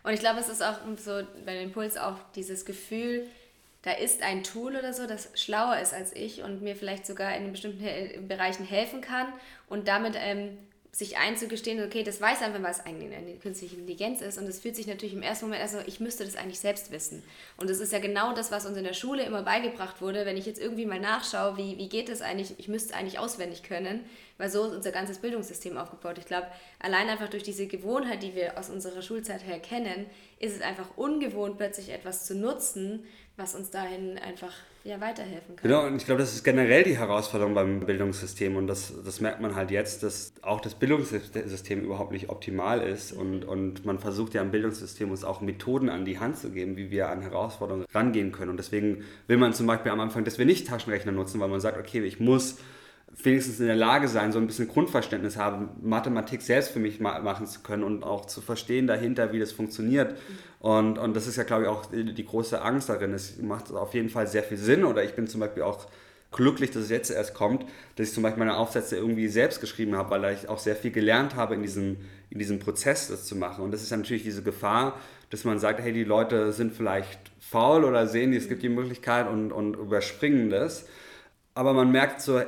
Und 0.03 0.13
ich 0.13 0.21
glaube, 0.21 0.41
es 0.41 0.49
ist 0.49 0.63
auch 0.63 0.79
so 0.97 1.23
bei 1.45 1.55
dem 1.55 1.65
Impuls 1.65 1.97
auch 1.99 2.17
dieses 2.35 2.65
Gefühl, 2.65 3.27
da 3.85 3.93
ist 3.93 4.23
ein 4.23 4.43
Tool 4.43 4.77
oder 4.77 4.95
so, 4.95 5.07
das 5.07 5.29
schlauer 5.35 5.79
ist 5.79 5.93
als 5.93 6.15
ich 6.17 6.43
und 6.43 6.63
mir 6.63 6.75
vielleicht 6.75 7.07
sogar 7.07 7.37
in 7.37 7.53
bestimmten 7.53 8.27
Bereichen 8.27 8.65
helfen 8.65 9.03
kann 9.03 9.27
und 9.69 9.89
damit 9.89 10.15
ähm, 10.17 10.57
sich 10.91 11.19
einzugestehen, 11.19 11.85
okay, 11.85 12.05
das 12.05 12.21
weiß 12.21 12.41
einfach, 12.43 12.63
was 12.63 12.87
eigentlich 12.87 13.13
eine 13.15 13.35
künstliche 13.35 13.75
Intelligenz 13.75 14.21
ist. 14.21 14.39
Und 14.39 14.47
es 14.47 14.61
fühlt 14.61 14.77
sich 14.77 14.87
natürlich 14.87 15.15
im 15.15 15.23
ersten 15.23 15.47
Moment 15.47 15.61
erst 15.61 15.75
so, 15.75 15.81
ich 15.87 15.99
müsste 15.99 16.25
das 16.25 16.37
eigentlich 16.37 16.61
selbst 16.61 16.93
wissen. 16.93 17.25
Und 17.57 17.69
das 17.69 17.81
ist 17.81 17.93
ja 17.93 17.99
genau 17.99 18.33
das, 18.33 18.53
was 18.53 18.65
uns 18.65 18.79
in 18.79 18.85
der 18.85 18.93
Schule 18.93 19.25
immer 19.25 19.43
beigebracht 19.43 20.01
wurde. 20.01 20.25
Wenn 20.25 20.37
ich 20.37 20.47
jetzt 20.47 20.61
irgendwie 20.61 20.87
mal 20.87 21.01
nachschaue, 21.01 21.57
wie, 21.57 21.79
wie 21.79 21.89
geht 21.89 22.09
es 22.09 22.23
eigentlich, 22.23 22.55
ich 22.59 22.69
müsste 22.69 22.93
es 22.93 22.95
eigentlich 22.95 23.19
auswendig 23.19 23.65
können, 23.65 24.05
weil 24.39 24.51
so 24.51 24.67
ist 24.67 24.75
unser 24.75 24.93
ganzes 24.93 25.19
Bildungssystem 25.19 25.77
aufgebaut. 25.77 26.19
Ich 26.19 26.27
glaube, 26.27 26.47
allein 26.79 27.09
einfach 27.09 27.29
durch 27.29 27.43
diese 27.43 27.67
Gewohnheit, 27.67 28.23
die 28.23 28.37
wir 28.37 28.57
aus 28.57 28.71
unserer 28.71 29.03
Schulzeit 29.03 29.45
her 29.45 29.59
kennen, 29.59 30.07
ist 30.39 30.55
es 30.55 30.63
einfach 30.63 30.97
ungewohnt, 30.97 31.57
plötzlich 31.57 31.89
etwas 31.89 32.25
zu 32.25 32.37
nutzen, 32.37 33.05
was 33.37 33.55
uns 33.57 33.71
dahin 33.71 34.17
einfach 34.19 34.53
ja, 34.85 35.01
weiterhelfen 35.01 35.57
kann. 35.57 35.69
Genau, 35.69 35.87
und 35.87 35.97
ich 35.97 36.05
glaube, 36.05 36.21
das 36.21 36.35
ist 36.35 36.45
generell 36.45 36.85
die 36.85 36.99
Herausforderung 36.99 37.55
beim 37.55 37.81
Bildungssystem 37.81 38.55
und 38.55 38.69
das, 38.69 38.93
das 39.05 39.21
merkt 39.21 39.41
man 39.41 39.57
halt 39.57 39.73
jetzt, 39.73 40.05
dass 40.05 40.35
auch 40.43 40.61
das 40.61 40.75
Bildungssystem 40.77 41.81
überhaupt 41.81 42.13
nicht 42.13 42.29
optimal 42.29 42.81
ist 42.81 43.15
mhm. 43.15 43.21
und, 43.21 43.45
und 43.45 43.85
man 43.85 43.99
versucht 43.99 44.35
ja 44.35 44.43
im 44.43 44.53
Bildungssystem 44.53 45.11
uns 45.11 45.25
auch 45.25 45.41
Methoden 45.41 45.89
an 45.89 46.05
die 46.05 46.21
Hand 46.21 46.39
zu 46.39 46.51
geben, 46.51 46.77
wie 46.77 46.91
wir 46.91 47.09
an 47.09 47.23
Herausforderungen 47.23 47.87
rangehen 47.93 48.31
können 48.31 48.51
und 48.51 48.59
deswegen 48.59 49.05
will 49.27 49.39
man 49.39 49.53
zum 49.53 49.67
Beispiel 49.67 49.91
am 49.91 50.01
Anfang, 50.01 50.25
dass 50.25 50.39
wir 50.39 50.47
nicht 50.47 50.69
Taschenrechner 50.69 51.13
nutzen, 51.13 51.41
weil 51.41 51.49
man 51.49 51.61
sagt, 51.61 51.79
okay, 51.79 52.03
ich 52.03 52.21
muss 52.21 52.59
wenigstens 53.23 53.61
in 53.61 53.67
der 53.67 53.77
Lage 53.77 54.09
sein, 54.09 54.33
so 54.33 54.39
ein 54.39 54.47
bisschen 54.47 54.69
Grundverständnis 54.69 55.37
haben, 55.37 55.69
Mathematik 55.83 56.43
selbst 56.43 56.71
für 56.71 56.81
mich 56.81 57.01
machen 57.01 57.47
zu 57.47 57.61
können 57.61 57.85
und 57.85 58.03
auch 58.03 58.27
zu 58.27 58.41
verstehen 58.41 58.87
dahinter, 58.87 59.33
wie 59.33 59.39
das 59.39 59.53
funktioniert. 59.53 60.17
Und, 60.59 60.99
und 60.99 61.15
das 61.15 61.27
ist 61.27 61.37
ja, 61.37 61.45
glaube 61.45 61.65
ich, 61.65 61.69
auch 61.69 61.87
die, 61.87 62.25
große 62.25 62.61
Angst 62.61 62.89
darin. 62.89 63.15
Es 63.15 63.39
macht 63.41 63.71
auf 63.73 63.95
jeden 63.95 64.09
Fall 64.09 64.27
sehr 64.27 64.43
viel 64.43 64.57
Sinn 64.57 64.85
oder 64.85 65.05
ich 65.05 65.15
bin 65.15 65.27
zum 65.27 65.41
Beispiel 65.41 65.63
auch 65.63 65.87
glücklich, 66.33 66.73
dass 66.73 66.85
es 66.85 66.91
jetzt 66.91 67.11
erst 67.11 67.35
kommt, 67.35 67.65
dass 67.95 68.09
ich 68.09 68.15
zum 68.15 68.25
Beispiel 68.25 68.41
meine 68.41 68.57
Aufsätze 68.57 68.97
irgendwie 68.97 69.29
selbst 69.29 69.61
geschrieben 69.61 69.95
habe, 69.95 70.11
weil 70.11 70.35
ich 70.35 70.49
auch 70.49 70.59
sehr 70.59 70.75
viel 70.75 70.91
gelernt 70.91 71.37
habe 71.37 71.55
in 71.55 71.63
diesem, 71.63 71.99
in 72.31 72.39
diesem 72.41 72.59
Prozess, 72.59 73.09
das 73.09 73.25
zu 73.25 73.37
machen. 73.37 73.65
Und 73.65 73.71
das 73.71 73.83
ist 73.83 73.93
natürlich 73.93 74.25
diese 74.25 74.43
Gefahr, 74.43 74.99
dass 75.31 75.45
man 75.45 75.61
sagt, 75.61 75.81
hey, 75.81 75.93
die 75.93 76.05
Leute 76.05 76.53
sind 76.53 76.73
vielleicht 76.75 77.21
faul 77.39 77.85
oder 77.85 78.09
sehen, 78.09 78.33
es 78.33 78.49
gibt 78.49 78.63
die 78.63 78.69
Möglichkeit 78.69 79.29
und, 79.29 79.53
und 79.53 79.75
überspringen 79.75 80.51
das. 80.51 80.87
Aber 81.55 81.73
man 81.73 81.93
merkt 81.93 82.21
so, 82.21 82.41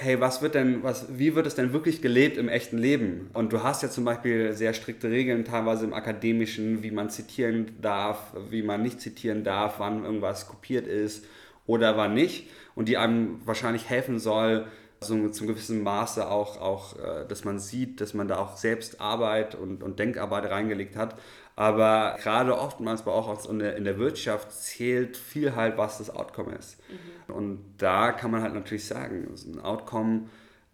hey, 0.00 0.20
was 0.20 0.40
wird 0.40 0.54
denn, 0.54 0.82
was, 0.82 1.06
wie 1.18 1.34
wird 1.34 1.46
es 1.46 1.54
denn 1.54 1.72
wirklich 1.72 2.00
gelebt 2.00 2.38
im 2.38 2.48
echten 2.48 2.78
Leben? 2.78 3.30
Und 3.34 3.52
du 3.52 3.62
hast 3.62 3.82
ja 3.82 3.90
zum 3.90 4.04
Beispiel 4.04 4.54
sehr 4.54 4.72
strikte 4.72 5.10
Regeln, 5.10 5.44
teilweise 5.44 5.84
im 5.84 5.92
Akademischen, 5.92 6.82
wie 6.82 6.90
man 6.90 7.10
zitieren 7.10 7.72
darf, 7.80 8.32
wie 8.48 8.62
man 8.62 8.82
nicht 8.82 9.00
zitieren 9.00 9.44
darf, 9.44 9.74
wann 9.78 10.04
irgendwas 10.04 10.48
kopiert 10.48 10.86
ist 10.86 11.24
oder 11.66 11.96
wann 11.96 12.14
nicht. 12.14 12.48
Und 12.74 12.88
die 12.88 12.96
einem 12.96 13.40
wahrscheinlich 13.44 13.90
helfen 13.90 14.18
soll, 14.18 14.66
so 15.02 15.28
zum 15.28 15.46
gewissen 15.46 15.82
Maße 15.82 16.28
auch, 16.28 16.60
auch, 16.60 16.98
äh, 16.98 17.26
dass 17.26 17.44
man 17.44 17.58
sieht, 17.58 18.00
dass 18.00 18.14
man 18.14 18.28
da 18.28 18.38
auch 18.38 18.56
selbst 18.56 19.00
Arbeit 19.00 19.54
und, 19.54 19.82
und 19.82 19.98
Denkarbeit 19.98 20.50
reingelegt 20.50 20.96
hat. 20.96 21.16
Aber 21.60 22.16
gerade 22.22 22.58
oftmals, 22.58 23.02
aber 23.02 23.12
auch 23.12 23.46
in 23.50 23.58
der, 23.58 23.76
in 23.76 23.84
der 23.84 23.98
Wirtschaft, 23.98 24.50
zählt 24.50 25.18
viel 25.18 25.54
halt, 25.54 25.76
was 25.76 25.98
das 25.98 26.08
Outcome 26.08 26.54
ist. 26.54 26.78
Mhm. 26.88 27.34
Und 27.34 27.74
da 27.76 28.12
kann 28.12 28.30
man 28.30 28.40
halt 28.40 28.54
natürlich 28.54 28.86
sagen, 28.86 29.28
also 29.30 29.50
ein 29.50 29.60
Outcome, 29.60 30.30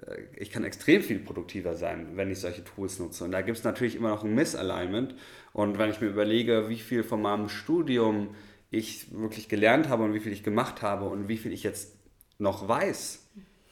äh, 0.07 0.15
ich 0.37 0.53
kann 0.53 0.63
extrem 0.63 1.03
viel 1.03 1.19
produktiver 1.19 1.75
sein, 1.75 2.11
wenn 2.15 2.31
ich 2.31 2.39
solche 2.39 2.63
Tools 2.63 3.01
nutze. 3.01 3.25
Und 3.25 3.33
da 3.33 3.41
gibt 3.41 3.59
es 3.59 3.65
natürlich 3.65 3.97
immer 3.97 4.11
noch 4.11 4.23
ein 4.23 4.33
Misalignment. 4.33 5.17
Und 5.53 5.77
wenn 5.77 5.91
ich 5.91 6.01
mir 6.01 6.07
überlege, 6.07 6.69
wie 6.69 6.79
viel 6.79 7.03
von 7.03 7.21
meinem 7.21 7.49
Studium 7.49 8.37
ich 8.71 9.11
wirklich 9.11 9.49
gelernt 9.49 9.89
habe 9.89 10.05
und 10.05 10.15
wie 10.15 10.21
viel 10.21 10.33
ich 10.33 10.45
gemacht 10.45 10.83
habe 10.83 11.07
und 11.07 11.27
wie 11.27 11.37
viel 11.37 11.53
ich 11.53 11.65
jetzt 11.65 11.97
noch 12.39 12.69
weiß 12.69 13.27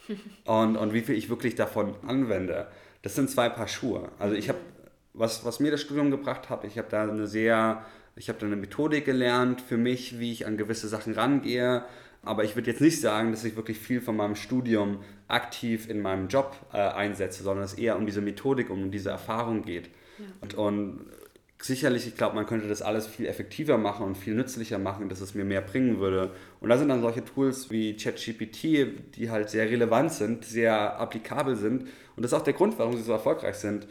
und, 0.46 0.76
und 0.76 0.92
wie 0.92 1.02
viel 1.02 1.14
ich 1.14 1.28
wirklich 1.28 1.54
davon 1.54 1.94
anwende, 2.04 2.66
das 3.02 3.14
sind 3.14 3.30
zwei 3.30 3.48
Paar 3.48 3.68
Schuhe. 3.68 4.10
Also 4.18 4.34
ich 4.34 4.48
habe 4.48 4.58
was, 5.14 5.44
was 5.44 5.60
mir 5.60 5.70
das 5.70 5.80
Studium 5.80 6.10
gebracht 6.10 6.50
hat, 6.50 6.64
ich 6.64 6.76
habe 6.76 6.88
da 6.90 7.04
eine 7.04 7.26
sehr, 7.26 7.84
ich 8.16 8.28
habe 8.28 8.38
da 8.38 8.46
eine 8.46 8.56
Methodik 8.56 9.04
gelernt 9.04 9.60
für 9.60 9.76
mich, 9.76 10.18
wie 10.18 10.32
ich 10.32 10.46
an 10.46 10.56
gewisse 10.56 10.88
Sachen 10.88 11.14
rangehe. 11.14 11.84
Aber 12.22 12.42
ich 12.42 12.56
würde 12.56 12.70
jetzt 12.70 12.80
nicht 12.80 13.00
sagen, 13.00 13.30
dass 13.30 13.44
ich 13.44 13.54
wirklich 13.54 13.78
viel 13.78 14.00
von 14.00 14.16
meinem 14.16 14.34
Studium 14.34 15.00
aktiv 15.28 15.88
in 15.88 16.00
meinem 16.00 16.28
Job 16.28 16.56
äh, 16.72 16.78
einsetze, 16.78 17.42
sondern 17.42 17.64
es 17.64 17.74
eher 17.74 17.96
um 17.96 18.06
diese 18.06 18.22
Methodik, 18.22 18.70
um 18.70 18.90
diese 18.90 19.10
Erfahrung 19.10 19.62
geht. 19.62 19.90
Ja. 20.18 20.24
Und, 20.40 20.54
und 20.54 21.00
sicherlich, 21.60 22.06
ich 22.06 22.16
glaube, 22.16 22.34
man 22.34 22.46
könnte 22.46 22.66
das 22.66 22.80
alles 22.80 23.06
viel 23.06 23.26
effektiver 23.26 23.76
machen 23.76 24.06
und 24.06 24.16
viel 24.16 24.34
nützlicher 24.34 24.78
machen, 24.78 25.10
dass 25.10 25.20
es 25.20 25.34
mir 25.34 25.44
mehr 25.44 25.60
bringen 25.60 26.00
würde. 26.00 26.30
Und 26.60 26.70
da 26.70 26.78
sind 26.78 26.88
dann 26.88 27.02
solche 27.02 27.24
Tools 27.24 27.70
wie 27.70 27.94
ChatGPT, 27.94 29.14
die 29.16 29.30
halt 29.30 29.50
sehr 29.50 29.70
relevant 29.70 30.12
sind, 30.12 30.46
sehr 30.46 30.98
applikabel 30.98 31.56
sind. 31.56 31.82
Und 32.16 32.22
das 32.22 32.32
ist 32.32 32.38
auch 32.38 32.44
der 32.44 32.54
Grund, 32.54 32.78
warum 32.78 32.96
sie 32.96 33.02
so 33.02 33.12
erfolgreich 33.12 33.56
sind 33.56 33.86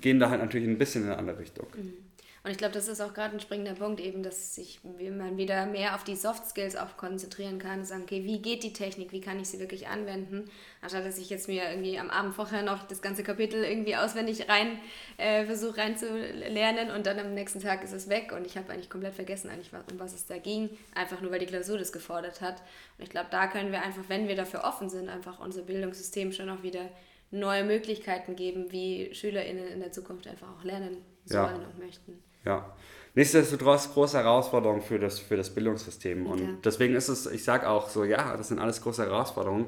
gehen 0.00 0.20
da 0.20 0.30
halt 0.30 0.40
natürlich 0.40 0.68
ein 0.68 0.78
bisschen 0.78 1.04
in 1.04 1.10
eine 1.10 1.18
andere 1.18 1.38
Richtung. 1.38 1.66
Mhm. 1.76 2.04
Und 2.44 2.50
ich 2.50 2.58
glaube, 2.58 2.74
das 2.74 2.88
ist 2.88 3.00
auch 3.00 3.14
gerade 3.14 3.34
ein 3.34 3.40
springender 3.40 3.72
Punkt, 3.72 4.02
eben, 4.02 4.22
dass 4.22 4.54
sich 4.54 4.78
man 4.84 5.38
wieder 5.38 5.64
mehr 5.64 5.94
auf 5.94 6.04
die 6.04 6.14
Soft 6.14 6.46
Skills 6.46 6.76
auch 6.76 6.98
konzentrieren 6.98 7.58
kann 7.58 7.86
sagen, 7.86 8.02
okay, 8.02 8.22
wie 8.24 8.38
geht 8.42 8.62
die 8.62 8.74
Technik, 8.74 9.12
wie 9.12 9.22
kann 9.22 9.40
ich 9.40 9.48
sie 9.48 9.60
wirklich 9.60 9.88
anwenden, 9.88 10.50
anstatt 10.82 11.06
dass 11.06 11.16
ich 11.16 11.30
jetzt 11.30 11.48
mir 11.48 11.70
irgendwie 11.70 11.98
am 11.98 12.10
Abend 12.10 12.34
vorher 12.34 12.62
noch 12.62 12.82
das 12.82 13.00
ganze 13.00 13.22
Kapitel 13.22 13.64
irgendwie 13.64 13.96
auswendig 13.96 14.46
rein 14.46 14.78
äh, 15.16 15.46
versuche 15.46 15.78
reinzulernen 15.78 16.90
und 16.90 17.06
dann 17.06 17.18
am 17.18 17.32
nächsten 17.32 17.60
Tag 17.60 17.82
ist 17.82 17.94
es 17.94 18.10
weg 18.10 18.30
und 18.36 18.46
ich 18.46 18.58
habe 18.58 18.70
eigentlich 18.70 18.90
komplett 18.90 19.14
vergessen, 19.14 19.48
eigentlich, 19.48 19.70
um 19.72 19.98
was 19.98 20.12
es 20.12 20.26
da 20.26 20.36
ging, 20.36 20.68
einfach 20.94 21.22
nur 21.22 21.30
weil 21.30 21.38
die 21.38 21.46
Klausur 21.46 21.78
das 21.78 21.92
gefordert 21.92 22.42
hat. 22.42 22.60
Und 22.98 23.04
ich 23.04 23.10
glaube, 23.10 23.28
da 23.30 23.46
können 23.46 23.72
wir 23.72 23.82
einfach, 23.82 24.02
wenn 24.08 24.28
wir 24.28 24.36
dafür 24.36 24.64
offen 24.64 24.90
sind, 24.90 25.08
einfach 25.08 25.40
unser 25.40 25.62
Bildungssystem 25.62 26.30
schon 26.32 26.50
auch 26.50 26.62
wieder 26.62 26.90
neue 27.30 27.64
Möglichkeiten 27.64 28.36
geben, 28.36 28.70
wie 28.70 29.14
SchülerInnen 29.14 29.66
in 29.66 29.80
der 29.80 29.92
Zukunft 29.92 30.26
einfach 30.26 30.48
auch 30.56 30.64
lernen 30.64 30.98
sollen 31.24 31.60
ja. 31.60 31.68
und 31.68 31.78
möchten. 31.78 32.22
Ja. 32.44 32.76
Nichtsdestotrotz 33.14 33.92
große 33.92 34.18
Herausforderung 34.18 34.82
für 34.82 34.98
das, 34.98 35.18
für 35.18 35.36
das 35.36 35.50
Bildungssystem. 35.50 36.26
Und 36.26 36.40
ja. 36.40 36.48
deswegen 36.64 36.94
ist 36.94 37.08
es, 37.08 37.26
ich 37.26 37.44
sage 37.44 37.68
auch 37.68 37.88
so, 37.88 38.04
ja, 38.04 38.36
das 38.36 38.48
sind 38.48 38.58
alles 38.58 38.80
große 38.82 39.04
Herausforderungen. 39.04 39.66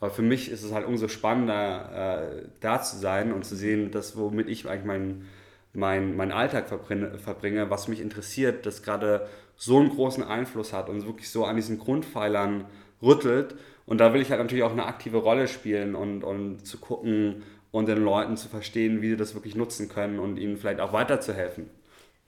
Aber 0.00 0.10
für 0.10 0.22
mich 0.22 0.50
ist 0.50 0.62
es 0.62 0.72
halt 0.72 0.86
umso 0.86 1.08
spannender, 1.08 2.42
äh, 2.42 2.48
da 2.60 2.82
zu 2.82 2.96
sein 2.96 3.32
und 3.32 3.44
zu 3.44 3.56
sehen, 3.56 3.90
dass 3.90 4.16
womit 4.16 4.48
ich 4.48 4.68
eigentlich 4.68 4.84
meinen 4.84 5.28
mein, 5.72 6.16
mein 6.16 6.32
Alltag 6.32 6.68
verbringe, 6.68 7.18
verbringe, 7.18 7.70
was 7.70 7.88
mich 7.88 8.00
interessiert, 8.00 8.66
das 8.66 8.82
gerade 8.82 9.28
so 9.56 9.78
einen 9.78 9.90
großen 9.90 10.22
Einfluss 10.22 10.72
hat 10.72 10.88
und 10.88 11.06
wirklich 11.06 11.30
so 11.30 11.44
an 11.44 11.56
diesen 11.56 11.78
Grundpfeilern 11.78 12.64
rüttelt 13.02 13.54
und 13.88 13.98
da 13.98 14.12
will 14.12 14.20
ich 14.20 14.30
halt 14.30 14.40
natürlich 14.40 14.64
auch 14.64 14.72
eine 14.72 14.84
aktive 14.84 15.16
Rolle 15.16 15.48
spielen 15.48 15.94
und, 15.94 16.22
und 16.22 16.66
zu 16.66 16.78
gucken 16.78 17.42
und 17.70 17.86
den 17.86 18.04
Leuten 18.04 18.36
zu 18.36 18.48
verstehen, 18.48 19.00
wie 19.00 19.08
sie 19.08 19.16
das 19.16 19.34
wirklich 19.34 19.54
nutzen 19.54 19.88
können 19.88 20.18
und 20.18 20.36
ihnen 20.36 20.58
vielleicht 20.58 20.80
auch 20.80 20.92
weiterzuhelfen. 20.92 21.70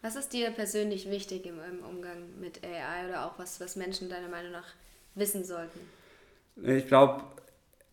Was 0.01 0.17
ist 0.17 0.33
dir 0.33 0.51
persönlich 0.53 1.11
wichtig 1.11 1.45
im, 1.45 1.59
im 1.59 1.85
Umgang 1.85 2.41
mit 2.41 2.65
AI 2.65 3.09
oder 3.09 3.27
auch 3.27 3.39
was, 3.39 3.61
was 3.61 3.77
Menschen 3.77 4.09
deiner 4.09 4.29
Meinung 4.29 4.53
nach 4.53 4.69
wissen 5.15 5.45
sollten? 5.45 5.81
Ich 6.63 6.87
glaube, 6.87 7.25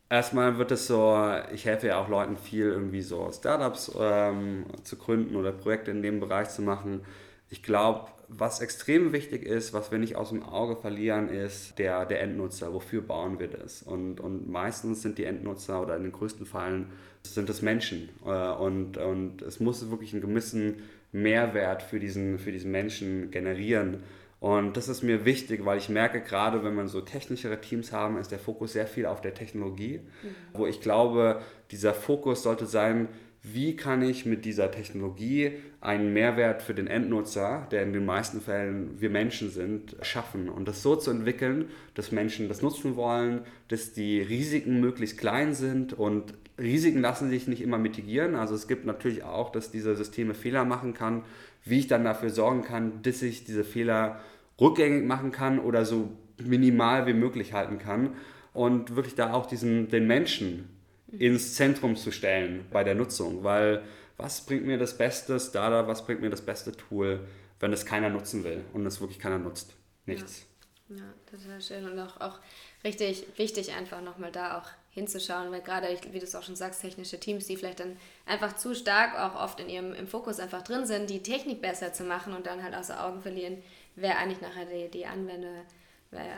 erstmal 0.10 0.58
wird 0.58 0.72
es 0.72 0.88
so, 0.88 1.22
ich 1.54 1.66
helfe 1.66 1.88
ja 1.88 2.00
auch 2.02 2.08
Leuten 2.08 2.38
viel, 2.38 2.68
irgendwie 2.68 3.02
so 3.02 3.30
Startups 3.34 3.92
ähm, 4.00 4.66
zu 4.84 4.96
gründen 4.96 5.36
oder 5.36 5.52
Projekte 5.52 5.92
in 5.92 6.02
dem 6.02 6.22
Bereich 6.22 6.50
zu 6.50 6.62
machen. 6.62 7.06
Ich 7.50 7.64
glaube, 7.64 8.08
was 8.30 8.60
extrem 8.60 9.14
wichtig 9.14 9.44
ist, 9.44 9.74
was 9.74 9.92
wir 9.92 10.00
nicht 10.00 10.16
aus 10.16 10.30
dem 10.30 10.44
Auge 10.44 10.76
verlieren, 10.76 11.30
ist 11.30 11.80
der, 11.80 12.06
der 12.06 12.22
Endnutzer. 12.22 12.74
Wofür 12.74 13.02
bauen 13.02 13.40
wir 13.40 13.48
das? 13.48 13.84
Und, 13.84 14.20
und 14.20 14.50
meistens 14.50 15.02
sind 15.02 15.18
die 15.18 15.24
Endnutzer 15.24 15.82
oder 15.82 15.96
in 15.96 16.04
den 16.04 16.12
größten 16.12 16.46
Fällen 16.46 16.88
sind 17.24 17.50
es 17.50 17.62
Menschen. 17.62 18.10
Äh, 18.26 18.30
und, 18.30 18.98
und 18.98 19.42
es 19.42 19.60
muss 19.60 19.90
wirklich 19.90 20.14
einen 20.14 20.22
gewissen 20.22 20.82
Mehrwert 21.12 21.82
für 21.82 22.00
diesen, 22.00 22.38
für 22.38 22.52
diesen 22.52 22.72
Menschen 22.72 23.32
generieren. 23.32 24.04
Und 24.40 24.78
das 24.78 24.88
ist 24.88 25.04
mir 25.04 25.26
wichtig, 25.26 25.66
weil 25.66 25.80
ich 25.80 25.90
merke, 25.90 26.22
gerade 26.22 26.64
wenn 26.64 26.76
man 26.76 26.88
so 26.88 27.02
technischere 27.02 27.60
Teams 27.60 27.92
haben, 27.92 28.18
ist 28.18 28.32
der 28.32 28.40
Fokus 28.40 28.74
sehr 28.74 28.86
viel 28.86 29.08
auf 29.08 29.22
der 29.22 29.34
Technologie, 29.34 30.02
mhm. 30.22 30.36
wo 30.54 30.68
ich 30.68 30.80
glaube, 30.82 31.42
dieser 31.72 31.94
Fokus 31.94 32.44
sollte 32.44 32.66
sein, 32.66 33.08
wie 33.54 33.76
kann 33.76 34.02
ich 34.02 34.26
mit 34.26 34.46
dieser 34.46 34.72
Technologie 34.72 35.54
einen 35.82 36.14
Mehrwert 36.14 36.62
für 36.62 36.74
den 36.74 36.88
Endnutzer, 36.88 37.68
der 37.72 37.84
in 37.84 37.94
den 37.94 38.06
meisten 38.06 38.42
Fällen 38.42 39.00
wir 39.00 39.10
Menschen 39.10 39.52
sind, 39.52 39.96
schaffen. 40.02 40.50
Und 40.50 40.68
das 40.68 40.82
so 40.82 40.96
zu 40.96 41.12
entwickeln, 41.12 41.70
dass 41.94 42.12
Menschen 42.12 42.50
das 42.50 42.62
nutzen 42.62 42.96
wollen, 42.96 43.42
dass 43.68 43.94
die 43.94 44.20
Risiken 44.22 44.80
möglichst 44.80 45.18
klein 45.18 45.54
sind 45.54 45.94
und 45.94 46.34
Risiken 46.60 47.02
lassen 47.02 47.30
sich 47.30 47.48
nicht 47.48 47.62
immer 47.62 47.78
mitigieren. 47.78 48.36
Also 48.36 48.56
es 48.56 48.68
gibt 48.68 48.86
natürlich 48.86 49.24
auch, 49.24 49.52
dass 49.52 49.72
diese 49.72 49.96
Systeme 49.96 50.34
Fehler 50.34 50.66
machen 50.66 50.94
kann, 50.94 51.24
wie 51.64 51.80
ich 51.80 51.88
dann 51.88 52.04
dafür 52.04 52.30
sorgen 52.30 52.64
kann, 52.64 53.02
dass 53.04 53.22
ich 53.22 53.46
diese 53.46 53.64
Fehler 53.64 54.20
rückgängig 54.60 55.06
machen 55.06 55.32
kann 55.32 55.60
oder 55.60 55.86
so 55.86 56.10
minimal 56.44 57.06
wie 57.06 57.14
möglich 57.14 57.54
halten 57.54 57.78
kann 57.78 58.16
und 58.54 58.96
wirklich 58.96 59.16
da 59.16 59.34
auch 59.34 59.46
diesen, 59.46 59.90
den 59.90 60.08
Menschen 60.08 60.77
ins 61.12 61.56
Zentrum 61.56 61.96
zu 61.96 62.12
stellen 62.12 62.66
bei 62.72 62.84
der 62.84 62.96
Nutzung, 62.96 63.44
weil 63.44 63.84
was 64.18 64.46
bringt 64.46 64.66
mir 64.66 64.78
das 64.78 64.98
beste 64.98 65.40
Startup, 65.40 65.88
was 65.88 66.06
bringt 66.06 66.22
mir 66.22 66.30
das 66.30 66.42
beste 66.42 66.72
Tool, 66.72 67.28
wenn 67.60 67.72
es 67.72 67.86
keiner 67.86 68.10
nutzen 68.10 68.44
will 68.44 68.64
und 68.74 68.86
es 68.86 69.00
wirklich 69.00 69.20
keiner 69.20 69.38
nutzt? 69.38 69.74
Nichts. 70.06 70.46
Ja, 70.90 70.98
ja 70.98 71.04
total 71.30 71.62
schön 71.62 71.86
und 71.86 72.00
auch, 72.00 72.20
auch 72.20 72.40
richtig 72.84 73.26
wichtig 73.38 73.74
einfach 73.74 74.02
nochmal 74.02 74.32
da 74.32 74.58
auch 74.58 74.70
hinzuschauen, 74.92 75.52
weil 75.52 75.62
gerade, 75.62 75.88
wie 76.12 76.20
du 76.20 76.26
es 76.26 76.34
auch 76.34 76.42
schon 76.42 76.56
sagst, 76.56 76.82
technische 76.82 77.20
Teams, 77.20 77.46
die 77.46 77.56
vielleicht 77.56 77.80
dann 77.80 77.98
einfach 78.26 78.56
zu 78.56 78.74
stark 78.74 79.16
auch 79.20 79.40
oft 79.40 79.60
in 79.60 79.70
ihrem 79.70 79.94
im 79.94 80.08
Fokus 80.08 80.40
einfach 80.40 80.64
drin 80.64 80.88
sind, 80.88 81.10
die 81.10 81.22
Technik 81.22 81.62
besser 81.62 81.94
zu 81.94 82.04
machen 82.04 82.34
und 82.34 82.48
dann 82.48 82.64
halt 82.64 82.74
außer 82.74 83.06
Augen 83.06 83.22
verlieren, 83.22 83.62
wer 83.96 84.18
eigentlich 84.18 84.42
nachher 84.42 84.66
die, 84.66 84.90
die 84.90 85.06
Anwender 85.06 85.66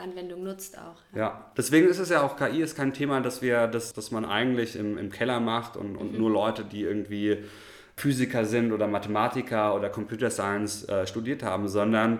Anwendung 0.02 0.44
nutzt 0.44 0.78
auch. 0.78 0.98
Ja. 1.14 1.20
ja. 1.20 1.52
deswegen 1.58 1.88
ist 1.88 2.00
es 2.00 2.10
ja 2.10 2.22
auch, 2.24 2.36
KI 2.36 2.62
ist 2.62 2.76
kein 2.76 2.94
Thema, 2.94 3.22
das 3.22 3.42
wir, 3.42 3.68
das, 3.68 3.94
das 3.94 4.12
man 4.12 4.26
eigentlich 4.26 4.76
im, 4.76 4.98
im 4.98 5.12
Keller 5.12 5.40
macht 5.40 5.78
und, 5.78 5.96
und 5.96 6.14
mhm. 6.14 6.18
nur 6.20 6.32
Leute, 6.32 6.64
die 6.64 6.82
irgendwie 6.82 7.44
Physiker 7.96 8.46
sind 8.46 8.72
oder 8.72 8.88
Mathematiker 8.88 9.76
oder 9.76 9.90
Computer 9.90 10.30
Science 10.30 10.88
äh, 10.88 11.06
studiert 11.06 11.44
haben, 11.44 11.68
sondern 11.68 12.20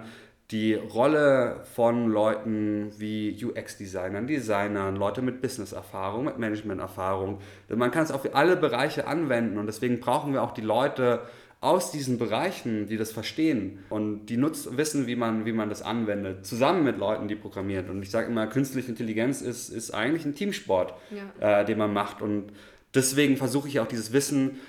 die 0.52 0.74
Rolle 0.74 1.62
von 1.76 2.10
Leuten 2.10 2.92
wie 2.98 3.38
UX-Designern, 3.44 4.26
Designern, 4.26 4.96
Leute 4.96 5.22
mit 5.22 5.42
Business-Erfahrung, 5.42 6.26
mit 6.26 6.40
Management-Erfahrung. 6.40 7.40
Man 7.70 7.92
kann 7.92 8.04
es 8.04 8.12
auf 8.12 8.28
alle 8.34 8.56
Bereiche 8.56 9.06
anwenden 9.06 9.60
und 9.60 9.68
deswegen 9.68 10.00
brauchen 10.00 10.34
wir 10.34 10.42
auch 10.42 10.52
die 10.54 10.62
Leute, 10.62 11.22
aus 11.62 11.92
diesen 11.92 12.18
Bereichen, 12.18 12.88
die 12.88 12.96
das 12.96 13.12
verstehen 13.12 13.80
und 13.90 14.28
die 14.28 14.38
nutz 14.38 14.70
wissen, 14.72 15.08
wie 15.08 15.18
man, 15.18 15.46
wie 15.46 15.52
man 15.52 15.68
das 15.68 15.82
anwendet, 15.82 16.46
zusammen 16.46 16.86
mit 16.86 16.98
Leuten, 16.98 17.28
die 17.28 17.36
programmieren. 17.36 17.90
Und 17.90 18.02
ich 18.02 18.12
sage 18.12 18.28
immer, 18.28 18.48
künstliche 18.48 18.90
Intelligenz 18.90 19.42
ist, 19.42 19.70
ist 19.70 19.92
eigentlich 19.92 20.26
ein 20.26 20.36
Teamsport, 20.36 20.94
ja. 21.12 21.62
äh, 21.62 21.66
den 21.66 21.78
man 21.78 21.92
macht. 21.92 22.22
Und 22.22 22.54
deswegen 22.96 23.36
versuche 23.36 23.68
ich 23.68 23.82
auch 23.82 23.88
dieses 23.88 24.14
Wissen 24.14 24.60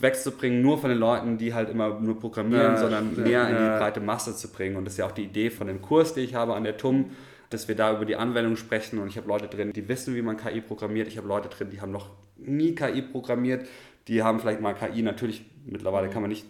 wegzubringen, 0.00 0.60
nur 0.62 0.78
von 0.78 0.90
den 0.90 0.98
Leuten, 0.98 1.38
die 1.38 1.54
halt 1.54 1.70
immer 1.70 2.00
nur 2.00 2.18
programmieren, 2.18 2.72
ja, 2.72 2.76
sondern 2.76 3.14
mehr 3.22 3.48
in 3.48 3.56
die 3.56 3.78
breite 3.78 4.00
Masse 4.00 4.34
zu 4.34 4.50
bringen. 4.50 4.76
Und 4.76 4.84
das 4.84 4.94
ist 4.94 4.98
ja 4.98 5.06
auch 5.06 5.12
die 5.12 5.24
Idee 5.24 5.50
von 5.50 5.68
dem 5.68 5.80
Kurs, 5.80 6.12
den 6.14 6.24
ich 6.24 6.34
habe 6.34 6.54
an 6.54 6.64
der 6.64 6.76
TUM, 6.76 7.12
dass 7.50 7.68
wir 7.68 7.76
da 7.76 7.92
über 7.94 8.04
die 8.04 8.16
Anwendung 8.16 8.56
sprechen 8.56 8.98
und 8.98 9.08
ich 9.08 9.16
habe 9.16 9.28
Leute 9.28 9.46
drin, 9.46 9.72
die 9.72 9.86
wissen, 9.88 10.14
wie 10.14 10.22
man 10.22 10.36
KI 10.38 10.60
programmiert. 10.60 11.06
Ich 11.06 11.18
habe 11.18 11.28
Leute 11.28 11.48
drin, 11.48 11.68
die 11.70 11.80
haben 11.80 11.92
noch 11.92 12.08
nie 12.36 12.74
KI 12.74 13.02
programmiert. 13.02 13.66
Die 14.08 14.22
haben 14.22 14.40
vielleicht 14.40 14.60
mal 14.60 14.74
KI, 14.74 15.02
natürlich 15.02 15.44
mittlerweile 15.64 16.08
kann 16.08 16.22
man 16.22 16.30
nicht, 16.30 16.46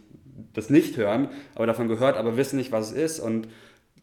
das 0.53 0.71
nicht 0.71 0.97
hören, 0.97 1.29
aber 1.55 1.67
davon 1.67 1.89
gehört, 1.89 2.17
aber 2.17 2.37
wissen 2.37 2.57
nicht, 2.57 2.73
was 2.73 2.93
es 2.93 2.97
ist. 2.97 3.21
Und 3.21 3.49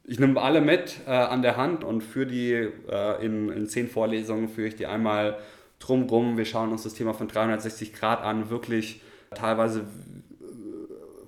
ich 0.04 0.20
nehme 0.20 0.42
alle 0.42 0.62
mit 0.62 1.02
äh, 1.08 1.12
an 1.12 1.42
der 1.42 1.58
Hand 1.58 1.84
und 1.84 2.02
für 2.02 2.26
die 2.26 2.52
äh, 2.54 3.26
in, 3.26 3.50
in 3.50 3.68
zehn 3.68 3.88
Vorlesungen 3.88 4.50
führe 4.50 4.68
ich 4.68 4.76
die 4.76 4.88
einmal 4.88 5.38
drumrum. 5.80 6.38
Wir 6.38 6.46
schauen 6.46 6.72
uns 6.72 6.84
das 6.84 6.94
Thema 6.94 7.14
von 7.14 7.28
360 7.28 7.94
Grad 7.94 8.22
an, 8.22 8.50
wirklich 8.50 9.02
teilweise 9.36 9.86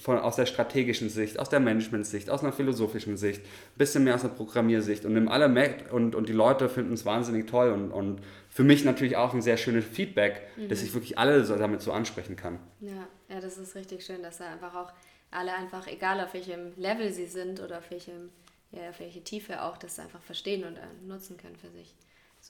von, 0.02 0.18
aus 0.18 0.36
der 0.36 0.46
strategischen 0.46 1.10
Sicht, 1.10 1.40
aus 1.40 1.50
der 1.50 1.60
Management-Sicht, 1.60 2.30
aus 2.30 2.42
einer 2.42 2.52
philosophischen 2.52 3.18
Sicht, 3.18 3.42
ein 3.42 3.78
bisschen 3.78 4.04
mehr 4.04 4.16
aus 4.16 4.24
einer 4.24 4.34
Programmiersicht 4.34 5.06
und 5.06 5.28
alle 5.28 5.48
mit 5.48 5.92
und, 5.92 6.16
und 6.16 6.28
die 6.28 6.34
Leute 6.34 6.70
finden 6.70 6.94
es 6.94 7.06
wahnsinnig 7.06 7.48
toll 7.48 7.70
und, 7.72 7.92
und 7.92 8.22
für 8.50 8.64
mich 8.64 8.84
natürlich 8.84 9.16
auch 9.16 9.34
ein 9.34 9.42
sehr 9.42 9.58
schönes 9.58 9.86
Feedback, 9.86 10.42
mhm. 10.58 10.70
dass 10.70 10.82
ich 10.82 10.94
wirklich 10.94 11.18
alle 11.18 11.46
so 11.46 11.56
damit 11.56 11.82
so 11.82 11.92
ansprechen 11.92 12.36
kann. 12.36 12.60
Ja, 12.80 13.08
ja, 13.30 13.40
das 13.40 13.58
ist 13.58 13.76
richtig 13.76 14.04
schön, 14.04 14.24
dass 14.24 14.40
da 14.40 14.52
einfach 14.52 14.76
auch 14.76 14.92
alle 15.30 15.54
einfach, 15.54 15.88
egal 15.88 16.20
auf 16.20 16.34
welchem 16.34 16.74
Level 16.76 17.12
sie 17.14 17.28
sind 17.28 17.62
oder 17.62 17.78
auf, 17.78 17.92
welchem, 17.92 18.30
ja, 18.72 18.90
auf 18.90 19.00
welche 19.00 19.24
Tiefe 19.24 19.62
auch, 19.62 19.78
das 19.78 20.00
einfach 20.00 20.22
verstehen 20.22 20.64
und 20.64 20.78
äh, 20.78 21.08
nutzen 21.08 21.38
können 21.38 21.56
für 21.56 21.70
sich. 21.70 21.94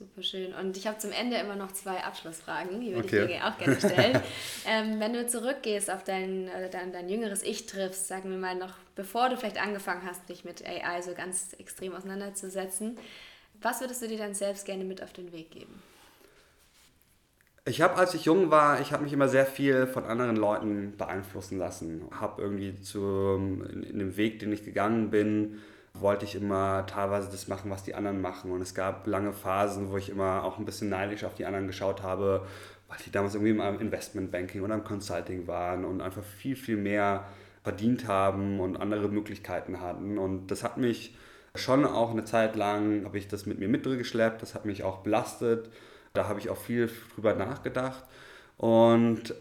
Super 0.02 0.24
schön. 0.24 0.52
Und 0.56 0.78
ich 0.78 0.88
habe 0.88 0.98
zum 0.98 1.12
Ende 1.12 1.38
immer 1.38 1.56
noch 1.56 1.74
zwei 1.74 2.04
Abschlussfragen, 2.04 2.82
die 2.82 2.96
würde 2.96 3.08
okay. 3.08 3.22
ich 3.22 3.28
dir 3.28 3.46
auch 3.46 3.56
gerne 3.60 3.78
stellen. 3.78 4.20
ähm, 4.68 5.00
wenn 5.00 5.14
du 5.14 5.28
zurückgehst 5.28 5.92
auf 5.92 6.04
dein, 6.04 6.50
dein, 6.72 6.92
dein 6.92 7.08
jüngeres 7.08 7.44
Ich 7.44 7.68
triffst, 7.68 8.08
sagen 8.08 8.32
wir 8.32 8.38
mal 8.40 8.56
noch, 8.56 8.74
bevor 8.96 9.30
du 9.30 9.38
vielleicht 9.38 9.62
angefangen 9.62 10.02
hast, 10.04 10.28
dich 10.28 10.44
mit 10.44 10.66
AI 10.66 11.04
so 11.04 11.14
ganz 11.14 11.54
extrem 11.60 11.94
auseinanderzusetzen, 11.94 12.98
was 13.62 13.80
würdest 13.80 14.02
du 14.02 14.08
dir 14.08 14.18
dann 14.18 14.34
selbst 14.34 14.66
gerne 14.66 14.86
mit 14.86 15.04
auf 15.04 15.14
den 15.14 15.32
Weg 15.34 15.52
geben? 15.52 15.84
Ich 17.66 17.82
habe, 17.82 17.94
als 17.94 18.16
ich 18.16 18.26
jung 18.26 18.50
war, 18.50 18.82
ich 18.82 18.94
habe 18.94 19.04
mich 19.04 19.14
immer 19.14 19.28
sehr 19.28 19.46
viel 19.46 19.86
von 19.86 20.06
anderen 20.06 20.36
Leuten 20.36 20.98
beeinflussen 20.98 21.60
lassen. 21.60 22.08
Habe 22.20 22.42
irgendwie 22.42 22.82
zu, 22.82 23.00
in, 23.72 23.84
in 23.84 24.00
dem 24.00 24.18
Weg, 24.18 24.40
den 24.40 24.52
ich 24.52 24.66
gegangen 24.66 25.12
bin, 25.12 25.60
wollte 25.94 26.26
ich 26.26 26.36
immer 26.36 26.86
teilweise 26.88 27.30
das 27.30 27.48
machen, 27.48 27.70
was 27.70 27.84
die 27.84 27.96
anderen 27.96 28.22
machen. 28.22 28.52
Und 28.52 28.62
es 28.62 28.74
gab 28.74 29.08
lange 29.08 29.34
Phasen, 29.34 29.92
wo 29.92 29.98
ich 29.98 30.10
immer 30.10 30.44
auch 30.44 30.58
ein 30.58 30.66
bisschen 30.66 30.90
neidisch 30.90 31.24
auf 31.24 31.36
die 31.36 31.46
anderen 31.46 31.68
geschaut 31.68 32.02
habe, 32.02 32.46
weil 32.88 32.98
die 33.06 33.12
damals 33.12 33.36
irgendwie 33.36 33.52
im 33.52 33.80
Investmentbanking 33.80 34.62
oder 34.62 34.76
im 34.76 34.84
Consulting 34.84 35.48
waren 35.48 35.86
und 35.86 36.02
einfach 36.02 36.24
viel, 36.24 36.56
viel 36.56 36.78
mehr 36.78 37.26
verdient 37.64 38.08
haben 38.08 38.60
und 38.60 38.78
andere 38.78 39.08
Möglichkeiten 39.10 39.82
hatten. 39.82 40.18
Und 40.18 40.48
das 40.48 40.64
hat 40.64 40.78
mich 40.78 41.16
schon 41.56 41.86
auch 41.86 42.12
eine 42.12 42.24
Zeit 42.24 42.56
lang, 42.56 43.06
habe 43.06 43.18
ich 43.18 43.28
das 43.28 43.46
mit 43.46 43.60
mir 43.60 43.68
mitgeschleppt, 43.68 44.42
das 44.42 44.56
hat 44.56 44.66
mich 44.66 44.84
auch 44.84 45.00
belastet. 45.00 45.70
Da 46.14 46.28
habe 46.28 46.40
ich 46.40 46.50
auch 46.50 46.58
viel 46.58 46.90
drüber 47.14 47.36
nachgedacht. 47.36 48.04
Und 48.58 49.34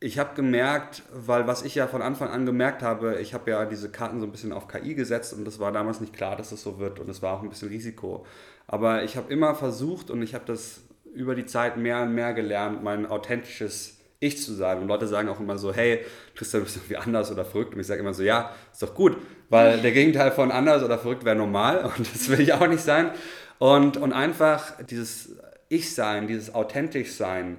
ich 0.00 0.18
habe 0.18 0.34
gemerkt, 0.36 1.02
weil 1.12 1.46
was 1.46 1.62
ich 1.62 1.74
ja 1.74 1.88
von 1.88 2.02
Anfang 2.02 2.30
an 2.30 2.46
gemerkt 2.46 2.82
habe, 2.82 3.18
ich 3.20 3.34
habe 3.34 3.50
ja 3.50 3.64
diese 3.64 3.90
Karten 3.90 4.20
so 4.20 4.26
ein 4.26 4.32
bisschen 4.32 4.52
auf 4.52 4.68
KI 4.68 4.94
gesetzt 4.94 5.32
und 5.32 5.44
das 5.44 5.58
war 5.58 5.72
damals 5.72 6.00
nicht 6.00 6.12
klar, 6.12 6.36
dass 6.36 6.46
es 6.46 6.50
das 6.50 6.62
so 6.62 6.78
wird 6.78 7.00
und 7.00 7.08
es 7.08 7.20
war 7.20 7.34
auch 7.34 7.42
ein 7.42 7.48
bisschen 7.48 7.68
Risiko. 7.68 8.24
Aber 8.68 9.02
ich 9.02 9.16
habe 9.16 9.32
immer 9.32 9.54
versucht 9.54 10.10
und 10.10 10.22
ich 10.22 10.34
habe 10.34 10.44
das 10.46 10.82
über 11.14 11.34
die 11.34 11.46
Zeit 11.46 11.76
mehr 11.76 12.02
und 12.02 12.14
mehr 12.14 12.32
gelernt, 12.32 12.84
mein 12.84 13.06
authentisches 13.06 13.98
Ich 14.20 14.42
zu 14.42 14.52
sein. 14.52 14.78
Und 14.78 14.88
Leute 14.88 15.08
sagen 15.08 15.28
auch 15.28 15.40
immer 15.40 15.58
so, 15.58 15.72
hey, 15.72 16.04
Tristan, 16.36 16.60
du 16.60 16.64
bist 16.66 16.76
irgendwie 16.76 16.96
anders 16.96 17.32
oder 17.32 17.44
verrückt. 17.44 17.74
Und 17.74 17.80
ich 17.80 17.86
sage 17.86 18.00
immer 18.00 18.14
so, 18.14 18.22
ja, 18.22 18.52
ist 18.70 18.82
doch 18.82 18.94
gut, 18.94 19.16
weil 19.48 19.80
der 19.80 19.92
Gegenteil 19.92 20.30
von 20.30 20.52
anders 20.52 20.82
oder 20.82 20.98
verrückt 20.98 21.24
wäre 21.24 21.36
normal 21.36 21.90
und 21.98 22.14
das 22.14 22.28
will 22.28 22.40
ich 22.40 22.52
auch 22.52 22.66
nicht 22.68 22.82
sein. 22.82 23.10
Und, 23.58 23.96
und 23.96 24.12
einfach 24.12 24.84
dieses 24.84 25.36
Ich-Sein, 25.68 26.28
dieses 26.28 26.54
authentisch 26.54 27.12
Sein, 27.12 27.58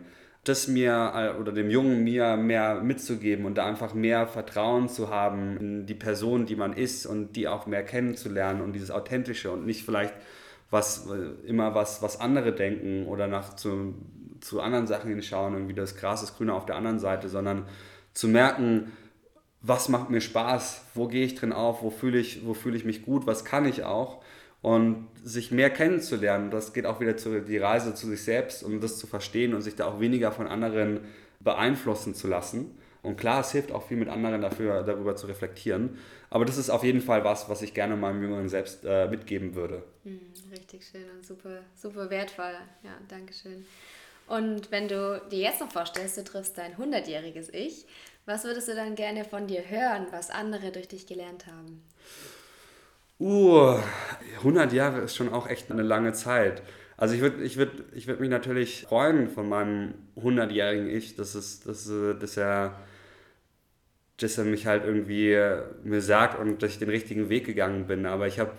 das 0.49 0.67
mir 0.67 1.13
äh, 1.15 1.39
oder 1.39 1.51
dem 1.51 1.69
jungen 1.69 2.03
mir 2.03 2.35
mehr 2.35 2.81
mitzugeben 2.81 3.45
und 3.45 3.57
da 3.57 3.65
einfach 3.65 3.93
mehr 3.93 4.27
Vertrauen 4.27 4.89
zu 4.89 5.09
haben 5.09 5.57
in 5.57 5.85
die 5.85 5.93
Person, 5.93 6.45
die 6.45 6.55
man 6.55 6.73
ist 6.73 7.05
und 7.05 7.35
die 7.35 7.47
auch 7.47 7.67
mehr 7.67 7.83
kennenzulernen 7.83 8.61
und 8.61 8.73
dieses 8.73 8.91
Authentische 8.91 9.51
und 9.51 9.65
nicht 9.65 9.85
vielleicht 9.85 10.13
was 10.71 11.07
äh, 11.07 11.47
immer 11.47 11.75
was, 11.75 12.01
was 12.01 12.19
andere 12.19 12.53
denken 12.53 13.07
oder 13.07 13.27
nach 13.27 13.55
zu, 13.55 13.95
zu 14.41 14.61
anderen 14.61 14.87
Sachen 14.87 15.09
hinschauen, 15.09 15.53
irgendwie 15.53 15.73
das 15.73 15.95
Gras 15.95 16.23
ist 16.23 16.37
grüner 16.37 16.55
auf 16.55 16.65
der 16.65 16.75
anderen 16.75 16.99
Seite, 16.99 17.29
sondern 17.29 17.65
zu 18.13 18.27
merken, 18.27 18.91
was 19.61 19.89
macht 19.89 20.09
mir 20.09 20.21
Spaß, 20.21 20.85
wo 20.93 21.07
gehe 21.07 21.25
ich 21.25 21.35
drin 21.35 21.53
auf, 21.53 21.81
wo 21.81 21.89
fühle 21.89 22.19
ich, 22.19 22.45
wo 22.45 22.53
fühle 22.53 22.77
ich 22.77 22.85
mich 22.85 23.03
gut, 23.03 23.27
was 23.27 23.45
kann 23.45 23.65
ich 23.65 23.83
auch 23.83 24.21
und 24.61 25.07
sich 25.23 25.51
mehr 25.51 25.69
kennenzulernen. 25.69 26.51
Das 26.51 26.73
geht 26.73 26.85
auch 26.85 26.99
wieder 26.99 27.17
zu 27.17 27.41
die 27.41 27.57
Reise 27.57 27.93
zu 27.93 28.07
sich 28.07 28.23
selbst, 28.23 28.63
um 28.63 28.81
das 28.81 28.97
zu 28.97 29.07
verstehen 29.07 29.53
und 29.53 29.61
sich 29.61 29.75
da 29.75 29.85
auch 29.85 29.99
weniger 29.99 30.31
von 30.31 30.47
anderen 30.47 31.01
beeinflussen 31.39 32.13
zu 32.13 32.27
lassen. 32.27 32.77
Und 33.01 33.15
klar, 33.15 33.39
es 33.39 33.51
hilft 33.51 33.71
auch 33.71 33.87
viel 33.87 33.95
mit 33.95 34.09
anderen 34.09 34.41
dafür, 34.41 34.83
darüber 34.83 35.15
zu 35.15 35.27
reflektieren. 35.27 35.97
Aber 36.29 36.43
das 36.43 36.57
ist 36.57 36.69
auf 36.69 36.83
jeden 36.83 36.99
Fall 36.99 37.23
was, 37.23 37.47
was 37.47 37.61
ich 37.61 37.73
gerne 37.73 37.95
meinem 37.95 38.21
jüngeren 38.21 38.49
Selbst 38.49 38.83
äh, 38.83 39.07
mitgeben 39.07 39.55
würde. 39.55 39.83
Hm, 40.03 40.19
richtig 40.51 40.85
schön 40.85 41.09
und 41.15 41.25
super, 41.25 41.61
super 41.75 42.09
wertvoll. 42.09 42.53
Ja, 42.83 42.97
danke 43.07 43.33
schön. 43.33 43.65
Und 44.27 44.69
wenn 44.69 44.87
du 44.87 45.21
dir 45.31 45.39
jetzt 45.39 45.61
noch 45.61 45.71
vorstellst, 45.71 46.17
du 46.17 46.23
triffst 46.23 46.57
dein 46.57 46.75
100-jähriges 46.75 47.51
Ich, 47.53 47.87
was 48.25 48.43
würdest 48.43 48.67
du 48.67 48.75
dann 48.75 48.95
gerne 48.95 49.23
von 49.23 49.47
dir 49.47 49.67
hören, 49.67 50.05
was 50.11 50.29
andere 50.29 50.71
durch 50.71 50.87
dich 50.87 51.07
gelernt 51.07 51.47
haben? 51.47 51.81
Uh, 53.19 53.77
100 54.37 54.71
Jahre 54.71 55.01
ist 55.01 55.15
schon 55.15 55.33
auch 55.33 55.47
echt 55.47 55.69
eine 55.71 55.81
lange 55.81 56.13
Zeit. 56.13 56.63
Also 56.95 57.15
ich 57.15 57.21
würde 57.21 57.43
ich 57.43 57.57
würd, 57.57 57.83
ich 57.93 58.07
würd 58.07 58.19
mich 58.19 58.29
natürlich 58.29 58.83
freuen 58.83 59.29
von 59.29 59.47
meinem 59.47 59.93
100-jährigen 60.17 60.89
Ich, 60.89 61.15
dass, 61.15 61.35
es, 61.35 61.61
dass, 61.61 61.89
dass, 62.19 62.37
er, 62.37 62.79
dass 64.17 64.37
er 64.37 64.45
mich 64.45 64.67
halt 64.67 64.85
irgendwie 64.85 65.37
mir 65.83 66.01
sagt 66.01 66.39
und 66.39 66.63
dass 66.63 66.71
ich 66.71 66.79
den 66.79 66.89
richtigen 66.89 67.29
Weg 67.29 67.45
gegangen 67.45 67.87
bin. 67.87 68.05
Aber 68.05 68.27
ich 68.27 68.39
habe, 68.39 68.51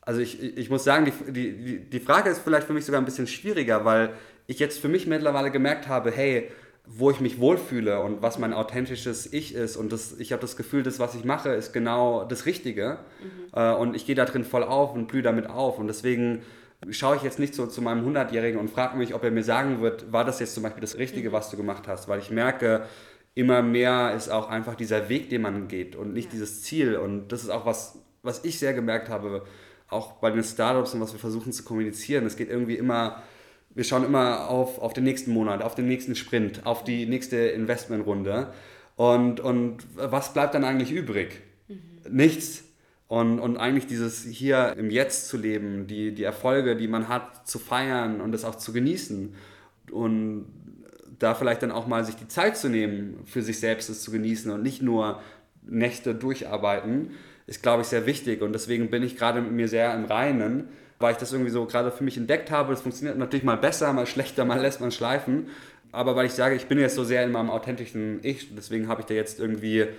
also 0.00 0.20
ich, 0.20 0.42
ich 0.42 0.70
muss 0.70 0.84
sagen, 0.84 1.10
die, 1.28 1.32
die, 1.32 1.78
die 1.80 2.00
Frage 2.00 2.30
ist 2.30 2.40
vielleicht 2.40 2.66
für 2.66 2.74
mich 2.74 2.86
sogar 2.86 3.00
ein 3.00 3.06
bisschen 3.06 3.26
schwieriger, 3.26 3.84
weil 3.84 4.14
ich 4.46 4.58
jetzt 4.58 4.78
für 4.78 4.88
mich 4.88 5.06
mittlerweile 5.06 5.50
gemerkt 5.50 5.88
habe, 5.88 6.10
hey, 6.10 6.50
wo 6.86 7.10
ich 7.10 7.20
mich 7.20 7.40
wohlfühle 7.40 8.00
und 8.00 8.20
was 8.20 8.38
mein 8.38 8.52
authentisches 8.52 9.32
Ich 9.32 9.54
ist. 9.54 9.76
Und 9.76 9.90
das, 9.90 10.18
ich 10.18 10.32
habe 10.32 10.42
das 10.42 10.56
Gefühl, 10.56 10.82
das, 10.82 10.98
was 10.98 11.14
ich 11.14 11.24
mache, 11.24 11.50
ist 11.50 11.72
genau 11.72 12.24
das 12.24 12.44
Richtige. 12.44 12.98
Mhm. 13.22 13.58
Äh, 13.58 13.74
und 13.74 13.96
ich 13.96 14.06
gehe 14.06 14.14
da 14.14 14.24
drin 14.26 14.44
voll 14.44 14.62
auf 14.62 14.94
und 14.94 15.08
blühe 15.08 15.22
damit 15.22 15.48
auf. 15.48 15.78
Und 15.78 15.86
deswegen 15.86 16.42
schaue 16.90 17.16
ich 17.16 17.22
jetzt 17.22 17.38
nicht 17.38 17.54
so 17.54 17.66
zu 17.66 17.80
meinem 17.80 18.06
100-Jährigen 18.06 18.60
und 18.60 18.70
frage 18.70 18.98
mich, 18.98 19.14
ob 19.14 19.24
er 19.24 19.30
mir 19.30 19.42
sagen 19.42 19.80
wird, 19.80 20.12
war 20.12 20.24
das 20.24 20.40
jetzt 20.40 20.54
zum 20.54 20.62
Beispiel 20.62 20.82
das 20.82 20.98
Richtige, 20.98 21.30
mhm. 21.30 21.32
was 21.32 21.50
du 21.50 21.56
gemacht 21.56 21.88
hast. 21.88 22.06
Weil 22.08 22.18
ich 22.18 22.30
merke, 22.30 22.84
immer 23.34 23.62
mehr 23.62 24.12
ist 24.14 24.28
auch 24.28 24.50
einfach 24.50 24.74
dieser 24.74 25.08
Weg, 25.08 25.30
den 25.30 25.40
man 25.40 25.68
geht 25.68 25.96
und 25.96 26.12
nicht 26.12 26.26
ja. 26.26 26.32
dieses 26.32 26.62
Ziel. 26.62 26.96
Und 26.96 27.28
das 27.28 27.42
ist 27.42 27.50
auch 27.50 27.64
was, 27.64 27.98
was 28.22 28.44
ich 28.44 28.58
sehr 28.58 28.74
gemerkt 28.74 29.08
habe, 29.08 29.44
auch 29.88 30.12
bei 30.14 30.30
den 30.30 30.44
Startups 30.44 30.92
und 30.92 31.00
was 31.00 31.12
wir 31.12 31.20
versuchen 31.20 31.52
zu 31.52 31.64
kommunizieren. 31.64 32.26
Es 32.26 32.36
geht 32.36 32.50
irgendwie 32.50 32.76
immer 32.76 33.22
wir 33.74 33.84
schauen 33.84 34.04
immer 34.04 34.48
auf, 34.48 34.78
auf 34.78 34.92
den 34.92 35.04
nächsten 35.04 35.32
Monat, 35.32 35.62
auf 35.62 35.74
den 35.74 35.86
nächsten 35.86 36.14
Sprint, 36.14 36.64
auf 36.64 36.84
die 36.84 37.06
nächste 37.06 37.36
Investmentrunde. 37.36 38.52
Und, 38.96 39.40
und 39.40 39.78
was 39.96 40.32
bleibt 40.32 40.54
dann 40.54 40.64
eigentlich 40.64 40.92
übrig? 40.92 41.40
Mhm. 41.68 41.80
Nichts. 42.08 42.64
Und, 43.08 43.38
und 43.38 43.56
eigentlich 43.56 43.86
dieses 43.86 44.24
hier 44.24 44.74
im 44.78 44.90
Jetzt 44.90 45.28
zu 45.28 45.36
leben, 45.36 45.86
die, 45.86 46.14
die 46.14 46.24
Erfolge, 46.24 46.76
die 46.76 46.88
man 46.88 47.08
hat, 47.08 47.46
zu 47.46 47.58
feiern 47.58 48.20
und 48.20 48.32
das 48.32 48.44
auch 48.44 48.54
zu 48.54 48.72
genießen. 48.72 49.34
Und 49.90 50.46
da 51.18 51.34
vielleicht 51.34 51.62
dann 51.62 51.70
auch 51.70 51.86
mal 51.86 52.04
sich 52.04 52.16
die 52.16 52.28
Zeit 52.28 52.56
zu 52.56 52.68
nehmen, 52.68 53.18
für 53.24 53.42
sich 53.42 53.60
selbst 53.60 53.88
es 53.90 54.02
zu 54.02 54.10
genießen 54.10 54.50
und 54.50 54.62
nicht 54.62 54.82
nur 54.82 55.20
Nächte 55.62 56.14
durcharbeiten, 56.14 57.10
ist, 57.46 57.62
glaube 57.62 57.82
ich, 57.82 57.88
sehr 57.88 58.06
wichtig. 58.06 58.42
Und 58.42 58.52
deswegen 58.52 58.90
bin 58.90 59.02
ich 59.02 59.16
gerade 59.16 59.40
mit 59.40 59.52
mir 59.52 59.68
sehr 59.68 59.94
im 59.94 60.04
Reinen 60.04 60.68
weil 60.98 61.12
ich 61.12 61.18
das 61.18 61.32
irgendwie 61.32 61.50
so 61.50 61.66
gerade 61.66 61.90
für 61.90 62.04
mich 62.04 62.16
entdeckt 62.16 62.50
habe. 62.50 62.72
Das 62.72 62.82
funktioniert 62.82 63.18
natürlich 63.18 63.44
mal 63.44 63.56
besser, 63.56 63.92
mal 63.92 64.06
schlechter, 64.06 64.44
mal 64.44 64.60
lässt 64.60 64.80
man 64.80 64.90
schleifen. 64.90 65.48
Aber 65.92 66.16
weil 66.16 66.26
ich 66.26 66.32
sage, 66.32 66.56
ich 66.56 66.66
bin 66.66 66.78
jetzt 66.78 66.96
so 66.96 67.04
sehr 67.04 67.24
in 67.24 67.32
meinem 67.32 67.50
authentischen 67.50 68.20
Ich, 68.22 68.54
deswegen 68.54 68.88
habe 68.88 69.02
ich 69.02 69.06
da 69.06 69.14
jetzt 69.14 69.38
irgendwie, 69.38 69.80
äh, 69.80 69.90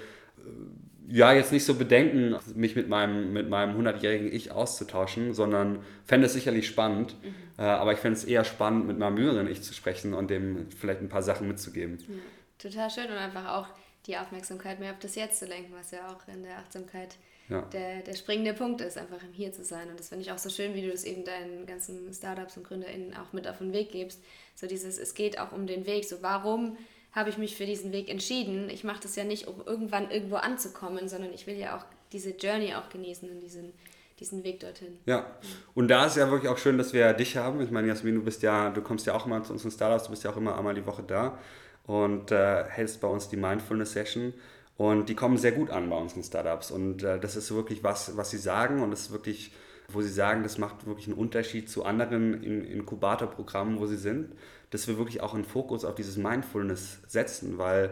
ja, 1.07 1.31
jetzt 1.31 1.51
nicht 1.51 1.63
so 1.63 1.75
Bedenken, 1.75 2.35
mich 2.55 2.75
mit 2.75 2.89
meinem, 2.89 3.31
mit 3.31 3.49
meinem 3.49 3.79
100-jährigen 3.79 4.31
Ich 4.31 4.51
auszutauschen, 4.51 5.33
sondern 5.33 5.79
fände 6.03 6.25
es 6.25 6.33
sicherlich 6.33 6.67
spannend. 6.67 7.15
Mhm. 7.23 7.35
Äh, 7.57 7.61
aber 7.63 7.93
ich 7.93 7.99
fände 7.99 8.17
es 8.17 8.25
eher 8.25 8.43
spannend, 8.43 8.87
mit 8.87 8.97
meinem 8.97 9.17
jüngeren 9.17 9.49
Ich 9.49 9.61
zu 9.61 9.73
sprechen 9.73 10.13
und 10.13 10.29
dem 10.29 10.67
vielleicht 10.71 11.01
ein 11.01 11.09
paar 11.09 11.23
Sachen 11.23 11.47
mitzugeben. 11.47 11.97
Ja, 11.99 12.15
total 12.57 12.89
schön 12.89 13.05
und 13.05 13.17
einfach 13.17 13.47
auch 13.53 13.67
die 14.07 14.17
Aufmerksamkeit 14.17 14.79
mehr 14.79 14.91
auf 14.91 14.99
das 14.99 15.15
Jetzt 15.15 15.39
zu 15.39 15.45
lenken, 15.45 15.73
was 15.77 15.91
ja 15.91 16.07
auch 16.07 16.27
in 16.27 16.43
der 16.43 16.57
Achtsamkeit 16.57 17.15
ja. 17.49 17.61
der, 17.61 18.01
der 18.01 18.15
springende 18.15 18.53
Punkt 18.53 18.81
ist, 18.81 18.97
einfach 18.97 19.21
im 19.23 19.33
Hier 19.33 19.51
zu 19.51 19.63
sein. 19.63 19.89
Und 19.89 19.99
das 19.99 20.09
finde 20.09 20.23
ich 20.23 20.31
auch 20.31 20.37
so 20.37 20.49
schön, 20.49 20.73
wie 20.73 20.81
du 20.81 20.91
das 20.91 21.03
eben 21.03 21.23
deinen 21.23 21.65
ganzen 21.65 22.11
Startups 22.13 22.57
und 22.57 22.67
GründerInnen 22.67 23.15
auch 23.15 23.33
mit 23.33 23.47
auf 23.47 23.59
den 23.59 23.73
Weg 23.73 23.91
gibst. 23.91 24.21
So 24.55 24.67
dieses, 24.67 24.97
es 24.97 25.13
geht 25.13 25.39
auch 25.39 25.51
um 25.51 25.67
den 25.67 25.85
Weg. 25.85 26.05
So, 26.05 26.17
warum 26.21 26.77
habe 27.11 27.29
ich 27.29 27.37
mich 27.37 27.55
für 27.55 27.65
diesen 27.65 27.91
Weg 27.91 28.09
entschieden? 28.09 28.69
Ich 28.69 28.83
mache 28.83 29.01
das 29.01 29.15
ja 29.15 29.23
nicht, 29.23 29.47
um 29.47 29.61
irgendwann 29.65 30.09
irgendwo 30.11 30.35
anzukommen, 30.35 31.07
sondern 31.07 31.33
ich 31.33 31.47
will 31.47 31.55
ja 31.55 31.77
auch 31.77 31.85
diese 32.11 32.31
Journey 32.31 32.73
auch 32.73 32.89
genießen 32.89 33.29
und 33.29 33.39
diesen, 33.39 33.73
diesen 34.19 34.43
Weg 34.43 34.59
dorthin. 34.59 34.97
Ja, 35.05 35.25
und 35.73 35.87
da 35.87 36.07
ist 36.07 36.17
ja 36.17 36.29
wirklich 36.29 36.49
auch 36.49 36.57
schön, 36.57 36.77
dass 36.77 36.93
wir 36.93 37.13
dich 37.13 37.37
haben. 37.37 37.61
Ich 37.61 37.71
meine, 37.71 37.87
Jasmin, 37.87 38.15
du 38.15 38.23
bist 38.23 38.41
ja, 38.41 38.69
du 38.69 38.81
kommst 38.81 39.05
ja 39.05 39.13
auch 39.13 39.25
immer 39.25 39.43
zu 39.43 39.53
unseren 39.53 39.71
Startups, 39.71 40.05
du 40.05 40.09
bist 40.11 40.23
ja 40.23 40.31
auch 40.31 40.37
immer 40.37 40.57
einmal 40.57 40.73
die 40.73 40.85
Woche 40.85 41.03
da 41.03 41.37
und 41.85 42.31
äh, 42.31 42.63
hältst 42.65 42.99
bei 43.01 43.07
uns 43.07 43.29
die 43.29 43.37
Mindfulness 43.37 43.93
Session. 43.93 44.33
Und 44.77 45.07
die 45.07 45.15
kommen 45.15 45.37
sehr 45.37 45.53
gut 45.53 45.69
an 45.69 45.89
bei 45.89 45.95
unseren 45.95 46.23
Startups. 46.23 46.71
Und 46.71 47.03
äh, 47.03 47.19
das 47.19 47.35
ist 47.35 47.53
wirklich 47.53 47.83
was, 47.83 48.17
was 48.17 48.31
sie 48.31 48.37
sagen. 48.37 48.81
Und 48.81 48.91
das 48.91 49.01
ist 49.01 49.11
wirklich, 49.11 49.51
wo 49.87 50.01
sie 50.01 50.09
sagen, 50.09 50.43
das 50.43 50.57
macht 50.57 50.85
wirklich 50.85 51.07
einen 51.07 51.17
Unterschied 51.17 51.69
zu 51.69 51.85
anderen 51.85 52.43
Inkubatorprogrammen, 52.43 53.79
wo 53.79 53.87
sie 53.87 53.97
sind, 53.97 54.33
dass 54.71 54.87
wir 54.87 54.97
wirklich 54.97 55.21
auch 55.21 55.33
einen 55.33 55.45
Fokus 55.45 55.85
auf 55.85 55.95
dieses 55.95 56.17
Mindfulness 56.17 56.99
setzen. 57.07 57.57
Weil 57.57 57.91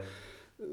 äh, 0.59 0.63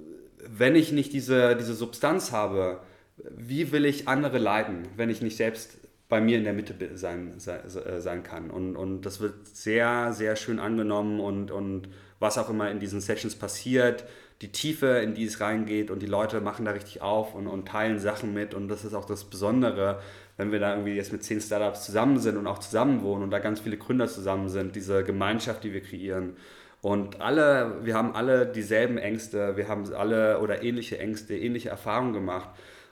wenn 0.49 0.75
ich 0.75 0.91
nicht 0.93 1.13
diese, 1.13 1.57
diese 1.57 1.75
Substanz 1.75 2.33
habe, 2.33 2.81
wie 3.17 3.71
will 3.71 3.85
ich 3.85 4.09
andere 4.09 4.39
leiten, 4.39 4.89
wenn 4.97 5.11
ich 5.11 5.21
nicht 5.23 5.37
selbst 5.37 5.77
bei 6.09 6.21
mir 6.21 6.39
in 6.39 6.45
der 6.45 6.53
Mitte 6.53 6.75
sein, 6.97 7.35
sein, 7.39 7.61
äh, 7.65 8.01
sein 8.01 8.23
kann. 8.25 8.51
Und, 8.51 8.77
und 8.77 9.03
das 9.03 9.21
wird 9.21 9.47
sehr, 9.47 10.13
sehr 10.13 10.37
schön 10.37 10.59
angenommen 10.59 11.21
und, 11.21 11.51
und 11.51 11.89
was 12.19 12.37
auch 12.37 12.51
immer 12.51 12.71
in 12.71 12.81
diesen 12.81 13.01
Sessions 13.01 13.37
passiert, 13.37 14.05
die 14.43 14.53
Tiefe, 14.53 14.87
in 15.01 15.15
die 15.15 15.25
es 15.25 15.41
reingeht 15.41 15.91
und 15.91 16.01
die 16.01 16.07
Leute 16.07 16.41
machen 16.41 16.65
da 16.65 16.71
richtig 16.71 17.03
auf 17.03 17.35
und, 17.35 17.47
und 17.47 17.69
teilen 17.69 17.99
Sachen 17.99 18.33
mit 18.33 18.55
und 18.55 18.69
das 18.69 18.85
ist 18.85 18.95
auch 18.95 19.05
das 19.05 19.25
Besondere, 19.25 20.01
wenn 20.39 20.51
wir 20.51 20.59
da 20.59 20.71
irgendwie 20.73 20.95
jetzt 20.95 21.13
mit 21.13 21.23
zehn 21.23 21.41
Startups 21.41 21.85
zusammen 21.85 22.19
sind 22.19 22.39
und 22.39 22.47
auch 22.47 22.59
zusammen 22.59 23.03
wohnen 23.03 23.25
und 23.25 23.31
da 23.31 23.39
ganz 23.39 23.61
viele 23.61 23.77
Gründer 23.77 24.09
zusammen 24.09 24.49
sind, 24.49 24.75
diese 24.75 25.05
Gemeinschaft, 25.05 25.63
die 25.65 25.73
wir 25.73 25.83
kreieren. 25.83 26.37
Und 26.81 27.21
alle, 27.21 27.85
wir 27.85 27.95
haben 27.95 28.15
alle 28.15 28.47
dieselben 28.47 28.97
Ängste, 28.97 29.59
wir 29.59 29.69
haben 29.69 29.93
alle 29.93 30.41
oder 30.41 30.63
ähnliche 30.63 30.99
Ängste, 30.99 31.37
ähnliche 31.37 31.69
Erfahrungen 31.69 32.15
gemacht. 32.15 32.49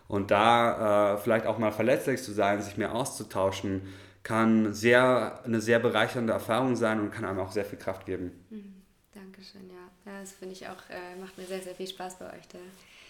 Und 0.08 0.30
da 0.30 1.14
äh, 1.14 1.18
vielleicht 1.18 1.46
auch 1.46 1.58
mal 1.58 1.72
verletzlich 1.72 2.22
zu 2.22 2.32
sein, 2.32 2.60
sich 2.60 2.76
mehr 2.76 2.94
auszutauschen, 2.94 3.82
kann 4.22 4.74
sehr, 4.74 5.42
eine 5.44 5.62
sehr 5.62 5.78
bereichernde 5.78 6.34
Erfahrung 6.34 6.76
sein 6.76 7.00
und 7.00 7.10
kann 7.10 7.24
einem 7.24 7.38
auch 7.38 7.52
sehr 7.52 7.64
viel 7.64 7.78
Kraft 7.78 8.04
geben. 8.04 8.32
Mhm. 8.50 8.74
Dankeschön, 9.14 9.70
ja. 9.70 9.77
Ja 10.08 10.20
das 10.20 10.32
finde 10.32 10.54
ich 10.54 10.66
auch, 10.66 10.90
äh, 10.90 11.20
macht 11.20 11.36
mir 11.38 11.44
sehr, 11.44 11.60
sehr 11.60 11.74
viel 11.74 11.86
Spaß 11.86 12.18
bei 12.18 12.26
euch 12.26 12.48
da 12.52 12.58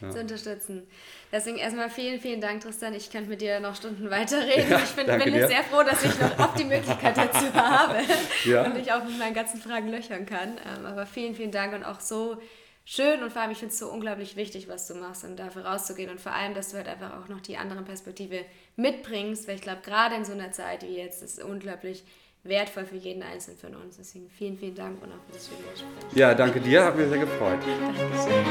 ja. 0.00 0.10
zu 0.10 0.20
unterstützen. 0.20 0.86
Deswegen 1.32 1.58
erstmal 1.58 1.90
vielen, 1.90 2.20
vielen 2.20 2.40
Dank, 2.40 2.62
Tristan. 2.62 2.94
Ich 2.94 3.10
könnte 3.10 3.30
mit 3.30 3.40
dir 3.40 3.60
noch 3.60 3.74
Stunden 3.74 4.10
weiterreden. 4.10 4.70
Ja, 4.70 4.78
ich 4.78 4.90
bin, 4.90 5.06
bin 5.06 5.48
sehr 5.48 5.64
froh, 5.64 5.82
dass 5.82 6.04
ich 6.04 6.18
noch 6.20 6.38
oft 6.38 6.58
die 6.58 6.64
Möglichkeit 6.64 7.16
dazu 7.16 7.52
habe 7.54 7.98
ja. 8.44 8.64
und 8.64 8.76
ich 8.76 8.92
auch 8.92 9.04
mit 9.04 9.18
meinen 9.18 9.34
ganzen 9.34 9.60
Fragen 9.60 9.88
löchern 9.88 10.26
kann. 10.26 10.58
Ähm, 10.58 10.86
aber 10.86 11.06
vielen, 11.06 11.34
vielen 11.34 11.52
Dank 11.52 11.74
und 11.74 11.84
auch 11.84 12.00
so 12.00 12.40
schön 12.84 13.22
und 13.22 13.32
vor 13.32 13.42
allem, 13.42 13.50
ich 13.50 13.58
finde 13.58 13.72
es 13.72 13.78
so 13.78 13.88
unglaublich 13.88 14.36
wichtig, 14.36 14.68
was 14.68 14.88
du 14.88 14.94
machst 14.94 15.24
und 15.24 15.36
dafür 15.36 15.66
rauszugehen 15.66 16.10
und 16.10 16.20
vor 16.20 16.32
allem, 16.32 16.54
dass 16.54 16.70
du 16.70 16.78
halt 16.78 16.88
einfach 16.88 17.22
auch 17.22 17.28
noch 17.28 17.40
die 17.40 17.56
andere 17.56 17.82
Perspektive 17.82 18.44
mitbringst, 18.76 19.46
weil 19.46 19.56
ich 19.56 19.62
glaube, 19.62 19.82
gerade 19.82 20.14
in 20.14 20.24
so 20.24 20.32
einer 20.32 20.52
Zeit 20.52 20.82
wie 20.82 20.96
jetzt 20.96 21.22
ist 21.22 21.38
es 21.38 21.44
unglaublich 21.44 22.04
wertvoll 22.44 22.84
für 22.84 22.96
jeden 22.96 23.22
Einzelnen 23.22 23.58
von 23.58 23.74
uns. 23.76 23.96
Deswegen 23.96 24.28
vielen, 24.30 24.56
vielen 24.58 24.74
Dank 24.74 25.02
und 25.02 25.10
auch 25.10 25.22
für 25.26 25.32
das 25.32 25.48
schöne 25.48 25.62
Gespräch. 25.70 26.18
Ja, 26.18 26.34
danke 26.34 26.60
dir, 26.60 26.84
hat 26.84 26.96
mich 26.96 27.08
sehr 27.08 27.18
gefreut. 27.18 27.58
Dankeschön. 27.80 28.44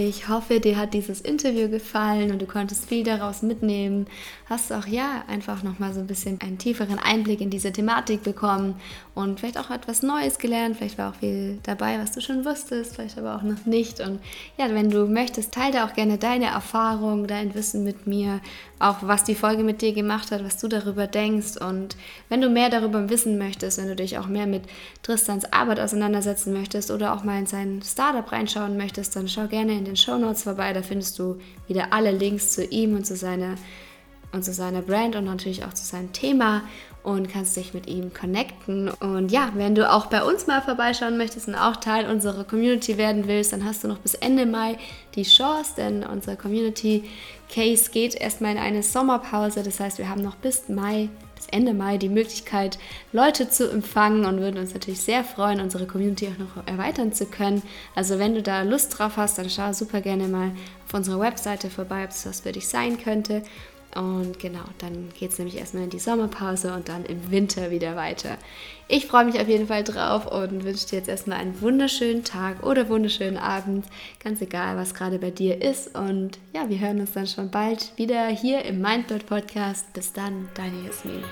Ich 0.00 0.28
hoffe, 0.28 0.60
dir 0.60 0.76
hat 0.76 0.94
dieses 0.94 1.20
Interview 1.20 1.68
gefallen 1.68 2.30
und 2.30 2.40
du 2.40 2.46
konntest 2.46 2.88
viel 2.88 3.02
daraus 3.02 3.42
mitnehmen. 3.42 4.06
Hast 4.48 4.72
auch 4.72 4.86
ja 4.86 5.24
einfach 5.26 5.64
nochmal 5.64 5.92
so 5.92 5.98
ein 5.98 6.06
bisschen 6.06 6.40
einen 6.40 6.56
tieferen 6.56 7.00
Einblick 7.00 7.40
in 7.40 7.50
diese 7.50 7.72
Thematik 7.72 8.22
bekommen 8.22 8.76
und 9.16 9.40
vielleicht 9.40 9.58
auch 9.58 9.70
etwas 9.70 10.04
Neues 10.04 10.38
gelernt. 10.38 10.76
Vielleicht 10.76 10.98
war 10.98 11.10
auch 11.10 11.16
viel 11.16 11.58
dabei, 11.64 11.98
was 11.98 12.12
du 12.12 12.20
schon 12.20 12.44
wusstest, 12.44 12.94
vielleicht 12.94 13.18
aber 13.18 13.34
auch 13.34 13.42
noch 13.42 13.66
nicht. 13.66 13.98
Und 13.98 14.20
ja, 14.56 14.72
wenn 14.72 14.88
du 14.88 15.06
möchtest, 15.06 15.52
teile 15.52 15.84
auch 15.84 15.94
gerne 15.94 16.16
deine 16.16 16.46
Erfahrung, 16.46 17.26
dein 17.26 17.56
Wissen 17.56 17.82
mit 17.82 18.06
mir, 18.06 18.40
auch 18.78 18.98
was 19.00 19.24
die 19.24 19.34
Folge 19.34 19.64
mit 19.64 19.82
dir 19.82 19.92
gemacht 19.92 20.30
hat, 20.30 20.44
was 20.44 20.58
du 20.58 20.68
darüber 20.68 21.08
denkst. 21.08 21.56
Und 21.60 21.96
wenn 22.28 22.40
du 22.40 22.48
mehr 22.48 22.70
darüber 22.70 23.10
wissen 23.10 23.36
möchtest, 23.36 23.78
wenn 23.78 23.88
du 23.88 23.96
dich 23.96 24.16
auch 24.16 24.28
mehr 24.28 24.46
mit 24.46 24.62
Tristans 25.02 25.52
Arbeit 25.52 25.80
auseinandersetzen 25.80 26.52
möchtest 26.52 26.92
oder 26.92 27.12
auch 27.14 27.24
mal 27.24 27.40
in 27.40 27.46
sein 27.46 27.82
Startup 27.84 28.30
reinschauen 28.30 28.76
möchtest, 28.76 29.16
dann 29.16 29.26
schau 29.26 29.48
gerne 29.48 29.72
in 29.72 29.87
den 29.88 29.96
Show 29.96 30.16
Notes 30.16 30.44
vorbei. 30.44 30.72
Da 30.72 30.82
findest 30.82 31.18
du 31.18 31.38
wieder 31.66 31.92
alle 31.92 32.12
Links 32.12 32.50
zu 32.50 32.64
ihm 32.64 32.94
und 32.94 33.06
zu 33.06 33.16
seiner 33.16 33.56
und 34.32 34.44
zu 34.44 34.52
seiner 34.52 34.82
Brand 34.82 35.16
und 35.16 35.24
natürlich 35.24 35.64
auch 35.64 35.72
zu 35.72 35.84
seinem 35.84 36.12
Thema 36.12 36.62
und 37.02 37.30
kannst 37.30 37.56
dich 37.56 37.72
mit 37.72 37.86
ihm 37.86 38.12
connecten. 38.12 38.88
Und 38.88 39.32
ja, 39.32 39.52
wenn 39.54 39.74
du 39.74 39.90
auch 39.90 40.06
bei 40.06 40.22
uns 40.22 40.46
mal 40.46 40.60
vorbeischauen 40.60 41.16
möchtest 41.16 41.48
und 41.48 41.54
auch 41.54 41.76
Teil 41.76 42.10
unserer 42.10 42.44
Community 42.44 42.98
werden 42.98 43.26
willst, 43.26 43.52
dann 43.52 43.64
hast 43.64 43.84
du 43.84 43.88
noch 43.88 43.98
bis 43.98 44.14
Ende 44.14 44.44
Mai 44.44 44.76
die 45.14 45.22
Chance, 45.22 45.72
denn 45.76 46.04
unser 46.04 46.36
Community 46.36 47.04
Case 47.52 47.90
geht 47.90 48.14
erstmal 48.14 48.52
in 48.52 48.58
eine 48.58 48.82
Sommerpause. 48.82 49.62
Das 49.62 49.80
heißt, 49.80 49.98
wir 49.98 50.10
haben 50.10 50.22
noch 50.22 50.36
bis 50.36 50.68
Mai, 50.68 51.08
Ende 51.50 51.74
Mai 51.74 51.98
die 51.98 52.08
Möglichkeit, 52.08 52.78
Leute 53.12 53.48
zu 53.48 53.70
empfangen 53.70 54.24
und 54.24 54.40
würden 54.40 54.58
uns 54.58 54.74
natürlich 54.74 55.00
sehr 55.00 55.24
freuen, 55.24 55.60
unsere 55.60 55.86
Community 55.86 56.28
auch 56.28 56.38
noch 56.38 56.66
erweitern 56.66 57.12
zu 57.12 57.26
können. 57.26 57.62
Also 57.94 58.18
wenn 58.18 58.34
du 58.34 58.42
da 58.42 58.62
Lust 58.62 58.98
drauf 58.98 59.16
hast, 59.16 59.38
dann 59.38 59.50
schau 59.50 59.72
super 59.72 60.00
gerne 60.00 60.28
mal 60.28 60.52
auf 60.86 60.94
unserer 60.94 61.20
Webseite 61.20 61.70
vorbei, 61.70 62.04
ob 62.04 62.10
es 62.10 62.26
was 62.26 62.40
für 62.40 62.52
dich 62.52 62.68
sein 62.68 62.98
könnte. 63.02 63.42
Und 63.98 64.38
genau, 64.38 64.62
dann 64.78 65.08
geht 65.18 65.32
es 65.32 65.38
nämlich 65.38 65.56
erstmal 65.56 65.82
in 65.82 65.90
die 65.90 65.98
Sommerpause 65.98 66.72
und 66.72 66.88
dann 66.88 67.04
im 67.04 67.32
Winter 67.32 67.72
wieder 67.72 67.96
weiter. 67.96 68.38
Ich 68.86 69.06
freue 69.06 69.24
mich 69.24 69.40
auf 69.40 69.48
jeden 69.48 69.66
Fall 69.66 69.82
drauf 69.82 70.30
und 70.30 70.62
wünsche 70.62 70.86
dir 70.86 70.98
jetzt 70.98 71.08
erstmal 71.08 71.38
einen 71.38 71.60
wunderschönen 71.60 72.22
Tag 72.22 72.64
oder 72.64 72.88
wunderschönen 72.88 73.38
Abend, 73.38 73.86
ganz 74.22 74.40
egal, 74.40 74.76
was 74.76 74.94
gerade 74.94 75.18
bei 75.18 75.32
dir 75.32 75.60
ist. 75.60 75.98
Und 75.98 76.38
ja, 76.54 76.68
wir 76.68 76.78
hören 76.78 77.00
uns 77.00 77.10
dann 77.10 77.26
schon 77.26 77.50
bald 77.50 77.90
wieder 77.96 78.28
hier 78.28 78.64
im 78.64 78.80
Mindbird 78.80 79.26
Podcast. 79.26 79.92
Bis 79.94 80.12
dann, 80.12 80.48
deine 80.54 80.80
Jasmin. 80.86 81.24